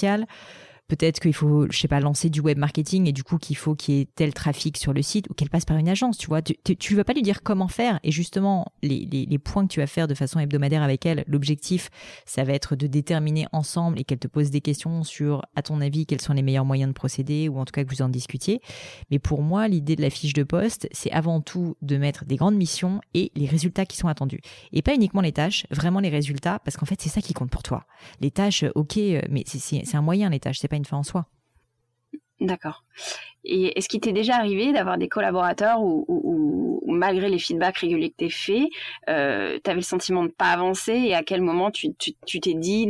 peut-être 0.88 1.20
qu'il 1.20 1.34
faut, 1.34 1.68
je 1.72 1.78
sais 1.78 1.88
pas, 1.88 2.00
lancer 2.00 2.30
du 2.30 2.42
web 2.42 2.58
marketing 2.58 3.08
et 3.08 3.12
du 3.12 3.24
coup 3.24 3.38
qu'il 3.38 3.58
faut 3.58 3.76
qu'il 3.76 3.96
y 3.96 4.02
ait 4.02 4.08
tel 4.16 4.34
trafic 4.34 4.78
sur 4.78 4.94
le 4.94 5.02
site 5.02 5.30
ou 5.30 5.34
qu'elle 5.34 5.50
passe 5.50 5.66
par 5.66 5.78
une 5.78 5.90
agence, 5.90 6.18
tu 6.18 6.28
vois. 6.28 6.42
Tu, 6.42 6.56
tu, 6.78 6.96
vas 6.96 7.04
pas 7.04 7.14
lui 7.14 7.22
dire 7.22 7.42
comment 7.44 7.68
faire 7.68 8.00
et 8.04 8.12
justement 8.12 8.68
les, 8.84 9.40
points 9.44 9.68
que 9.68 9.74
tu 9.74 9.80
vas 9.80 9.88
faire 9.88 10.08
de 10.08 10.14
façon 10.14 10.40
hebdomadaire 10.40 10.84
avec 10.84 11.06
elle, 11.06 11.24
l'objectif, 11.28 11.90
ça 12.26 12.44
va 12.44 12.54
être 12.54 12.76
de 12.76 12.88
déterminer 12.88 13.48
ensemble 13.52 14.00
et 14.00 14.04
qu'elle 14.04 14.20
te 14.20 14.28
pose 14.28 14.50
des 14.50 14.62
questions 14.62 15.04
sur, 15.04 15.42
à 15.56 15.62
ton 15.62 15.82
avis, 15.82 16.06
quels 16.06 16.22
sont 16.22 16.34
les 16.34 16.42
meilleurs 16.42 16.66
moyens 16.66 16.90
de 16.90 16.94
procéder 16.94 17.50
ou 17.50 17.60
en 17.60 17.66
tout 17.66 17.72
cas 17.72 17.84
que 17.84 17.90
vous 17.90 18.02
en 18.02 18.10
discutiez. 18.10 18.62
Mais 19.12 19.20
pour 19.20 19.42
moi, 19.42 19.68
l'idée 19.68 19.96
de 19.96 20.02
la 20.02 20.10
fiche 20.10 20.34
de 20.34 20.44
poste, 20.44 20.88
c'est 20.92 21.12
avant 21.12 21.42
tout 21.42 21.76
de 21.82 21.98
mettre 21.98 22.26
des 22.26 22.36
grandes 22.36 22.56
missions 22.56 23.02
et 23.14 23.32
les 23.36 23.46
résultats 23.46 23.86
qui 23.86 23.98
sont 23.98 24.08
attendus. 24.08 24.40
Et 24.72 24.82
pas 24.82 24.94
uniquement 24.94 25.22
les 25.22 25.32
tâches, 25.32 25.66
vraiment 25.72 26.00
les 26.00 26.10
résultats, 26.10 26.60
parce 26.60 26.78
qu'en 26.78 26.86
fait, 26.86 27.02
c'est 27.02 27.10
ça 27.10 27.22
qui 27.22 27.34
compte 27.34 27.50
pour 27.50 27.64
toi. 27.64 27.86
Les 28.22 28.32
tâches, 28.32 28.66
ok, 28.76 28.98
mais 29.30 29.44
c'est 29.46 29.96
un 29.96 30.02
moyen, 30.02 30.30
les 30.30 30.40
tâches, 30.40 30.60
pas 30.76 30.78
une 30.78 30.86
fin 30.86 30.98
en 30.98 31.04
soi. 31.04 31.26
D'accord. 32.42 32.84
Et 33.46 33.78
est-ce 33.78 33.88
qu'il 33.88 34.02
t'est 34.02 34.12
déjà 34.12 34.36
arrivé 34.36 34.74
d'avoir 34.74 34.98
des 34.98 35.08
collaborateurs 35.08 35.82
où, 35.82 36.82
malgré 36.86 37.30
les 37.30 37.40
feedbacks 37.40 37.78
réguliers 37.78 38.10
que 38.10 38.26
tu 38.26 38.30
fait, 38.30 38.68
euh, 39.08 39.58
tu 39.64 39.70
avais 39.70 39.80
le 39.80 39.86
sentiment 39.86 40.24
de 40.24 40.30
pas 40.30 40.48
avancer 40.48 40.92
et 40.92 41.16
à 41.16 41.24
quel 41.24 41.42
moment 41.42 41.72
tu 41.72 41.94
t'es 41.94 42.54
dit, 42.56 42.90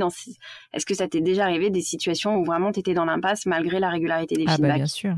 est-ce 0.73 0.85
que 0.85 0.95
ça 0.95 1.07
t'est 1.07 1.21
déjà 1.21 1.43
arrivé 1.43 1.69
des 1.69 1.81
situations 1.81 2.37
où 2.37 2.43
vraiment 2.43 2.71
tu 2.71 2.79
étais 2.79 2.95
dans 2.95 3.05
l'impasse 3.05 3.45
malgré 3.45 3.79
la 3.79 3.89
régularité 3.89 4.35
des 4.35 4.45
ah 4.47 4.51
bah, 4.51 4.55
feedbacks? 4.55 4.75
Bien 4.77 4.87
sûr. 4.87 5.15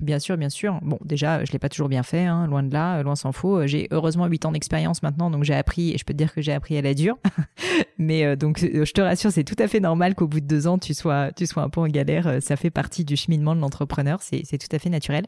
Bien 0.00 0.18
sûr, 0.18 0.36
bien 0.36 0.48
sûr. 0.48 0.78
Bon, 0.82 0.98
déjà, 1.04 1.44
je 1.44 1.52
l'ai 1.52 1.58
pas 1.58 1.68
toujours 1.68 1.88
bien 1.88 2.02
fait, 2.02 2.24
hein, 2.24 2.46
loin 2.46 2.62
de 2.62 2.72
là, 2.72 3.02
loin 3.02 3.16
s'en 3.16 3.32
faut. 3.32 3.66
J'ai 3.66 3.88
heureusement 3.90 4.26
8 4.26 4.46
ans 4.46 4.52
d'expérience 4.52 5.02
maintenant, 5.02 5.30
donc 5.30 5.44
j'ai 5.44 5.54
appris, 5.54 5.92
et 5.92 5.98
je 5.98 6.04
peux 6.04 6.12
te 6.12 6.18
dire 6.18 6.34
que 6.34 6.42
j'ai 6.42 6.52
appris 6.52 6.76
à 6.76 6.82
la 6.82 6.94
dure. 6.94 7.18
Mais 7.98 8.24
euh, 8.24 8.36
donc, 8.36 8.62
euh, 8.62 8.84
je 8.84 8.92
te 8.92 9.00
rassure, 9.00 9.32
c'est 9.32 9.44
tout 9.44 9.56
à 9.58 9.68
fait 9.68 9.80
normal 9.80 10.14
qu'au 10.14 10.26
bout 10.26 10.40
de 10.40 10.46
deux 10.46 10.66
ans, 10.66 10.78
tu 10.78 10.92
sois, 10.94 11.32
tu 11.32 11.46
sois 11.46 11.62
un 11.62 11.70
peu 11.70 11.80
en 11.80 11.86
galère. 11.88 12.26
Euh, 12.26 12.40
ça 12.40 12.56
fait 12.56 12.70
partie 12.70 13.04
du 13.04 13.16
cheminement 13.16 13.54
de 13.54 13.60
l'entrepreneur, 13.60 14.20
c'est 14.22 14.58
tout 14.58 14.74
à 14.74 14.78
fait 14.78 14.90
naturel. 14.90 15.24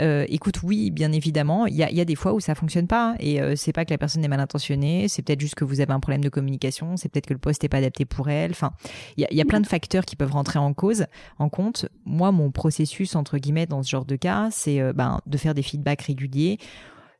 Euh, 0.00 0.24
écoute, 0.28 0.62
oui, 0.62 0.90
bien 0.90 1.12
évidemment, 1.12 1.66
il 1.66 1.74
y 1.74 1.82
a, 1.82 1.90
y 1.90 2.00
a, 2.00 2.04
des 2.04 2.14
fois 2.14 2.32
où 2.32 2.40
ça 2.40 2.54
fonctionne 2.54 2.86
pas, 2.86 3.14
et 3.18 3.40
euh, 3.40 3.56
c'est 3.56 3.72
pas 3.72 3.84
que 3.84 3.90
la 3.90 3.98
personne 3.98 4.24
est 4.24 4.28
mal 4.28 4.40
intentionnée, 4.40 5.08
c'est 5.08 5.22
peut-être 5.22 5.40
juste 5.40 5.54
que 5.54 5.64
vous 5.64 5.80
avez 5.80 5.92
un 5.92 6.00
problème 6.00 6.22
de 6.22 6.28
communication, 6.28 6.96
c'est 6.96 7.08
peut-être 7.08 7.26
que 7.26 7.34
le 7.34 7.38
poste 7.38 7.62
n'est 7.62 7.68
pas 7.68 7.78
adapté 7.78 8.04
pour 8.04 8.28
elle. 8.28 8.52
Enfin, 8.52 8.72
il 9.16 9.22
y 9.22 9.26
a, 9.26 9.32
y 9.32 9.40
a 9.40 9.44
plein 9.44 9.60
de 9.60 9.66
facteurs 9.66 10.04
qui 10.04 10.16
peuvent 10.16 10.32
rentrer 10.32 10.58
en 10.58 10.72
cause, 10.74 11.06
en 11.38 11.48
compte. 11.48 11.86
Moi, 12.04 12.32
mon 12.32 12.50
processus 12.50 13.16
entre 13.16 13.38
guillemets 13.38 13.66
dans 13.66 13.82
ce 13.82 13.90
genre 13.90 14.01
de 14.04 14.16
cas, 14.16 14.48
c'est 14.50 14.80
euh, 14.80 14.92
ben, 14.92 15.20
de 15.26 15.36
faire 15.36 15.54
des 15.54 15.62
feedbacks 15.62 16.02
réguliers. 16.02 16.58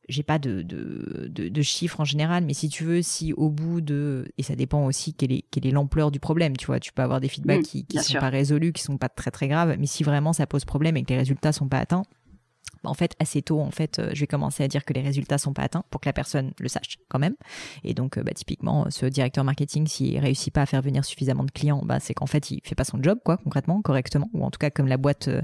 J'ai 0.08 0.24
pas 0.24 0.38
de, 0.38 0.62
de, 0.62 1.28
de, 1.28 1.62
chiffres 1.62 2.00
en 2.00 2.04
général, 2.04 2.44
mais 2.44 2.54
si 2.54 2.68
tu 2.68 2.82
veux, 2.82 3.02
si 3.02 3.32
au 3.32 3.50
bout 3.50 3.80
de 3.80 4.26
et 4.36 4.42
ça 4.42 4.56
dépend 4.56 4.84
aussi 4.84 5.14
quelle 5.14 5.30
est 5.30 5.44
quelle 5.50 5.64
est 5.64 5.70
l'ampleur 5.70 6.10
du 6.10 6.18
problème, 6.18 6.56
tu 6.56 6.66
vois, 6.66 6.80
tu 6.80 6.92
peux 6.92 7.02
avoir 7.02 7.20
des 7.20 7.28
feedbacks 7.28 7.60
mmh, 7.60 7.62
qui 7.62 7.84
qui 7.86 7.98
sont 7.98 8.18
pas 8.18 8.28
résolus, 8.28 8.72
qui 8.72 8.82
sont 8.82 8.98
pas 8.98 9.08
très 9.08 9.30
très 9.30 9.46
graves, 9.46 9.76
mais 9.78 9.86
si 9.86 10.02
vraiment 10.02 10.32
ça 10.32 10.46
pose 10.46 10.64
problème 10.64 10.96
et 10.96 11.04
que 11.04 11.10
les 11.10 11.18
résultats 11.18 11.52
sont 11.52 11.68
pas 11.68 11.78
atteints, 11.78 12.02
en 12.84 12.94
fait 12.94 13.14
assez 13.18 13.42
tôt 13.42 13.60
en 13.60 13.70
fait 13.70 13.98
euh, 13.98 14.10
je 14.12 14.20
vais 14.20 14.26
commencer 14.26 14.62
à 14.62 14.68
dire 14.68 14.84
que 14.84 14.92
les 14.92 15.02
résultats 15.02 15.38
sont 15.38 15.52
pas 15.52 15.62
atteints 15.62 15.84
pour 15.90 16.00
que 16.00 16.08
la 16.08 16.12
personne 16.12 16.52
le 16.58 16.68
sache 16.68 16.98
quand 17.08 17.18
même 17.18 17.34
et 17.84 17.94
donc 17.94 18.18
euh, 18.18 18.22
bah, 18.22 18.32
typiquement 18.34 18.86
ce 18.90 19.06
directeur 19.06 19.44
marketing 19.44 19.86
s'il 19.86 20.18
réussit 20.18 20.52
pas 20.52 20.62
à 20.62 20.66
faire 20.66 20.82
venir 20.82 21.04
suffisamment 21.04 21.44
de 21.44 21.50
clients 21.50 21.82
bah 21.84 22.00
c'est 22.00 22.14
qu'en 22.14 22.26
fait 22.26 22.50
il 22.50 22.60
fait 22.64 22.74
pas 22.74 22.84
son 22.84 23.02
job 23.02 23.18
quoi 23.24 23.36
concrètement 23.36 23.80
correctement 23.82 24.28
ou 24.32 24.44
en 24.44 24.50
tout 24.50 24.58
cas 24.58 24.70
comme 24.70 24.88
la 24.88 24.96
boîte 24.96 25.28
euh, 25.28 25.42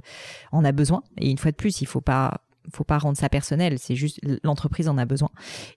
en 0.52 0.64
a 0.64 0.72
besoin 0.72 1.02
et 1.18 1.30
une 1.30 1.38
fois 1.38 1.50
de 1.50 1.56
plus 1.56 1.80
il 1.80 1.86
faut 1.86 2.00
pas 2.00 2.40
faut 2.70 2.84
pas 2.84 2.98
rendre 2.98 3.16
ça 3.16 3.30
personnel, 3.30 3.78
c'est 3.78 3.96
juste 3.96 4.20
l'entreprise 4.42 4.90
en 4.90 4.98
a 4.98 5.06
besoin. 5.06 5.30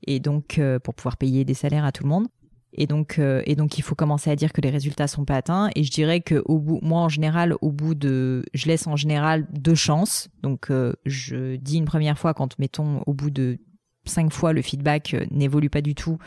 Et 0.08 0.20
donc 0.20 0.60
pour 0.84 0.94
pouvoir 0.94 1.16
payer 1.16 1.46
des 1.46 1.54
salaires 1.54 1.86
à 1.86 1.94
tout 1.94 2.04
le 2.04 2.10
monde, 2.10 2.28
et 2.74 2.88
donc, 2.88 3.20
euh, 3.20 3.42
et 3.46 3.56
donc, 3.56 3.78
il 3.78 3.82
faut 3.82 3.96
commencer 3.96 4.30
à 4.30 4.36
dire 4.36 4.54
que 4.54 4.62
les 4.62 4.70
résultats 4.70 5.08
sont 5.08 5.26
pas 5.26 5.36
atteints. 5.36 5.70
Et 5.76 5.84
je 5.84 5.92
dirais 5.92 6.22
que 6.22 6.42
au 6.46 6.60
bout, 6.60 6.80
moi 6.82 7.02
en 7.02 7.10
général, 7.10 7.56
au 7.62 7.72
bout 7.72 7.96
de, 7.96 8.44
je 8.54 8.68
laisse 8.68 8.88
en 8.88 8.96
général 8.96 9.48
deux 9.52 9.76
chances. 9.76 10.30
Donc, 10.42 10.72
euh, 10.72 10.94
je 11.06 11.58
dis 11.58 11.78
une 11.78 11.86
première 11.86 12.18
fois 12.18 12.34
quand 12.34 12.58
mettons 12.60 13.04
au 13.06 13.14
bout 13.14 13.30
de 13.30 13.58
cinq 14.06 14.34
fois 14.34 14.54
le 14.54 14.62
feedback 14.62 15.14
euh, 15.14 15.26
n'évolue 15.32 15.70
pas 15.70 15.82
du 15.82 15.96
tout. 15.96 16.18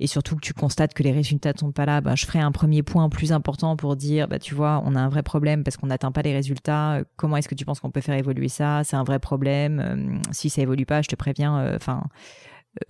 Et 0.00 0.06
surtout 0.06 0.36
que 0.36 0.40
tu 0.40 0.54
constates 0.54 0.94
que 0.94 1.02
les 1.02 1.12
résultats 1.12 1.52
ne 1.52 1.58
sont 1.58 1.70
pas 1.70 1.84
là, 1.84 2.00
ben, 2.00 2.16
je 2.16 2.26
ferai 2.26 2.40
un 2.40 2.50
premier 2.50 2.82
point 2.82 3.08
plus 3.08 3.30
important 3.30 3.76
pour 3.76 3.94
dire, 3.94 4.26
bah, 4.26 4.38
tu 4.38 4.54
vois, 4.54 4.82
on 4.84 4.96
a 4.96 5.00
un 5.00 5.08
vrai 5.08 5.22
problème 5.22 5.62
parce 5.62 5.76
qu'on 5.76 5.88
n'atteint 5.88 6.10
pas 6.10 6.22
les 6.22 6.32
résultats. 6.32 7.02
Comment 7.16 7.36
est-ce 7.36 7.48
que 7.48 7.54
tu 7.54 7.64
penses 7.64 7.78
qu'on 7.78 7.90
peut 7.90 8.00
faire 8.00 8.16
évoluer 8.16 8.48
ça? 8.48 8.82
C'est 8.84 8.96
un 8.96 9.04
vrai 9.04 9.18
problème. 9.18 10.20
si 10.32 10.48
ça 10.48 10.62
évolue 10.62 10.86
pas, 10.86 11.02
je 11.02 11.08
te 11.08 11.14
préviens. 11.14 11.76
Enfin, 11.76 12.04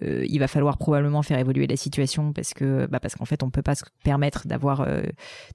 euh, 0.02 0.24
il 0.28 0.38
va 0.38 0.48
falloir 0.48 0.78
probablement 0.78 1.22
faire 1.22 1.38
évoluer 1.38 1.66
la 1.66 1.76
situation 1.76 2.32
parce 2.32 2.54
que 2.54 2.86
bah 2.86 3.00
parce 3.00 3.16
qu'en 3.16 3.24
fait 3.24 3.42
on 3.42 3.50
peut 3.50 3.62
pas 3.62 3.74
se 3.74 3.84
permettre 4.04 4.46
d'avoir 4.46 4.82
euh, 4.82 5.02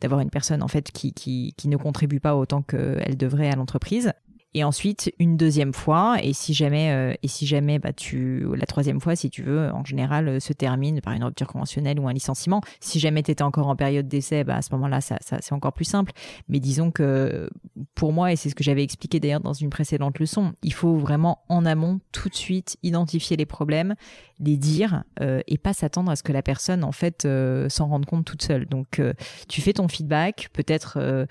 d'avoir 0.01 0.19
une 0.19 0.29
personne 0.29 0.61
en 0.61 0.67
fait 0.67 0.91
qui, 0.91 1.13
qui, 1.13 1.53
qui 1.55 1.69
ne 1.69 1.77
contribue 1.77 2.19
pas 2.19 2.35
autant 2.35 2.61
qu'elle 2.61 3.15
devrait 3.17 3.49
à 3.49 3.55
l'entreprise 3.55 4.11
et 4.53 4.63
ensuite 4.63 5.12
une 5.19 5.38
deuxième 5.38 5.73
fois 5.73 6.17
et 6.21 6.33
si 6.33 6.53
jamais 6.53 6.91
euh, 6.91 7.13
et 7.21 7.27
si 7.27 7.45
jamais 7.45 7.79
bah 7.79 7.93
tu 7.93 8.45
la 8.55 8.65
troisième 8.65 8.99
fois 9.01 9.15
si 9.15 9.29
tu 9.29 9.43
veux 9.43 9.69
en 9.71 9.83
général 9.83 10.27
euh, 10.27 10.39
se 10.39 10.53
termine 10.53 11.01
par 11.01 11.13
une 11.13 11.23
rupture 11.23 11.47
conventionnelle 11.47 11.99
ou 11.99 12.07
un 12.07 12.13
licenciement. 12.13 12.62
Si 12.79 12.99
jamais 12.99 13.23
tu 13.23 13.31
étais 13.31 13.43
encore 13.43 13.67
en 13.67 13.75
période 13.75 14.07
d'essai 14.07 14.43
bah 14.43 14.55
à 14.55 14.62
ce 14.62 14.73
moment-là 14.73 15.01
ça, 15.01 15.17
ça 15.21 15.38
c'est 15.41 15.53
encore 15.53 15.73
plus 15.73 15.86
simple. 15.86 16.12
Mais 16.47 16.60
disons 16.60 16.91
que 16.91 17.49
pour 17.93 18.13
moi 18.13 18.31
et 18.31 18.36
c'est 18.36 18.49
ce 18.49 18.55
que 18.55 18.63
j'avais 18.63 18.83
expliqué 18.83 19.19
d'ailleurs 19.19 19.41
dans 19.41 19.53
une 19.53 19.69
précédente 19.69 20.17
leçon 20.19 20.53
il 20.63 20.73
faut 20.73 20.95
vraiment 20.95 21.39
en 21.49 21.65
amont 21.65 21.99
tout 22.12 22.29
de 22.29 22.36
suite 22.36 22.77
identifier 22.83 23.38
les 23.38 23.45
problèmes 23.45 23.95
les 24.39 24.57
dire 24.57 25.03
euh, 25.21 25.41
et 25.47 25.57
pas 25.57 25.73
s'attendre 25.73 26.12
à 26.12 26.15
ce 26.15 26.23
que 26.23 26.31
la 26.31 26.41
personne 26.41 26.83
en 26.83 26.91
fait 26.91 27.27
s'en 27.69 27.88
rende 27.88 28.05
compte 28.05 28.25
toute 28.25 28.43
seule. 28.43 28.65
Donc 28.65 29.01
tu 29.47 29.62
fais 29.62 29.73
ton 29.73 29.88
feedback 29.88 30.49
peut-être 30.53 31.27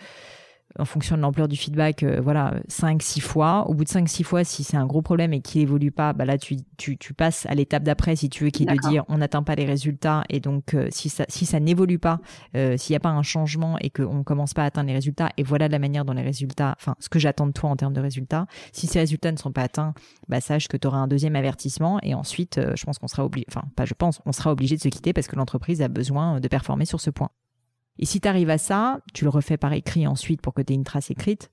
en 0.79 0.85
fonction 0.85 1.17
de 1.17 1.23
l'ampleur 1.23 1.49
du 1.49 1.57
feedback, 1.57 2.03
euh, 2.03 2.21
voilà, 2.23 2.55
5-6 2.69 3.21
fois. 3.21 3.69
Au 3.69 3.75
bout 3.75 3.85
de 3.85 3.89
5-6 3.89 4.23
fois, 4.23 4.45
si 4.45 4.65
c'est 4.65 4.77
un 4.77 4.87
gros 4.87 5.03
problème 5.03 5.33
et 5.33 5.41
qu'il 5.41 5.63
évolue 5.63 5.91
pas, 5.91 6.13
bah 6.13 6.25
là, 6.25 6.39
tu, 6.39 6.57
tu, 6.77 6.97
tu 6.97 7.15
passes 7.15 7.47
à 7.47 7.55
l'étape 7.55 7.83
d'après, 7.83 8.17
si 8.17 8.29
tu 8.29 8.45
veux, 8.45 8.51
qui 8.51 8.65
est 8.65 8.67
de 8.67 8.89
dire 8.89 9.05
on 9.09 9.19
n'atteint 9.19 9.43
pas 9.43 9.55
les 9.55 9.65
résultats. 9.65 10.25
Et 10.29 10.41
donc, 10.41 10.75
euh, 10.75 10.89
si 10.91 11.09
ça, 11.09 11.25
si 11.29 11.47
ça 11.47 11.61
n'évolue 11.61 11.99
pas, 11.99 12.21
euh, 12.57 12.77
s'il 12.77 12.93
n'y 12.93 12.97
a 12.97 13.01
pas 13.01 13.11
un 13.11 13.23
changement 13.23 13.79
et 13.81 13.91
qu'on 13.91 14.15
ne 14.17 14.23
commence 14.23 14.55
pas 14.55 14.63
à 14.63 14.67
atteindre 14.67 14.89
les 14.89 14.95
résultats, 14.95 15.31
et 15.37 15.43
voilà 15.43 15.69
la 15.69 15.79
manière 15.79 16.05
dont 16.05 16.13
les 16.13 16.23
résultats, 16.23 16.75
enfin, 16.79 16.95
ce 17.01 17.09
que 17.09 17.19
j'attends 17.19 17.47
de 17.47 17.53
toi 17.53 17.71
en 17.71 17.77
termes 17.77 17.95
de 17.95 18.01
résultats, 18.01 18.47
si 18.73 18.87
ces 18.87 18.99
résultats 18.99 19.33
ne 19.33 19.39
sont 19.39 19.53
pas 19.53 19.63
atteints, 19.63 19.95
bah, 20.29 20.41
sache 20.41 20.69
que 20.69 20.77
tu 20.77 20.87
auras 20.87 20.99
un 20.99 21.09
deuxième 21.09 21.37
avertissement. 21.37 21.99
Et 22.03 22.15
ensuite, 22.15 22.61
je 22.75 22.85
pense 22.85 22.99
qu'on 22.99 23.09
sera 23.09 23.25
obligé, 23.25 23.47
enfin, 23.49 23.63
pas 23.77 23.85
je 23.85 23.95
pense, 23.95 24.21
on 24.27 24.33
sera 24.33 24.53
obligé 24.53 24.77
de 24.77 24.81
se 24.81 24.89
quitter 24.89 25.13
parce 25.13 25.29
que 25.29 25.37
l'entreprise 25.37 25.83
a 25.83 25.89
besoin 25.89 26.41
de 26.41 26.49
performer 26.49 26.85
sur 26.85 27.01
ce 27.01 27.11
point. 27.11 27.31
Et 27.99 28.07
si 28.07 28.21
tu 28.21 28.29
arrives 28.29 28.51
à 28.51 28.59
ça, 28.59 29.01
tu 29.15 29.25
le 29.25 29.31
refais 29.31 29.57
par 29.57 29.73
écrit 29.73 30.07
ensuite 30.07 30.41
pour 30.41 30.55
que 30.55 30.63
tu 30.63 30.73
aies 30.73 30.77
une 30.77 30.85
trace 30.85 31.11
écrite. 31.11 31.51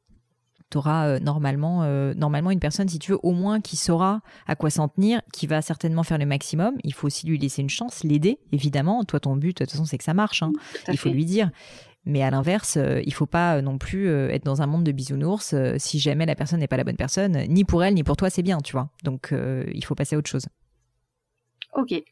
Tu 0.69 0.77
auras 0.77 1.07
euh, 1.07 1.19
normalement, 1.19 1.83
euh, 1.83 2.13
normalement 2.15 2.51
une 2.51 2.59
personne, 2.59 2.89
si 2.89 2.99
tu 2.99 3.11
veux, 3.11 3.19
au 3.21 3.31
moins 3.31 3.61
qui 3.61 3.75
saura 3.75 4.21
à 4.47 4.55
quoi 4.55 4.69
s'en 4.69 4.87
tenir, 4.87 5.21
qui 5.31 5.47
va 5.47 5.61
certainement 5.61 6.03
faire 6.03 6.17
le 6.17 6.25
maximum. 6.25 6.75
Il 6.83 6.93
faut 6.93 7.07
aussi 7.07 7.27
lui 7.27 7.37
laisser 7.37 7.61
une 7.61 7.69
chance, 7.69 8.03
l'aider, 8.03 8.39
évidemment. 8.51 9.03
Toi, 9.03 9.19
ton 9.19 9.35
but, 9.35 9.57
de 9.59 9.63
toute 9.65 9.71
façon, 9.71 9.85
c'est 9.85 9.97
que 9.97 10.03
ça 10.03 10.13
marche. 10.13 10.41
Hein. 10.43 10.51
Il 10.87 10.97
faut 10.97 11.09
lui 11.09 11.25
dire. 11.25 11.51
Mais 12.05 12.21
à 12.21 12.29
l'inverse, 12.31 12.75
euh, 12.75 13.01
il 13.05 13.13
faut 13.13 13.25
pas 13.25 13.61
non 13.61 13.77
plus 13.77 14.09
être 14.09 14.43
dans 14.43 14.61
un 14.61 14.65
monde 14.65 14.83
de 14.83 14.91
bisounours. 14.91 15.55
si 15.77 15.99
jamais 15.99 16.25
la 16.25 16.35
personne 16.35 16.59
n'est 16.59 16.67
pas 16.67 16.75
la 16.75 16.83
bonne 16.83 16.97
personne, 16.97 17.45
ni 17.47 17.63
pour 17.63 17.83
elle, 17.83 17.93
ni 17.93 18.03
pour 18.03 18.17
toi, 18.17 18.29
c'est 18.29 18.43
bien, 18.43 18.57
tu 18.57 18.73
vois. 18.73 18.89
Donc, 19.03 19.31
il 19.31 19.85
faut 19.85 19.95
passer 19.95 20.15
à 20.15 20.19
autre 20.19 20.29
chose. 20.29 20.47
Ok, 21.75 22.03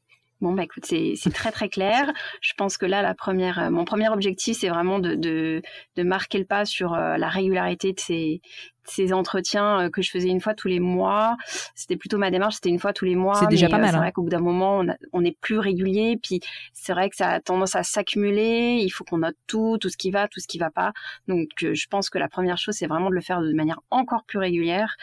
Bon, 0.42 0.54
bah 0.54 0.64
écoute, 0.64 0.86
c'est 0.86 1.34
très 1.34 1.52
très 1.52 1.70
clair. 1.70 2.12
Je 2.42 2.54
pense 2.58 2.78
que 2.78 2.88
là, 2.88 3.14
euh, 3.28 3.70
mon 3.70 3.86
premier 3.86 4.10
objectif, 4.10 4.58
c'est 4.60 4.70
vraiment 4.70 4.98
de, 4.98 5.62
marquer 5.98 6.40
le 6.40 6.46
pas 6.46 6.66
sur 6.66 6.94
euh, 6.96 7.18
la 7.18 7.30
régularité 7.30 7.94
de 7.94 8.00
ces, 8.00 8.42
ces 8.86 9.14
entretiens 9.14 9.82
euh, 9.82 9.90
que 9.90 10.02
je 10.02 10.10
faisais 10.10 10.30
une 10.30 10.42
fois 10.42 10.54
tous 10.54 10.68
les 10.68 10.80
mois. 10.80 11.38
C'était 11.76 11.96
plutôt 11.96 12.18
ma 12.18 12.32
démarche, 12.32 12.56
c'était 12.56 12.70
une 12.70 12.80
fois 12.80 12.94
tous 12.94 13.06
les 13.06 13.16
mois. 13.16 13.36
C'est 13.36 13.48
déjà 13.48 13.70
pas 13.70 13.78
mal. 13.78 13.92
C'est 13.92 13.98
vrai 13.98 14.08
hein. 14.08 14.12
qu'au 14.12 14.24
bout 14.24 14.30
d'un 14.30 14.40
moment, 14.40 14.84
on, 15.14 15.24
est 15.24 15.38
plus 15.40 15.60
régulier. 15.60 16.18
Puis 16.22 16.40
c'est 16.74 16.94
vrai 16.94 17.10
que 17.10 17.16
ça 17.16 17.30
a 17.30 17.40
tendance 17.40 17.76
à 17.76 17.84
s'accumuler. 17.84 18.82
Il 18.84 18.90
faut 18.90 19.04
qu'on 19.04 19.20
note 19.20 19.36
tout, 19.48 19.78
tout 19.80 19.90
ce 19.90 19.98
qui 19.98 20.12
va, 20.12 20.28
tout 20.28 20.40
ce 20.40 20.48
qui 20.48 20.58
va 20.58 20.70
pas. 20.70 20.94
Donc 21.28 21.50
je 21.60 21.88
pense 21.88 22.10
que 22.10 22.18
la 22.18 22.28
première 22.28 22.58
chose, 22.58 22.76
c'est 22.76 22.88
vraiment 22.88 23.10
de 23.10 23.16
le 23.16 23.22
faire 23.22 23.42
de 23.42 23.54
manière 23.54 23.80
encore 23.92 24.24
plus 24.26 24.40
régulière. 24.40 24.96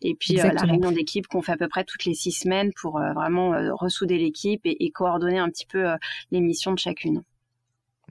Et 0.00 0.14
puis 0.14 0.34
la 0.34 0.50
réunion 0.50 0.92
d'équipe 0.92 1.26
qu'on 1.26 1.42
fait 1.42 1.52
à 1.52 1.56
peu 1.56 1.68
près 1.68 1.84
toutes 1.84 2.04
les 2.04 2.14
six 2.14 2.32
semaines 2.32 2.72
pour 2.80 3.00
vraiment 3.14 3.50
ressouder 3.74 4.18
l'équipe 4.18 4.60
et, 4.64 4.84
et, 4.84 4.90
coordonner 4.90 5.38
un 5.38 5.50
petit 5.50 5.66
peu 5.66 5.86
les 6.30 6.40
missions 6.40 6.72
de 6.72 6.78
chacune. 6.78 7.22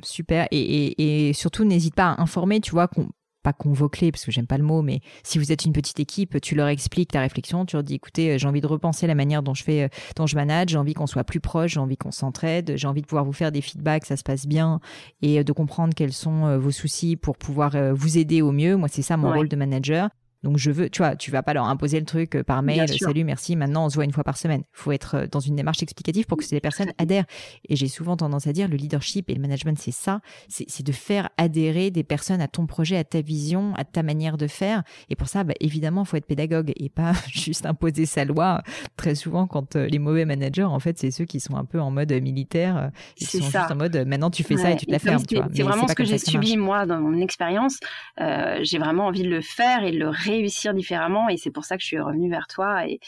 Super. 0.04 0.48
Et, 0.52 0.60
et, 0.60 1.30
et 1.30 1.34
surtout, 1.34 1.64
n'hésite 1.64 1.96
pas 1.96 2.10
à 2.10 2.22
informer, 2.22 2.60
tu 2.60 2.72
vois, 2.72 2.88
qu'on 2.88 3.10
pas 3.46 3.54
convoquer 3.54 4.12
parce 4.12 4.26
que 4.26 4.32
j'aime 4.32 4.48
pas 4.48 4.58
le 4.58 4.64
mot, 4.64 4.82
mais 4.82 5.02
si 5.22 5.38
vous 5.38 5.52
êtes 5.52 5.66
une 5.66 5.72
petite 5.72 6.00
équipe, 6.00 6.42
tu 6.42 6.56
leur 6.56 6.68
expliques 6.68 7.12
ta 7.12 7.20
réflexion, 7.20 7.64
tu 7.66 7.76
leur 7.76 7.84
dis 7.84 7.94
écoutez, 7.94 8.32
euh, 8.32 8.38
j'ai 8.40 8.48
envie 8.48 8.60
de 8.60 8.66
repenser 8.66 9.06
la 9.06 9.14
manière 9.14 9.44
dont 9.44 9.54
je 9.54 9.64
fais, 9.64 9.84
euh, 9.84 9.88
dont 10.16 10.26
je 10.26 10.36
manage, 10.36 10.70
j'ai 10.70 10.78
envie 10.80 10.96
qu'on 10.96 11.06
soit 11.06 11.24
plus 11.24 11.40
proche, 11.40 11.74
j'ai 11.74 11.80
envie 11.80 11.96
qu'on 11.96 12.10
s'entraide, 12.10 12.74
j'ai 12.76 12.88
envie 12.88 13.02
de 13.02 13.06
pouvoir 13.06 13.24
vous 13.24 13.34
faire 13.34 13.52
des 13.52 13.62
feedbacks, 13.62 14.06
ça 14.06 14.18
se 14.18 14.24
passe 14.24 14.48
bien 14.48 14.80
et 15.22 15.40
euh, 15.40 15.44
de 15.44 15.52
comprendre 15.52 15.94
quels 15.96 16.12
sont 16.12 16.58
vos 16.58 16.72
soucis 16.72 17.16
pour 17.18 17.38
pouvoir 17.38 17.76
vous 17.94 18.18
aider 18.18 18.42
au 18.42 18.52
mieux. 18.52 18.76
Moi, 18.78 18.88
c'est 18.88 19.04
ça 19.04 19.16
mon 19.16 19.32
rôle 19.32 19.48
de 19.48 19.56
manager. 19.56 20.10
Donc 20.46 20.60
je 20.60 20.70
veux, 20.70 20.92
tu 20.92 21.00
vois, 21.00 21.16
tu 21.16 21.32
vas 21.32 21.42
pas 21.42 21.56
leur 21.56 21.66
imposer 21.66 22.00
le 22.00 22.06
truc 22.06 22.36
euh, 22.36 22.44
par 22.44 22.62
mail, 22.62 22.88
salut, 23.00 23.24
merci, 23.24 23.56
maintenant 23.56 23.88
on 23.88 23.90
se 23.90 23.96
voit 23.96 24.06
une 24.06 24.12
fois 24.12 24.24
par 24.24 24.38
semaine. 24.38 24.62
Il 24.62 24.78
faut 24.78 24.92
être 24.92 25.16
euh, 25.16 25.26
dans 25.30 25.40
une 25.40 25.56
démarche 25.56 25.82
explicative 25.82 26.28
pour 26.28 26.38
que 26.38 26.44
ces 26.44 26.60
personnes 26.60 26.92
adhèrent. 27.00 27.26
Et 27.68 27.76
j'ai 27.76 27.88
souvent 27.88 28.16
tendance 28.16 28.46
à 28.46 28.54
dire, 28.54 28.68
le 28.68 28.78
leadership 28.78 29.32
et 29.32 29.34
le 29.34 29.42
management, 29.42 29.76
c'est 29.80 29.90
ça, 29.90 30.22
c'est 30.48 30.86
de 30.86 30.92
faire 30.92 31.30
adhérer 31.38 31.90
des 31.90 32.04
personnes 32.04 32.42
à 32.42 32.48
ton 32.48 32.68
projet, 32.68 32.96
à 32.96 33.04
ta 33.04 33.22
vision, 33.22 33.74
à 33.76 33.86
ta 33.86 34.04
manière 34.04 34.38
de 34.38 34.46
faire. 34.46 34.84
Et 35.10 35.16
pour 35.16 35.30
ça, 35.30 35.44
bah, 35.44 35.56
évidemment, 35.62 36.04
il 36.04 36.08
faut 36.08 36.18
être 36.18 36.28
pédagogue 36.28 36.74
et 36.76 36.90
pas 36.90 37.14
juste 37.34 37.66
imposer 37.66 38.06
sa 38.06 38.24
loi. 38.24 38.62
Très 38.98 39.16
souvent, 39.16 39.48
quand 39.48 39.76
euh, 39.76 39.88
les 39.88 39.98
mauvais 39.98 40.26
managers, 40.26 40.62
en 40.62 40.80
fait, 40.80 41.00
c'est 41.00 41.10
ceux 41.10 41.26
qui 41.26 41.40
sont 41.40 41.56
un 41.56 41.66
peu 41.66 41.82
en 41.82 41.90
mode 41.90 42.14
militaire, 42.22 42.92
ils 43.20 43.26
sont 43.26 43.40
juste 43.40 43.72
en 43.72 43.76
mode, 43.76 43.98
maintenant 44.06 44.30
tu 44.30 44.44
fais 44.44 44.58
ça 44.58 44.70
et 44.70 44.76
tu 44.76 44.86
te 44.86 44.92
la 44.92 45.00
fermes. 45.00 45.24
C'est 45.28 45.64
vraiment 45.64 45.88
ce 45.88 45.96
que 45.96 46.06
j'ai 46.06 46.20
subi 46.20 46.56
moi 46.56 46.86
dans 46.86 47.00
mon 47.00 47.20
expérience. 47.20 47.80
j'ai 48.20 48.78
vraiment 48.78 49.08
envie 49.08 49.24
de 49.24 49.30
le 49.30 49.42
faire 49.42 49.84
et 49.84 49.92
de 49.92 49.98
le 49.98 50.10
réussir 50.10 50.35
réussir 50.38 50.74
différemment 50.74 51.30
et 51.30 51.38
c'est 51.38 51.52
pour 51.52 51.66
ça 51.66 51.78
que 51.78 51.82
je 51.82 51.88
suis 51.88 52.00
revenue 52.00 52.30
vers 52.30 52.48
toi 52.48 52.86
et, 52.88 53.00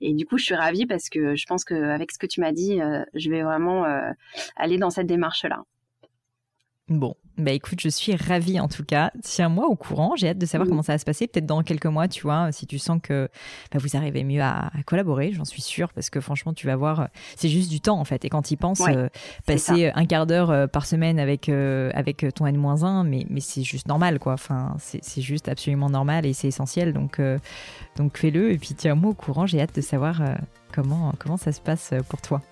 du 0.00 0.26
coup 0.26 0.38
je 0.38 0.44
suis 0.44 0.54
ravie 0.54 0.86
parce 0.86 1.08
que 1.08 1.36
je 1.36 1.46
pense 1.46 1.64
qu'avec 1.64 2.12
ce 2.12 2.18
que 2.18 2.26
tu 2.26 2.40
m'as 2.40 2.52
dit 2.52 2.80
euh, 2.80 3.04
je 3.14 3.30
vais 3.30 3.42
vraiment 3.42 3.84
euh, 3.84 4.10
aller 4.56 4.78
dans 4.78 4.90
cette 4.90 5.06
démarche 5.06 5.44
là 5.44 5.64
Bon, 6.88 7.16
bah 7.36 7.50
écoute, 7.50 7.80
je 7.80 7.88
suis 7.88 8.14
ravie 8.14 8.60
en 8.60 8.68
tout 8.68 8.84
cas. 8.84 9.10
Tiens-moi 9.20 9.66
au 9.66 9.74
courant, 9.74 10.14
j'ai 10.14 10.28
hâte 10.28 10.38
de 10.38 10.46
savoir 10.46 10.68
comment 10.68 10.82
ça 10.82 10.92
va 10.92 10.98
se 10.98 11.04
passer. 11.04 11.26
Peut-être 11.26 11.44
dans 11.44 11.64
quelques 11.64 11.86
mois, 11.86 12.06
tu 12.06 12.22
vois, 12.22 12.52
si 12.52 12.64
tu 12.64 12.78
sens 12.78 13.00
que 13.02 13.28
bah, 13.72 13.80
vous 13.80 13.96
arrivez 13.96 14.22
mieux 14.22 14.40
à, 14.40 14.70
collaborer, 14.84 15.32
j'en 15.32 15.44
suis 15.44 15.62
sûre, 15.62 15.92
parce 15.92 16.10
que 16.10 16.20
franchement, 16.20 16.54
tu 16.54 16.68
vas 16.68 16.76
voir, 16.76 17.08
c'est 17.34 17.48
juste 17.48 17.70
du 17.70 17.80
temps 17.80 17.98
en 17.98 18.04
fait. 18.04 18.24
Et 18.24 18.28
quand 18.28 18.52
y 18.52 18.56
penses, 18.56 18.82
euh, 18.86 19.08
passer 19.46 19.90
un 19.96 20.06
quart 20.06 20.26
d'heure 20.26 20.50
euh, 20.50 20.68
par 20.68 20.86
semaine 20.86 21.18
avec, 21.18 21.48
euh, 21.48 21.90
avec 21.92 22.24
ton 22.34 22.46
N-1, 22.46 23.04
mais, 23.04 23.26
mais 23.30 23.40
c'est 23.40 23.64
juste 23.64 23.88
normal 23.88 24.20
quoi. 24.20 24.34
Enfin, 24.34 24.76
c'est 24.78 25.22
juste 25.22 25.48
absolument 25.48 25.90
normal 25.90 26.24
et 26.24 26.34
c'est 26.34 26.48
essentiel. 26.48 26.92
Donc, 26.92 27.20
donc 27.96 28.16
fais-le 28.16 28.52
et 28.52 28.58
puis 28.58 28.74
tiens-moi 28.74 29.10
au 29.10 29.14
courant, 29.14 29.44
j'ai 29.46 29.60
hâte 29.60 29.74
de 29.74 29.80
savoir 29.80 30.22
comment, 30.72 31.12
comment 31.18 31.36
ça 31.36 31.50
se 31.50 31.60
passe 31.60 31.92
pour 32.08 32.20
toi. 32.20 32.42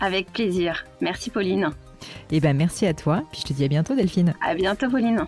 Avec 0.00 0.32
plaisir. 0.32 0.84
Merci 1.00 1.30
Pauline. 1.30 1.70
Eh 2.30 2.40
ben 2.40 2.56
merci 2.56 2.86
à 2.86 2.94
toi, 2.94 3.22
puis 3.32 3.40
je 3.42 3.48
te 3.48 3.52
dis 3.52 3.64
à 3.64 3.68
bientôt 3.68 3.94
Delphine. 3.94 4.34
À 4.44 4.54
bientôt 4.54 4.88
Pauline. 4.88 5.26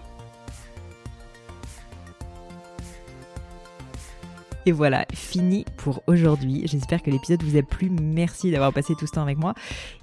Et 4.64 4.72
voilà, 4.72 5.04
fini 5.12 5.64
pour 5.82 6.02
aujourd'hui. 6.06 6.62
J'espère 6.64 7.02
que 7.02 7.10
l'épisode 7.10 7.42
vous 7.42 7.58
a 7.58 7.62
plu. 7.62 7.90
Merci 7.90 8.50
d'avoir 8.50 8.72
passé 8.72 8.94
tout 8.96 9.06
ce 9.06 9.12
temps 9.12 9.22
avec 9.22 9.38
moi. 9.38 9.54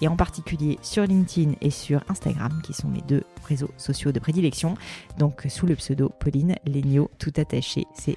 et 0.01 0.09
en 0.09 0.17
particulier 0.17 0.79
sur 0.83 1.05
LinkedIn 1.05 1.53
et 1.61 1.71
sur 1.71 2.01
Instagram 2.09 2.61
qui 2.63 2.73
sont 2.73 2.89
mes 2.89 3.03
deux 3.03 3.23
réseaux 3.47 3.71
sociaux 3.77 4.13
de 4.13 4.19
prédilection. 4.19 4.75
Donc 5.19 5.47
sous 5.49 5.67
le 5.67 5.75
pseudo 5.75 6.11
Pauline 6.21 6.57
Legno, 6.67 7.11
tout 7.19 7.33
attaché, 7.37 7.87
c'est 7.95 8.17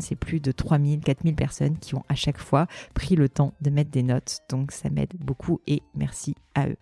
c'est 0.00 0.16
plus 0.16 0.40
de 0.40 0.52
3000, 0.52 1.00
4000 1.00 1.34
personnes 1.34 1.78
qui 1.78 1.94
ont 1.94 2.04
à 2.08 2.14
chaque 2.14 2.38
fois 2.38 2.66
pris 2.94 3.16
le 3.16 3.28
temps 3.28 3.54
de 3.60 3.70
mettre 3.70 3.90
des 3.90 4.02
notes. 4.02 4.40
Donc 4.48 4.72
ça 4.72 4.90
m'aide 4.90 5.12
beaucoup 5.18 5.60
et 5.66 5.82
merci 5.94 6.34
à 6.54 6.68
eux. 6.68 6.76